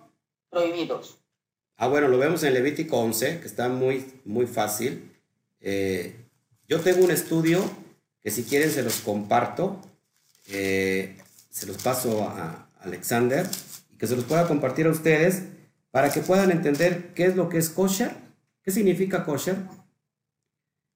prohibidos? 0.50 1.18
Ah, 1.78 1.88
bueno, 1.88 2.08
lo 2.08 2.18
vemos 2.18 2.44
en 2.44 2.54
Levítico 2.54 2.98
11, 3.00 3.40
que 3.40 3.48
está 3.48 3.68
muy, 3.68 4.22
muy 4.26 4.46
fácil. 4.46 5.12
Eh, 5.60 6.16
yo 6.68 6.82
tengo 6.82 7.04
un 7.04 7.12
estudio 7.12 7.64
que 8.22 8.32
si 8.32 8.44
quieren 8.44 8.70
se 8.72 8.84
los 8.84 9.02
comparto, 9.02 9.80
eh, 10.48 11.18
se 11.50 11.66
los 11.66 11.82
paso 11.82 12.24
a 12.24 12.70
Alexander 12.82 13.48
y 13.92 13.98
que 13.98 14.08
se 14.08 14.16
los 14.16 14.26
pueda 14.26 14.48
compartir 14.48 14.88
a 14.88 14.92
ustedes 14.92 15.44
para 15.92 16.12
que 16.12 16.22
puedan 16.22 16.52
entender 16.52 17.14
qué 17.14 17.26
es 17.26 17.36
lo 17.36 17.50
que 17.50 17.58
es 17.58 17.70
kosher, 17.70 18.12
qué 18.64 18.72
significa 18.72 19.26
kosher, 19.26 19.58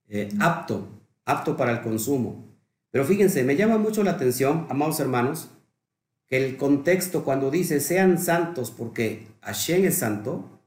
eh, 0.07 0.29
apto, 0.39 0.87
apto 1.25 1.57
para 1.57 1.71
el 1.71 1.81
consumo. 1.81 2.46
Pero 2.97 3.07
fíjense, 3.07 3.43
me 3.43 3.55
llama 3.55 3.77
mucho 3.77 4.03
la 4.03 4.13
atención, 4.13 4.65
amados 4.71 4.99
hermanos, 4.99 5.49
que 6.25 6.35
el 6.35 6.57
contexto 6.57 7.23
cuando 7.23 7.51
dice 7.51 7.79
sean 7.79 8.17
santos 8.17 8.71
porque 8.71 9.27
Hashem 9.41 9.85
es 9.85 9.99
santo, 9.99 10.59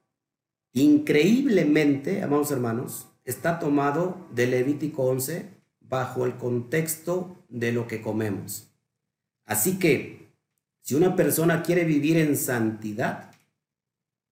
increíblemente, 0.73 2.23
amados 2.23 2.53
hermanos, 2.53 3.09
está 3.25 3.59
tomado 3.59 4.29
de 4.33 4.47
Levítico 4.47 5.07
11 5.07 5.49
bajo 5.81 6.25
el 6.25 6.37
contexto 6.37 7.37
de 7.49 7.73
lo 7.73 7.89
que 7.89 8.01
comemos. 8.01 8.69
Así 9.45 9.81
que, 9.81 10.29
si 10.83 10.95
una 10.95 11.17
persona 11.17 11.65
quiere 11.65 11.83
vivir 11.83 12.17
en 12.17 12.37
santidad, 12.37 13.33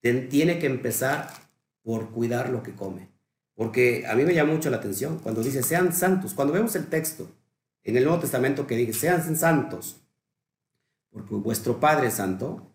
tiene 0.03 0.61
que 0.61 0.66
empezar 0.66 1.30
por 1.82 2.11
cuidar 2.11 2.51
lo 2.51 2.62
que 2.62 2.76
come. 2.76 3.09
Porque 3.57 4.07
a 4.07 4.14
mí 4.14 4.22
me 4.22 4.34
llama 4.34 4.53
mucho 4.53 4.70
la 4.70 4.76
atención 4.76 5.18
cuando 5.18 5.42
dice 5.42 5.64
sean 5.64 5.92
santos. 5.92 6.32
Cuando 6.32 6.55
vemos 6.55 6.76
el 6.76 6.86
texto 6.86 7.28
en 7.85 7.97
el 7.97 8.05
Nuevo 8.05 8.20
Testamento 8.20 8.66
que 8.66 8.76
dice 8.76 8.93
sean 8.93 9.37
santos, 9.37 10.01
porque 11.11 11.35
vuestro 11.35 11.81
Padre 11.81 12.11
santo, 12.11 12.68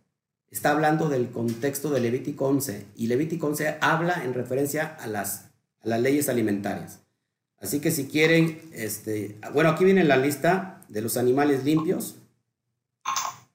está 0.54 0.72
hablando 0.72 1.10
del 1.10 1.32
contexto 1.32 1.90
de 1.90 2.00
Levítico 2.00 2.46
11. 2.46 2.86
Y 2.96 3.08
Levítico 3.08 3.48
11 3.48 3.78
habla 3.82 4.24
en 4.24 4.34
referencia 4.34 4.86
a 5.00 5.08
las, 5.08 5.50
las 5.82 6.00
leyes 6.00 6.30
alimentarias. 6.30 7.00
Así 7.58 7.80
que 7.80 7.92
si 7.92 8.08
quieren, 8.08 8.62
este, 8.74 9.40
bueno, 9.54 9.70
aquí 9.70 9.84
viene 9.84 10.04
la 10.04 10.18
lista 10.18 10.82
de 10.90 11.02
los 11.02 11.18
animales 11.18 11.64
limpios 11.64 12.18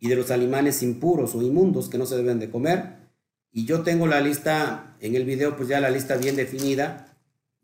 y 0.01 0.09
de 0.09 0.16
los 0.16 0.30
animales 0.30 0.82
impuros 0.82 1.34
o 1.34 1.42
inmundos 1.42 1.88
que 1.88 1.99
no 1.99 2.07
se 2.07 2.16
deben 2.16 2.38
de 2.38 2.51
comer. 2.51 2.96
Y 3.53 3.64
yo 3.64 3.82
tengo 3.82 4.07
la 4.07 4.20
lista 4.20 4.96
en 5.01 5.14
el 5.14 5.24
video, 5.24 5.57
pues 5.57 5.68
ya 5.68 5.80
la 5.80 5.90
lista 5.90 6.16
bien 6.16 6.36
definida. 6.36 7.07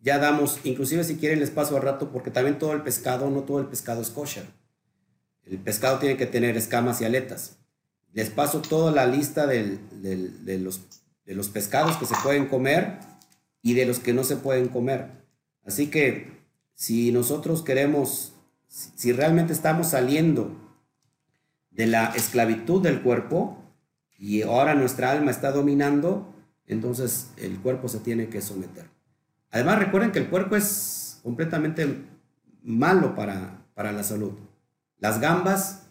Ya 0.04 0.18
damos, 0.18 0.60
inclusive 0.64 1.02
si 1.02 1.16
quieren 1.16 1.40
les 1.40 1.48
paso 1.48 1.76
al 1.76 1.82
rato, 1.82 2.10
porque 2.12 2.30
también 2.30 2.58
todo 2.58 2.74
el 2.74 2.82
pescado, 2.82 3.30
no 3.30 3.44
todo 3.44 3.58
el 3.58 3.68
pescado 3.68 4.02
es 4.02 4.10
kosher. 4.10 4.44
El 5.46 5.58
pescado 5.58 5.98
tiene 5.98 6.18
que 6.18 6.26
tener 6.26 6.58
escamas 6.58 7.00
y 7.00 7.06
aletas. 7.06 7.56
Les 8.12 8.28
paso 8.28 8.60
toda 8.60 8.92
la 8.92 9.06
lista 9.06 9.46
de, 9.46 9.78
los, 10.60 10.82
de 11.24 11.34
los 11.34 11.48
pescados 11.48 11.96
que 11.96 12.04
se 12.04 12.14
pueden 12.22 12.48
comer 12.48 12.98
y 13.62 13.72
de 13.72 13.86
los 13.86 13.98
que 13.98 14.12
no 14.12 14.24
se 14.24 14.36
pueden 14.36 14.68
comer. 14.68 15.24
Así 15.64 15.86
que 15.86 16.44
si 16.74 17.10
nosotros 17.10 17.62
queremos, 17.62 18.34
si 18.68 19.10
realmente 19.12 19.54
estamos 19.54 19.88
saliendo 19.88 20.54
de 21.70 21.86
la 21.86 22.08
esclavitud 22.08 22.82
del 22.82 23.00
cuerpo 23.00 23.56
y 24.18 24.42
ahora 24.42 24.74
nuestra 24.74 25.12
alma 25.12 25.30
está 25.30 25.50
dominando, 25.50 26.30
entonces 26.66 27.30
el 27.38 27.58
cuerpo 27.60 27.88
se 27.88 28.00
tiene 28.00 28.28
que 28.28 28.42
someter. 28.42 28.93
Además, 29.54 29.78
recuerden 29.78 30.10
que 30.10 30.18
el 30.18 30.28
cuerpo 30.28 30.56
es 30.56 31.20
completamente 31.22 31.86
malo 32.64 33.14
para, 33.14 33.64
para 33.74 33.92
la 33.92 34.02
salud. 34.02 34.32
Las 34.98 35.20
gambas 35.20 35.90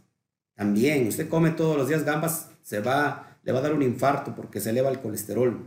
también. 0.53 1.07
Usted 1.07 1.30
come 1.30 1.51
todos 1.51 1.78
los 1.78 1.88
días 1.88 2.03
gambas, 2.03 2.49
se 2.61 2.82
va, 2.82 3.38
le 3.41 3.53
va 3.53 3.59
a 3.59 3.61
dar 3.61 3.74
un 3.74 3.82
infarto 3.82 4.36
porque 4.36 4.59
se 4.59 4.72
eleva 4.72 4.89
el 4.89 4.99
colesterol. 4.99 5.66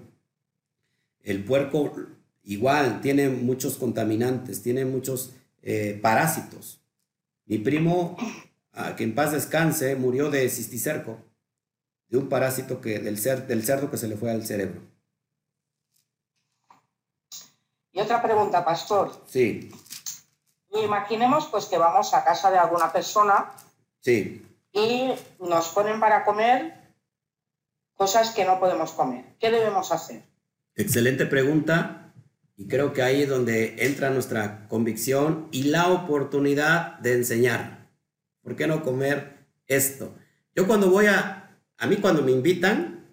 El 1.23 1.43
puerco 1.43 1.95
igual 2.43 3.01
tiene 3.01 3.31
muchos 3.31 3.79
contaminantes, 3.79 4.61
tiene 4.61 4.85
muchos 4.85 5.33
eh, 5.63 5.99
parásitos. 6.03 6.83
Mi 7.47 7.57
primo, 7.57 8.19
que 8.99 9.05
en 9.05 9.15
paz 9.15 9.33
descanse, 9.33 9.97
murió 9.97 10.29
de 10.29 10.51
cisticerco, 10.51 11.17
de 12.11 12.19
un 12.19 12.29
parásito 12.29 12.79
que, 12.83 12.99
del, 12.99 13.17
del 13.23 13.65
cerdo 13.65 13.91
que 13.91 13.97
se 13.97 14.07
le 14.07 14.19
fue 14.19 14.31
al 14.31 14.45
cerebro. 14.45 14.83
Y 17.97 18.01
otra 18.01 18.23
pregunta, 18.23 18.63
pastor. 18.63 19.11
Sí. 19.27 19.73
Imaginemos 20.71 21.47
pues 21.47 21.65
que 21.65 21.79
vamos 21.79 22.13
a 22.13 22.25
casa 22.25 22.51
de 22.51 22.59
alguna 22.59 22.93
persona. 22.93 23.53
Sí. 24.01 24.47
Y 24.71 25.13
nos 25.41 25.69
ponen 25.71 25.99
para 25.99 26.23
comer 26.27 26.75
cosas 27.95 28.35
que 28.35 28.45
no 28.45 28.61
podemos 28.61 28.93
comer. 28.93 29.25
¿Qué 29.41 29.51
debemos 29.51 29.93
hacer? 29.93 30.23
Excelente 30.75 31.25
pregunta. 31.25 32.13
Y 32.59 32.69
creo 32.69 32.93
que 32.93 33.01
ahí 33.01 33.23
es 33.23 33.31
donde 33.31 33.77
entra 33.79 34.11
nuestra 34.11 34.69
convicción 34.69 35.49
y 35.51 35.65
la 35.65 35.89
oportunidad 35.89 36.99
de 36.99 37.15
enseñar. 37.15 37.89
¿Por 38.43 38.57
qué 38.57 38.67
no 38.67 38.83
comer 38.83 39.39
esto? 39.69 40.13
Yo 40.55 40.67
cuando 40.67 40.91
voy 40.91 41.07
a, 41.07 41.59
a 41.79 41.87
mí 41.87 41.97
cuando 41.97 42.21
me 42.21 42.33
invitan, 42.33 43.07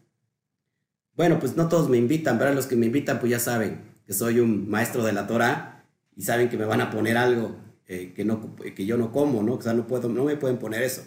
bueno, 1.14 1.40
pues 1.40 1.56
no 1.56 1.70
todos 1.70 1.88
me 1.88 1.96
invitan, 1.96 2.38
pero 2.38 2.54
los 2.54 2.68
que 2.68 2.76
me 2.76 2.88
invitan 2.88 3.22
pues 3.22 3.32
ya 3.32 3.40
saben 3.40 3.93
que 4.06 4.14
soy 4.14 4.40
un 4.40 4.70
maestro 4.70 5.04
de 5.04 5.14
la 5.14 5.28
Torah 5.28 5.86
y 6.16 6.24
saben 6.24 6.50
que 6.50 6.58
me 6.58 6.66
van 6.66 6.82
a 6.82 6.90
poner 6.90 7.18
algo 7.18 7.56
eh, 7.88 8.14
que, 8.16 8.26
no, 8.26 8.56
que 8.56 8.86
yo 8.86 8.98
no 8.98 9.12
como, 9.12 9.44
¿no? 9.44 9.56
O 9.56 9.62
sea, 9.62 9.74
no, 9.74 9.88
puedo, 9.88 10.10
no 10.10 10.26
me 10.26 10.38
pueden 10.38 10.58
poner 10.58 10.84
eso. 10.84 11.04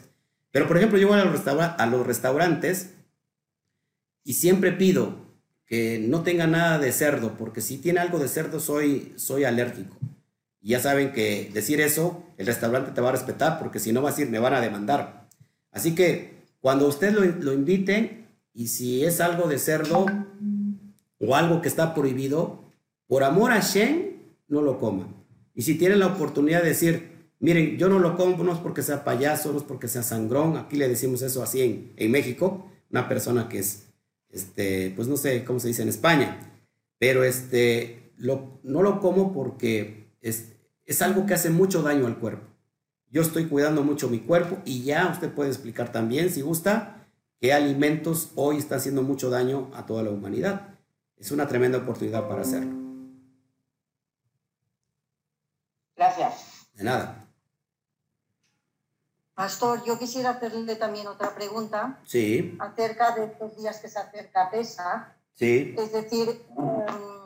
Pero 0.51 0.67
por 0.67 0.77
ejemplo, 0.77 0.99
yo 0.99 1.09
voy 1.09 1.19
a 1.19 1.25
los, 1.25 1.47
a 1.47 1.87
los 1.87 2.07
restaurantes 2.07 2.95
y 4.25 4.35
siempre 4.35 4.73
pido 4.73 5.27
que 5.67 5.99
no 5.99 6.23
tenga 6.23 6.47
nada 6.47 6.79
de 6.79 6.93
cerdo, 6.93 7.37
porque 7.37 7.61
si 7.61 7.79
tiene 7.79 8.01
algo 8.01 8.19
de 8.19 8.29
cerdo 8.29 8.61
soy, 8.61 9.13
soy 9.17 9.45
alérgico. 9.45 9.97
Y 10.61 10.71
ya 10.71 10.81
saben 10.81 11.13
que 11.13 11.51
decir 11.53 11.81
eso, 11.81 12.25
el 12.39 12.47
restaurante 12.47 12.93
te 12.93 13.01
va 13.01 13.09
a 13.09 13.13
respetar, 13.13 13.59
porque 13.59 13.79
si 13.79 13.93
no 13.93 14.03
va 14.03 14.11
a 14.11 14.13
decir, 14.13 14.31
me 14.31 14.39
van 14.39 14.55
a 14.55 14.61
demandar. 14.61 15.29
Así 15.73 15.95
que 15.95 16.45
cuando 16.61 16.87
usted 16.87 17.13
lo, 17.13 17.25
lo 17.25 17.53
inviten, 17.53 18.27
y 18.55 18.69
si 18.69 19.05
es 19.05 19.21
algo 19.21 19.49
de 19.49 19.59
cerdo 19.59 20.07
o 21.19 21.37
algo 21.37 21.61
que 21.61 21.69
está 21.69 21.95
prohibido, 21.95 22.66
por 23.07 23.25
amor 23.25 23.53
a 23.53 23.61
Shen, 23.61 24.35
no 24.49 24.63
lo 24.63 24.79
coma. 24.79 25.09
Y 25.55 25.63
si 25.63 25.77
tiene 25.77 25.97
la 25.97 26.09
oportunidad 26.09 26.63
de 26.63 26.69
decir, 26.69 27.31
miren, 27.41 27.79
yo 27.79 27.89
no 27.89 27.99
lo 27.99 28.17
como, 28.17 28.43
no 28.45 28.53
es 28.53 28.59
porque 28.59 28.83
sea 28.83 29.05
payaso, 29.05 29.53
no 29.53 29.59
es 29.59 29.65
porque 29.65 29.89
sea 29.89 30.03
sangrón, 30.03 30.57
aquí 30.57 30.77
le 30.77 30.89
decimos 30.89 31.23
eso 31.23 31.43
así 31.43 31.63
en, 31.63 31.93
en 31.97 32.11
México, 32.11 32.67
una 32.91 33.09
persona 33.09 33.49
que 33.49 33.59
es 33.61 33.87
este, 34.31 34.93
pues 34.95 35.09
no 35.09 35.17
sé 35.17 35.45
cómo 35.45 35.61
se 35.61 35.69
dice 35.69 35.83
en 35.83 35.89
España, 35.89 36.39
pero 36.99 37.25
este, 37.25 38.13
lo, 38.17 38.61
no 38.63 38.83
lo 38.83 39.01
como 39.01 39.33
porque 39.33 40.13
es, 40.21 40.53
es 40.85 41.03
algo 41.03 41.27
que 41.27 41.35
hace 41.35 41.51
mucho 41.51 41.83
daño 41.83 42.07
al 42.07 42.19
cuerpo. 42.19 42.47
Yo 43.11 43.23
estoy 43.23 43.47
cuidando 43.47 43.83
mucho 43.83 44.11
mi 44.11 44.21
cuerpo 44.21 44.59
y 44.65 44.83
ya 44.83 45.09
usted 45.11 45.31
puede 45.33 45.51
explicar 45.51 45.93
también, 45.93 46.31
si 46.31 46.43
gusta, 46.43 47.09
qué 47.41 47.53
alimentos 47.53 48.31
hoy 48.35 48.59
están 48.59 48.79
haciendo 48.79 49.03
mucho 49.03 49.31
daño 49.31 49.71
a 49.75 49.87
toda 49.87 50.03
la 50.03 50.11
humanidad. 50.11 50.75
Es 51.17 51.31
una 51.31 51.49
tremenda 51.49 51.79
oportunidad 51.79 52.29
para 52.29 52.43
hacerlo. 52.43 52.86
Gracias. 55.97 56.69
De 56.75 56.85
nada. 56.85 57.27
Pastor, 59.35 59.83
yo 59.85 59.99
quisiera 59.99 60.31
hacerle 60.31 60.77
también 60.77 61.07
otra 61.07 61.35
pregunta. 61.35 62.01
Sí. 62.05 62.57
Acerca 62.59 63.15
de 63.15 63.27
estos 63.27 63.57
días 63.57 63.81
que 63.81 63.89
se 63.89 63.99
acerca 63.99 64.51
PESA. 64.51 65.15
Sí. 65.35 65.75
Es 65.77 65.93
decir, 65.93 66.47
em, 66.57 67.17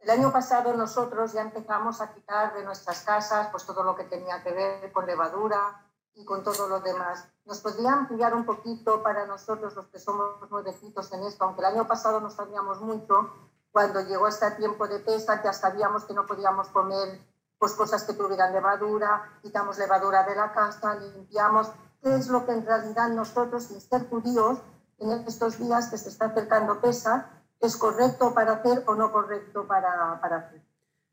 el 0.00 0.10
año 0.10 0.32
pasado 0.32 0.74
nosotros 0.74 1.32
ya 1.32 1.42
empezamos 1.42 2.00
a 2.00 2.14
quitar 2.14 2.54
de 2.54 2.64
nuestras 2.64 3.02
casas 3.02 3.48
pues 3.50 3.64
todo 3.64 3.82
lo 3.82 3.96
que 3.96 4.04
tenía 4.04 4.42
que 4.42 4.52
ver 4.52 4.92
con 4.92 5.06
levadura 5.06 5.84
y 6.14 6.24
con 6.24 6.44
todo 6.44 6.68
lo 6.68 6.80
demás. 6.80 7.28
¿Nos 7.44 7.60
podría 7.60 7.92
ampliar 7.92 8.34
un 8.34 8.44
poquito 8.44 9.02
para 9.02 9.26
nosotros 9.26 9.74
los 9.74 9.86
que 9.88 9.98
somos 9.98 10.50
nuevecitos 10.50 11.12
en 11.12 11.24
esto? 11.24 11.44
Aunque 11.44 11.62
el 11.62 11.66
año 11.66 11.86
pasado 11.86 12.20
no 12.20 12.30
sabíamos 12.30 12.80
mucho, 12.80 13.32
cuando 13.72 14.00
llegó 14.02 14.28
este 14.28 14.50
tiempo 14.52 14.86
de 14.86 15.00
PESA 15.00 15.42
ya 15.42 15.52
sabíamos 15.52 16.04
que 16.04 16.14
no 16.14 16.26
podíamos 16.26 16.68
comer 16.68 17.20
pues 17.58 17.72
cosas 17.72 18.04
que 18.04 18.12
tuvieran 18.12 18.52
levadura, 18.52 19.38
quitamos 19.42 19.78
levadura 19.78 20.24
de 20.24 20.36
la 20.36 20.52
casa, 20.52 20.94
limpiamos. 20.94 21.70
¿Qué 22.02 22.14
es 22.14 22.28
lo 22.28 22.46
que 22.46 22.52
en 22.52 22.64
realidad 22.64 23.08
nosotros, 23.10 23.64
sin 23.64 23.80
ser 23.80 24.08
judíos, 24.08 24.60
en 24.98 25.10
estos 25.26 25.58
días 25.58 25.88
que 25.88 25.98
se 25.98 26.08
está 26.08 26.26
acercando 26.26 26.80
pesa, 26.80 27.30
es 27.60 27.76
correcto 27.76 28.32
para 28.34 28.52
hacer 28.52 28.84
o 28.86 28.94
no 28.94 29.10
correcto 29.10 29.66
para, 29.66 30.20
para 30.20 30.36
hacer? 30.36 30.62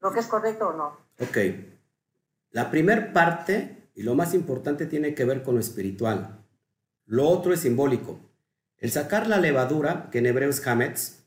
¿Lo 0.02 0.12
que 0.12 0.20
es 0.20 0.28
correcto 0.28 0.70
o 0.70 0.74
no? 0.74 0.98
Ok. 1.20 1.38
La 2.52 2.70
primera 2.70 3.12
parte 3.12 3.90
y 3.96 4.04
lo 4.04 4.14
más 4.14 4.34
importante 4.34 4.86
tiene 4.86 5.16
que 5.16 5.26
ver 5.26 5.42
con 5.42 5.56
lo 5.56 5.62
espiritual. 5.62 6.46
Lo 7.06 7.28
otro 7.28 7.54
es 7.54 7.62
simbólico. 7.62 8.20
El 8.78 8.92
sacar 8.92 9.28
la 9.28 9.38
levadura, 9.38 10.10
que 10.12 10.20
en 10.20 10.26
hebreo 10.26 10.50
es 10.50 10.66
hametz, 10.68 11.26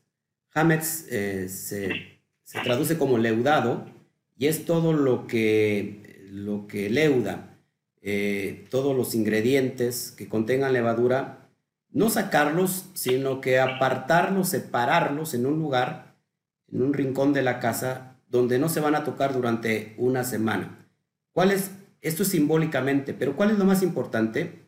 hametz 0.53 1.05
eh, 1.09 1.49
se, 1.49 2.21
se 2.43 2.61
traduce 2.61 2.97
como 2.97 3.17
leudado, 3.17 3.85
y 4.39 4.47
es 4.47 4.65
todo 4.65 4.93
lo 4.93 5.27
que, 5.27 6.25
lo 6.31 6.65
que 6.65 6.89
leuda. 6.89 7.45
eh, 8.01 8.65
todos 8.69 8.95
los 8.95 9.13
ingredientes 9.13 10.11
que 10.17 10.29
contengan 10.29 10.71
levadura, 10.71 11.49
no 11.91 12.09
sacarlos, 12.09 12.85
sino 12.93 13.41
que 13.41 13.59
apartarlos, 13.59 14.47
separarlos 14.49 15.33
en 15.33 15.45
un 15.45 15.59
lugar, 15.59 16.15
en 16.71 16.81
un 16.81 16.93
rincón 16.93 17.33
de 17.33 17.41
la 17.41 17.59
casa, 17.59 18.15
donde 18.29 18.57
no 18.59 18.69
se 18.69 18.79
van 18.79 18.95
a 18.95 19.03
tocar 19.03 19.33
durante 19.33 19.95
una 19.97 20.23
semana. 20.23 20.87
¿Cuál 21.33 21.51
es? 21.51 21.71
Esto 22.01 22.23
es 22.23 22.29
simbólicamente, 22.29 23.13
pero 23.13 23.35
¿cuál 23.35 23.51
es 23.51 23.57
lo 23.57 23.65
más 23.65 23.83
importante? 23.83 24.61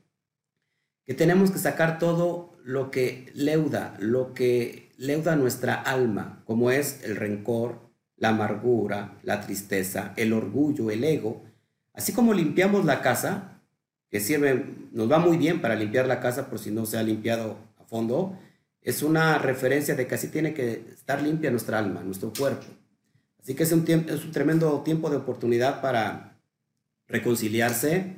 Que 1.05 1.13
tenemos 1.13 1.51
que 1.51 1.59
sacar 1.59 1.99
todo 1.99 2.57
lo 2.65 2.91
que 2.91 3.31
leuda, 3.33 3.95
lo 3.99 4.33
que 4.33 4.91
leuda 4.97 5.37
nuestra 5.37 5.75
alma, 5.75 6.43
como 6.45 6.71
es 6.71 7.01
el 7.03 7.15
rencor, 7.15 7.90
la 8.21 8.29
amargura, 8.29 9.17
la 9.23 9.41
tristeza, 9.41 10.13
el 10.15 10.31
orgullo, 10.31 10.91
el 10.91 11.03
ego. 11.03 11.41
Así 11.91 12.13
como 12.13 12.35
limpiamos 12.35 12.85
la 12.85 13.01
casa, 13.01 13.59
que 14.11 14.19
sirve, 14.19 14.63
nos 14.91 15.11
va 15.11 15.17
muy 15.17 15.37
bien 15.37 15.59
para 15.59 15.75
limpiar 15.75 16.05
la 16.05 16.19
casa 16.19 16.47
por 16.47 16.59
si 16.59 16.69
no 16.69 16.85
se 16.85 16.99
ha 16.99 17.03
limpiado 17.03 17.57
a 17.79 17.83
fondo, 17.85 18.37
es 18.79 19.01
una 19.01 19.39
referencia 19.39 19.95
de 19.95 20.05
que 20.05 20.13
así 20.13 20.27
tiene 20.27 20.53
que 20.53 20.85
estar 20.93 21.19
limpia 21.19 21.49
nuestra 21.49 21.79
alma, 21.79 22.03
nuestro 22.03 22.31
cuerpo. 22.31 22.67
Así 23.41 23.55
que 23.55 23.63
es 23.63 23.71
un, 23.71 23.89
es 23.89 24.23
un 24.23 24.31
tremendo 24.31 24.81
tiempo 24.81 25.09
de 25.09 25.17
oportunidad 25.17 25.81
para 25.81 26.37
reconciliarse, 27.07 28.17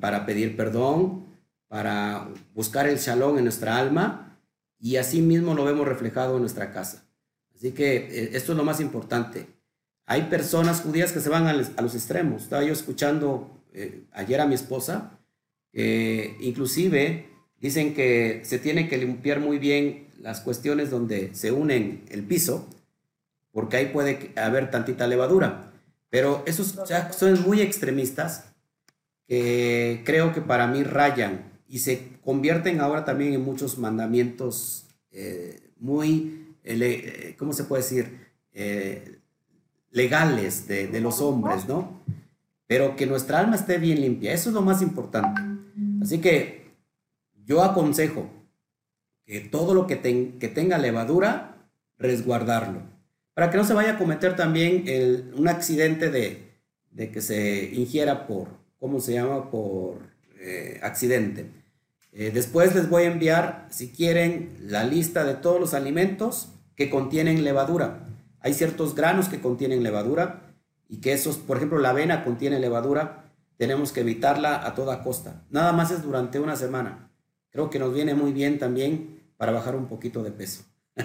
para 0.00 0.24
pedir 0.24 0.56
perdón, 0.56 1.26
para 1.68 2.28
buscar 2.54 2.88
el 2.88 2.96
shalom 2.96 3.36
en 3.36 3.44
nuestra 3.44 3.76
alma 3.76 4.38
y 4.80 4.96
así 4.96 5.20
mismo 5.20 5.52
lo 5.52 5.66
vemos 5.66 5.86
reflejado 5.86 6.36
en 6.36 6.40
nuestra 6.40 6.72
casa. 6.72 7.07
Así 7.58 7.72
que 7.72 7.96
eh, 7.96 8.30
esto 8.34 8.52
es 8.52 8.58
lo 8.58 8.64
más 8.64 8.80
importante. 8.80 9.46
Hay 10.06 10.22
personas 10.22 10.80
judías 10.80 11.10
que 11.10 11.18
se 11.18 11.28
van 11.28 11.48
a, 11.48 11.52
los 11.52 11.94
extremos. 11.94 12.44
Estaba 12.44 12.62
yo 12.62 12.72
escuchando 12.72 13.64
eh, 13.74 14.04
ayer 14.12 14.40
a 14.40 14.46
mi 14.46 14.54
esposa, 14.54 15.18
que 15.72 16.36
inclusive 16.40 17.26
dicen 17.60 17.94
que 17.94 18.42
se 18.44 18.60
tiene 18.60 18.88
que 18.88 18.96
limpiar 18.96 19.40
muy 19.40 19.58
bien 19.58 20.06
las 20.20 20.40
cuestiones 20.40 20.90
donde 20.90 21.34
se 21.34 21.50
unen 21.50 22.04
el 22.10 22.22
piso, 22.22 22.68
porque 23.50 23.76
ahí 23.76 23.86
puede 23.86 24.30
haber 24.36 24.70
tantita 24.70 25.08
levadura. 25.08 25.72
Pero 26.10 26.44
esos 26.46 26.76
son 27.10 27.42
muy 27.42 27.60
extremistas 27.60 28.44
que 29.26 30.02
creo 30.06 30.32
que 30.32 30.40
para 30.40 30.68
mí 30.68 30.84
rayan 30.84 31.52
y 31.68 31.80
se 31.80 32.12
convierten 32.24 32.80
ahora 32.80 33.04
también 33.04 33.34
en 33.34 33.44
muchos 33.44 33.78
mandamientos 33.78 34.86
eh, 35.10 35.72
muy, 35.78 36.47
eh, 36.68 37.36
¿cómo 37.38 37.52
se 37.52 37.64
puede 37.64 37.82
decir? 37.82 38.28
Eh, 38.52 39.18
legales 39.90 40.68
de, 40.68 40.86
de, 40.86 41.00
los 41.00 41.20
hombres, 41.20 41.66
¿no? 41.66 42.02
Pero 42.66 42.96
que 42.96 43.06
nuestra 43.06 43.38
alma 43.38 43.56
esté 43.56 43.78
bien 43.78 44.00
limpia, 44.00 44.32
eso 44.32 44.50
es 44.50 44.54
lo 44.54 44.62
más 44.62 44.82
importante. 44.82 45.40
Así 46.02 46.18
que 46.18 46.72
yo 47.44 47.62
aconsejo 47.62 48.28
que 49.24 49.40
todo 49.40 49.74
lo 49.74 49.86
que, 49.86 50.00
que 50.38 50.48
tenga 50.48 50.78
levadura, 50.78 51.70
resguardarlo, 51.98 52.82
para 53.34 53.50
que 53.50 53.56
no 53.56 53.64
se 53.64 53.74
vaya 53.74 53.92
a 53.92 53.98
cometer 53.98 54.36
también 54.36 54.84
el, 54.86 55.32
un 55.36 55.48
accidente 55.48 56.10
de, 56.10 56.52
de, 56.90 57.10
que 57.10 57.20
se 57.20 57.70
ingiera 57.72 58.26
por, 58.26 58.48
¿cómo 58.78 59.00
se 59.00 59.14
llama? 59.14 59.50
Por 59.50 59.98
accidente. 60.82 61.46
Eh, 62.12 62.30
después 62.32 62.74
les 62.74 62.88
voy 62.88 63.04
a 63.04 63.12
enviar, 63.12 63.66
si 63.70 63.90
quieren, 63.90 64.56
la 64.62 64.84
lista 64.84 65.24
de 65.24 65.34
todos 65.34 65.60
los 65.60 65.74
alimentos 65.74 66.48
que 66.78 66.88
contienen 66.88 67.42
levadura. 67.42 68.06
Hay 68.38 68.54
ciertos 68.54 68.94
granos 68.94 69.28
que 69.28 69.40
contienen 69.40 69.82
levadura 69.82 70.54
y 70.86 71.00
que 71.00 71.12
esos, 71.12 71.36
por 71.36 71.56
ejemplo, 71.56 71.80
la 71.80 71.90
avena 71.90 72.22
contiene 72.22 72.60
levadura. 72.60 73.32
Tenemos 73.56 73.90
que 73.90 74.02
evitarla 74.02 74.64
a 74.64 74.76
toda 74.76 75.02
costa. 75.02 75.42
Nada 75.50 75.72
más 75.72 75.90
es 75.90 76.04
durante 76.04 76.38
una 76.38 76.54
semana. 76.54 77.10
Creo 77.50 77.68
que 77.68 77.80
nos 77.80 77.92
viene 77.92 78.14
muy 78.14 78.32
bien 78.32 78.60
también 78.60 79.32
para 79.36 79.50
bajar 79.50 79.74
un 79.74 79.88
poquito 79.88 80.22
de 80.22 80.30
peso. 80.30 80.62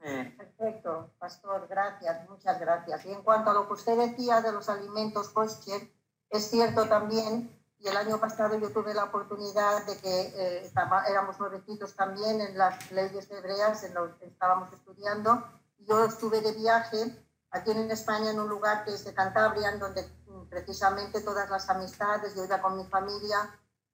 Perfecto, 0.00 1.12
pastor, 1.20 1.68
gracias, 1.70 2.28
muchas 2.28 2.58
gracias. 2.58 3.06
Y 3.06 3.12
en 3.12 3.22
cuanto 3.22 3.50
a 3.50 3.54
lo 3.54 3.68
que 3.68 3.74
usted 3.74 3.96
decía 3.96 4.40
de 4.40 4.50
los 4.50 4.68
alimentos 4.68 5.28
kosher, 5.28 5.88
es 6.28 6.50
cierto 6.50 6.88
también 6.88 7.56
y 7.80 7.86
el 7.86 7.96
año 7.96 8.18
pasado 8.18 8.58
yo 8.58 8.70
tuve 8.70 8.92
la 8.92 9.04
oportunidad 9.04 9.86
de 9.86 9.96
que 9.98 10.20
eh, 10.34 10.72
éramos 11.08 11.38
nuevecitos 11.38 11.94
también 11.94 12.40
en 12.40 12.58
las 12.58 12.90
leyes 12.90 13.30
hebreas, 13.30 13.84
en 13.84 13.94
los 13.94 14.14
que 14.16 14.26
estábamos 14.26 14.72
estudiando. 14.72 15.44
Yo 15.78 16.04
estuve 16.04 16.40
de 16.40 16.52
viaje 16.52 17.24
aquí 17.50 17.70
en 17.70 17.90
España, 17.90 18.30
en 18.30 18.40
un 18.40 18.48
lugar 18.48 18.84
que 18.84 18.94
es 18.94 19.04
de 19.04 19.14
Cantabria, 19.14 19.70
en 19.70 19.78
donde 19.78 20.02
mm, 20.26 20.48
precisamente 20.48 21.20
todas 21.20 21.48
las 21.50 21.70
amistades, 21.70 22.34
yo 22.34 22.44
iba 22.44 22.60
con 22.60 22.76
mi 22.76 22.84
familia, 22.84 23.38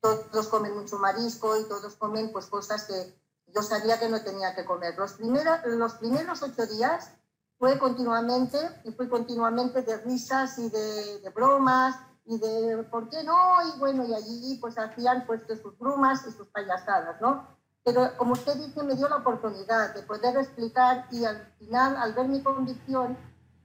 todos 0.01 0.49
comen 0.49 0.75
mucho 0.75 0.99
marisco 0.99 1.59
y 1.59 1.65
todos 1.65 1.95
comen 1.97 2.33
pues 2.33 2.47
cosas 2.47 2.85
que 2.85 3.19
yo 3.49 3.63
sabía 3.63 4.01
que 4.01 4.09
no 4.09 4.23
tenía 4.23 4.55
que 4.55 4.65
comer. 4.65 4.97
Los, 4.97 5.13
primeros, 5.13 5.59
los 5.67 5.95
primeros 5.95 6.43
ocho 6.43 6.67
días 6.67 7.11
fue 7.59 7.79
continuamente, 7.79 8.59
y 8.85 8.93
fue 8.93 9.09
continuamente 9.09 9.83
de 9.83 9.99
risas 9.99 10.59
y 10.59 10.71
de, 10.71 11.21
de 11.21 11.31
bromas, 11.31 11.97
y 12.27 12.39
de 12.39 12.85
por 12.91 13.09
qué 13.09 13.23
no, 13.23 13.57
y 13.69 13.79
bueno, 13.79 14.05
y 14.05 14.15
allí 14.15 14.59
pues 14.61 14.79
hacían 14.79 15.27
pues 15.27 15.43
sus 15.61 15.79
brumas 15.79 16.27
y 16.27 16.33
sus 16.33 16.49
payasadas, 16.49 17.21
¿no? 17.21 17.47
Pero 17.85 18.17
como 18.17 18.33
usted 18.33 18.57
dice, 18.57 18.83
me 18.83 18.95
dio 18.95 19.09
la 19.09 19.17
oportunidad 19.17 19.95
de 19.95 20.03
poder 20.03 20.37
explicar 20.39 21.07
y 21.11 21.25
al 21.25 21.53
final, 21.59 21.97
al 21.97 22.15
ver 22.15 22.29
mi 22.29 22.43
convicción, 22.43 23.17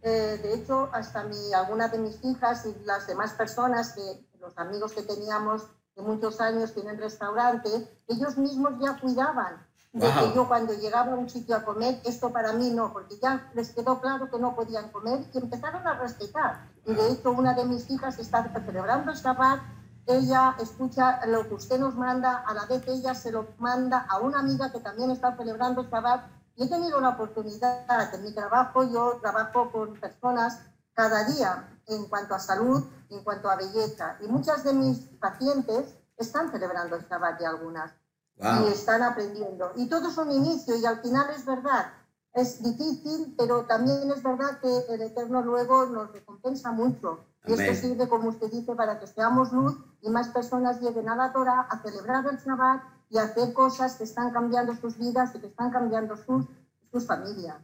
eh, 0.02 0.40
de 0.42 0.54
hecho, 0.56 0.90
hasta 0.92 1.24
mi, 1.24 1.54
algunas 1.54 1.92
de 1.92 2.00
mis 2.00 2.24
hijas 2.24 2.66
y 2.66 2.86
las 2.86 3.08
demás 3.08 3.34
personas, 3.34 3.94
que 3.94 4.28
los 4.40 4.58
amigos 4.58 4.92
que 4.92 5.04
teníamos 5.04 5.68
de 5.96 6.02
muchos 6.02 6.42
años 6.42 6.74
tienen 6.74 6.98
restaurante, 6.98 7.70
ellos 8.08 8.38
mismos 8.38 8.74
ya 8.80 9.00
cuidaban 9.00 9.66
de 9.92 10.08
que 10.08 10.36
yo 10.36 10.48
cuando 10.48 10.74
llegaba 10.74 11.14
a 11.14 11.16
un 11.16 11.30
sitio 11.30 11.56
a 11.56 11.64
comer, 11.64 12.00
esto 12.06 12.32
para 12.32 12.54
mí 12.54 12.70
no, 12.70 12.94
porque 12.94 13.18
ya 13.22 13.50
les 13.56 13.72
quedó 13.72 14.00
claro 14.00 14.30
que 14.30 14.38
no 14.38 14.56
podían 14.56 14.92
comer 14.92 15.26
y 15.34 15.38
empezaron 15.38 15.86
a 15.88 15.96
respetar. 15.96 16.70
Y 16.90 16.96
de 16.96 17.12
hecho 17.12 17.32
una 17.32 17.54
de 17.54 17.66
mis 17.66 17.88
hijas 17.92 18.18
está 18.18 18.52
celebrando 18.66 19.12
el 19.12 19.18
Shabbat, 19.18 19.62
ella 20.08 20.56
escucha 20.60 21.24
lo 21.28 21.48
que 21.48 21.54
usted 21.54 21.80
nos 21.80 21.94
manda, 21.94 22.38
a 22.48 22.54
la 22.56 22.66
vez 22.66 22.82
ella 22.88 23.14
se 23.14 23.32
lo 23.32 23.50
manda 23.60 24.08
a 24.10 24.18
una 24.18 24.40
amiga 24.40 24.72
que 24.72 24.80
también 24.80 25.12
está 25.12 25.38
celebrando 25.38 25.82
el 25.82 25.88
Shabbat. 25.88 26.26
Y 26.56 26.64
he 26.64 26.68
tenido 26.68 27.00
la 27.00 27.10
oportunidad 27.10 28.12
en 28.12 28.24
mi 28.24 28.34
trabajo, 28.34 28.84
yo 28.92 29.20
trabajo 29.22 29.72
con 29.72 30.00
personas 30.00 30.62
cada 30.96 31.26
día 31.26 31.70
en 31.86 32.06
cuanto 32.06 32.34
a 32.34 32.40
salud, 32.40 32.84
en 33.12 33.24
cuanto 33.24 33.52
a 33.52 33.56
belleza. 33.56 34.18
Y 34.22 34.28
muchas 34.28 34.64
de 34.64 34.74
mis 34.74 34.98
pacientes 35.20 35.94
están 36.18 36.52
celebrando 36.52 36.96
el 36.96 37.06
Shabbat 37.08 37.40
de 37.40 37.46
algunas 37.46 37.92
y 38.36 38.68
están 38.68 39.04
aprendiendo. 39.04 39.74
Y 39.76 39.88
todo 39.88 40.10
es 40.10 40.18
un 40.18 40.32
inicio 40.32 40.76
y 40.76 40.88
al 40.88 41.02
final 41.02 41.30
es 41.30 41.46
verdad. 41.46 41.94
Es 42.34 42.62
difícil, 42.64 43.36
pero 43.38 43.66
también 43.66 44.12
es 44.12 44.22
verdad 44.22 44.60
que 44.62 44.94
el 44.94 45.02
Eterno 45.02 45.42
luego 45.42 45.88
nos 45.88 46.12
recompensa 46.12 46.72
mucho. 46.72 47.26
Y 47.46 47.54
esto 47.54 47.74
sirve, 47.74 48.08
como 48.08 48.30
usted 48.30 48.52
dice, 48.52 48.76
para 48.76 49.00
que 49.00 49.08
seamos 49.08 49.52
luz 49.52 49.78
y 50.02 50.10
más 50.10 50.30
personas 50.30 50.80
lleguen 50.82 51.10
a 51.10 51.16
la 51.16 51.34
Torah 51.34 51.62
a 51.62 51.82
celebrar 51.82 52.26
el 52.28 52.38
Shabbat 52.38 52.84
y 53.10 53.18
a 53.18 53.24
hacer 53.24 53.54
cosas 53.54 53.96
que 53.96 54.04
están 54.04 54.32
cambiando 54.32 54.76
sus 54.76 54.98
vidas 54.98 55.34
y 55.36 55.40
que 55.40 55.48
están 55.48 55.72
cambiando 55.72 56.16
sus, 56.16 56.46
sus 56.92 57.08
familias. 57.08 57.58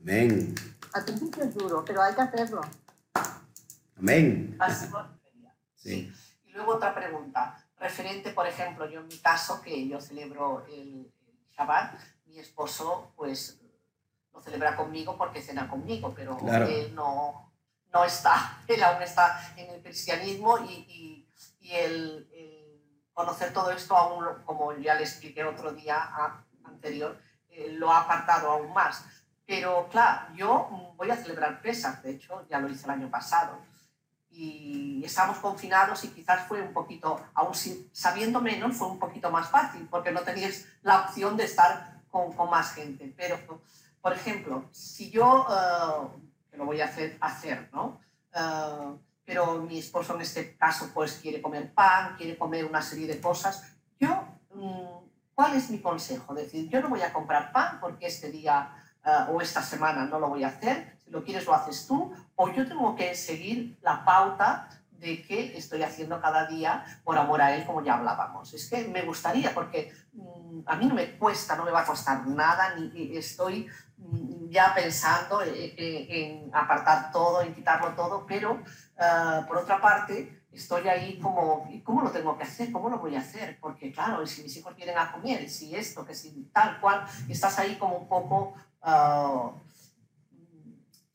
Amén. 0.00 0.54
Al 0.94 1.04
principio 1.04 1.44
es 1.44 1.54
duro, 1.54 1.84
pero 1.84 2.02
hay 2.02 2.14
que 2.14 2.22
hacerlo. 2.22 2.62
Amén. 3.98 4.58
Sí. 5.74 6.10
Y 6.46 6.52
luego 6.52 6.76
otra 6.76 6.94
pregunta 6.94 7.66
referente, 7.78 8.30
por 8.30 8.46
ejemplo, 8.46 8.88
yo 8.88 9.00
en 9.00 9.08
mi 9.08 9.18
caso, 9.18 9.60
que 9.60 9.86
yo 9.88 10.00
celebro 10.00 10.64
el, 10.66 11.12
Shabbat, 11.56 11.98
mi 12.26 12.38
esposo 12.38 13.12
pues 13.16 13.58
lo 14.36 14.42
celebra 14.42 14.76
conmigo 14.76 15.16
porque 15.16 15.40
cena 15.40 15.68
conmigo, 15.68 16.12
pero 16.14 16.38
él 16.68 16.94
no, 16.94 17.52
no 17.92 18.04
está, 18.04 18.60
él 18.68 18.82
aún 18.84 19.02
está 19.02 19.54
en 19.56 19.70
el 19.70 19.82
cristianismo 19.82 20.58
y, 20.58 20.72
y, 20.72 21.28
y 21.60 21.72
el, 21.72 22.28
conocer 23.14 23.50
todo 23.50 23.70
esto 23.70 23.96
aún, 23.96 24.26
como 24.44 24.74
ya 24.74 24.94
le 24.94 25.04
expliqué 25.04 25.42
otro 25.42 25.72
día 25.72 26.10
anterior, 26.64 27.18
eh, 27.48 27.72
lo 27.72 27.90
ha 27.90 28.00
apartado 28.02 28.50
aún 28.50 28.74
más. 28.74 29.06
Pero 29.46 29.88
claro, 29.88 30.34
yo 30.34 30.68
voy 30.96 31.10
a 31.10 31.16
celebrar 31.16 31.62
Pesach, 31.62 32.02
de 32.02 32.10
hecho 32.10 32.46
ya 32.50 32.58
lo 32.58 32.68
hice 32.68 32.84
el 32.84 32.90
año 32.90 33.10
pasado 33.10 33.58
y 34.28 35.02
estamos 35.02 35.38
confinados 35.38 36.04
y 36.04 36.08
quizás 36.08 36.46
fue 36.46 36.60
un 36.60 36.74
poquito, 36.74 37.24
aún 37.32 37.54
sabiendo 37.92 38.42
menos, 38.42 38.76
fue 38.76 38.88
un 38.88 38.98
poquito 38.98 39.30
más 39.30 39.48
fácil 39.48 39.88
porque 39.90 40.10
no 40.10 40.20
tenías 40.20 40.66
la 40.82 41.00
opción 41.00 41.38
de 41.38 41.44
estar 41.44 42.02
con, 42.10 42.34
con 42.34 42.50
más 42.50 42.74
gente. 42.74 43.14
Pero, 43.16 43.62
por 44.06 44.12
ejemplo, 44.12 44.68
si 44.70 45.10
yo, 45.10 45.44
lo 46.52 46.64
voy 46.64 46.80
a 46.80 46.88
hacer, 47.20 47.68
¿no? 47.72 47.98
Uh, 48.32 48.96
pero 49.24 49.56
mi 49.62 49.80
esposo 49.80 50.14
en 50.14 50.20
este 50.20 50.56
caso 50.56 50.92
pues 50.94 51.14
quiere 51.14 51.42
comer 51.42 51.74
pan, 51.74 52.14
quiere 52.16 52.38
comer 52.38 52.66
una 52.66 52.82
serie 52.82 53.08
de 53.08 53.20
cosas, 53.20 53.64
yo, 53.98 54.24
um, 54.50 55.10
¿cuál 55.34 55.56
es 55.56 55.70
mi 55.70 55.80
consejo? 55.80 56.34
Decir, 56.34 56.68
yo 56.68 56.80
no 56.80 56.88
voy 56.88 57.02
a 57.02 57.12
comprar 57.12 57.50
pan 57.50 57.80
porque 57.80 58.06
este 58.06 58.30
día 58.30 58.76
uh, 59.04 59.34
o 59.34 59.40
esta 59.40 59.60
semana 59.60 60.04
no 60.04 60.20
lo 60.20 60.28
voy 60.28 60.44
a 60.44 60.48
hacer, 60.54 60.98
si 61.04 61.10
lo 61.10 61.24
quieres 61.24 61.44
lo 61.44 61.54
haces 61.54 61.88
tú, 61.88 62.12
o 62.36 62.48
yo 62.52 62.64
tengo 62.68 62.94
que 62.94 63.12
seguir 63.16 63.76
la 63.82 64.04
pauta 64.04 64.68
de 64.98 65.22
que 65.22 65.56
estoy 65.56 65.82
haciendo 65.82 66.20
cada 66.20 66.46
día 66.46 66.84
por 67.04 67.18
amor 67.18 67.40
a 67.40 67.54
Él, 67.54 67.66
como 67.66 67.84
ya 67.84 67.94
hablábamos. 67.94 68.52
Es 68.54 68.68
que 68.68 68.88
me 68.88 69.02
gustaría, 69.02 69.52
porque 69.52 69.92
mm, 70.12 70.60
a 70.66 70.76
mí 70.76 70.86
no 70.86 70.94
me 70.94 71.18
cuesta, 71.18 71.56
no 71.56 71.64
me 71.64 71.70
va 71.70 71.82
a 71.82 71.86
costar 71.86 72.26
nada, 72.26 72.74
ni 72.76 73.16
estoy 73.16 73.66
mm, 73.66 73.85
ya 74.50 74.74
pensando 74.74 75.42
eh, 75.42 75.74
eh, 75.76 76.06
en, 76.08 76.54
apartar 76.54 77.10
todo, 77.10 77.42
en 77.42 77.54
quitarlo 77.54 77.94
todo, 77.94 78.26
pero 78.26 78.62
ah, 78.98 79.44
por 79.46 79.58
otra 79.58 79.80
parte 79.80 80.44
estoy 80.52 80.88
ahí 80.88 81.18
como, 81.18 81.68
¿cómo 81.84 82.02
lo 82.02 82.10
tengo 82.10 82.36
que 82.36 82.44
hacer? 82.44 82.72
¿Cómo 82.72 82.88
lo 82.88 82.98
voy 82.98 83.14
a 83.16 83.20
hacer? 83.20 83.58
Porque 83.60 83.92
claro, 83.92 84.26
si 84.26 84.42
mis 84.42 84.56
hijos 84.56 84.74
vienen 84.74 84.96
a 84.96 85.12
comer, 85.12 85.48
si 85.50 85.74
esto, 85.74 86.04
que 86.06 86.14
si 86.14 86.50
tal 86.52 86.80
cual, 86.80 87.04
estás 87.28 87.58
ahí 87.58 87.76
como 87.76 87.96
un 87.96 88.08
poco... 88.08 88.54
Ah, 88.82 89.52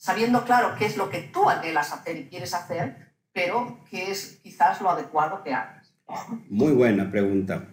sabiendo 0.02 0.44
claro 0.46 0.76
qué 0.80 0.86
es 0.86 0.98
lo 0.98 1.12
que 1.12 1.22
tú 1.22 1.48
anhelas 1.48 1.94
hacer 1.94 2.18
y 2.18 2.28
quieres 2.28 2.56
hacer, 2.56 3.14
pero 3.32 3.84
qué 3.88 4.10
es 4.10 4.40
quizás 4.42 4.82
lo 4.82 4.90
adecuado 4.90 5.44
que 5.44 5.54
hagas. 5.54 5.94
Muy 6.50 6.74
buena 6.74 7.10
pregunta. 7.12 7.68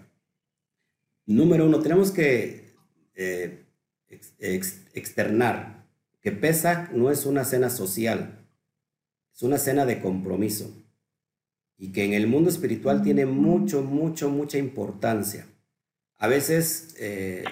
Número 1.25 1.65
uno, 1.65 1.81
tenemos 1.81 2.11
que 2.11 2.75
eh, 3.15 3.68
externar 4.09 5.87
que 6.21 6.33
PESAC 6.33 6.93
no 6.93 7.11
es 7.11 7.27
una 7.27 7.45
cena 7.45 7.71
social, 7.71 8.47
es 9.35 9.43
una 9.43 9.59
cena 9.59 9.87
de 9.87 10.01
compromiso 10.01 10.71
y 11.77 11.93
que 11.93 12.05
en 12.05 12.13
el 12.13 12.27
mundo 12.27 12.51
espiritual 12.51 13.03
tiene 13.03 13.25
mucho, 13.25 13.83
mucho, 13.83 14.31
mucha 14.31 14.59
importancia. 14.59 15.47
A 16.19 16.27
veces 16.27 16.97
eh, 16.99 17.45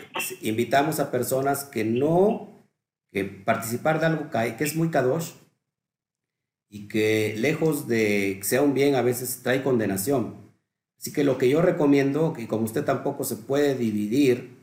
invitamos 0.43 0.99
a 0.99 1.13
personas 1.13 1.65
que 1.65 1.85
no 1.85 2.57
que 3.13 3.25
participar 3.25 4.01
de 4.01 4.07
algo 4.07 4.31
que 4.31 4.65
es 4.65 4.75
muy 4.77 4.91
kadosh 4.91 5.31
y 6.69 6.89
que 6.89 7.35
lejos 7.39 7.87
de 7.87 8.37
que 8.39 8.45
sea 8.45 8.63
un 8.63 8.75
bien 8.75 8.97
a 8.97 9.03
veces 9.03 9.41
trae 9.43 9.63
condenación. 9.63 10.53
Así 10.99 11.13
que 11.13 11.25
lo 11.25 11.39
que 11.39 11.49
yo 11.49 11.63
recomiendo, 11.63 12.33
que 12.33 12.49
como 12.49 12.65
usted 12.65 12.85
tampoco 12.85 13.25
se 13.25 13.37
puede 13.37 13.77
dividir, 13.77 14.56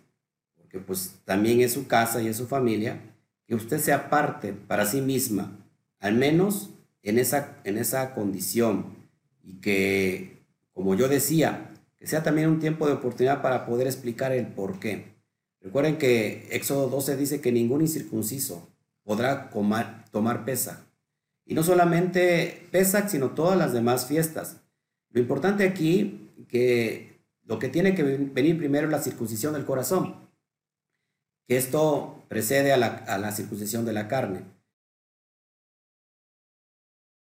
porque 0.74 0.88
pues 0.88 1.20
también 1.24 1.62
es 1.62 1.74
su 1.74 1.86
casa 1.86 2.20
y 2.20 2.28
es 2.28 2.38
su 2.38 2.48
familia, 2.48 3.00
que 3.46 3.54
usted 3.54 3.80
sea 3.80 4.10
parte 4.10 4.54
para 4.54 4.88
sí 4.88 5.02
misma, 5.02 5.56
al 6.00 6.16
menos 6.16 6.72
en 7.04 7.20
esa, 7.20 7.60
en 7.64 7.78
esa 7.78 8.16
condición 8.16 8.88
y 9.44 9.62
que, 9.62 10.42
como 10.74 10.96
yo 10.96 11.08
decía, 11.08 11.70
que 11.96 12.08
sea 12.08 12.24
también 12.24 12.50
un 12.50 12.60
tiempo 12.60 12.88
de 12.88 12.94
oportunidad 12.94 13.44
para 13.44 13.68
poder 13.68 13.86
explicar 13.86 14.32
el 14.32 14.48
por 14.48 14.80
qué. 14.80 15.14
Recuerden 15.62 16.00
que 16.00 16.48
Éxodo 16.50 16.90
12 16.90 17.18
dice 17.18 17.40
que 17.40 17.52
ningún 17.52 17.82
incircunciso 17.82 18.68
podrá 19.04 19.52
tomar 19.52 20.44
pesa. 20.44 20.88
Y 21.46 21.54
no 21.54 21.62
solamente 21.62 22.68
Pesach, 22.72 23.10
sino 23.10 23.30
todas 23.30 23.60
las 23.60 23.74
demás 23.74 24.08
fiestas. 24.08 24.58
Lo 25.12 25.22
importante 25.22 25.68
aquí, 25.68 26.32
que 26.48 27.20
lo 27.44 27.60
que 27.60 27.70
tiene 27.70 27.94
que 27.94 28.02
venir 28.02 28.58
primero 28.58 28.88
es 28.88 28.92
la 28.92 29.04
circuncisión 29.04 29.54
del 29.54 29.66
corazón, 29.66 30.23
que 30.23 30.23
esto 31.48 32.24
precede 32.30 32.74
a 32.74 32.78
la, 32.78 32.88
a 32.88 33.18
la 33.18 33.32
circuncisión 33.32 33.86
de 33.86 33.94
la 33.94 34.08
carne. 34.08 34.53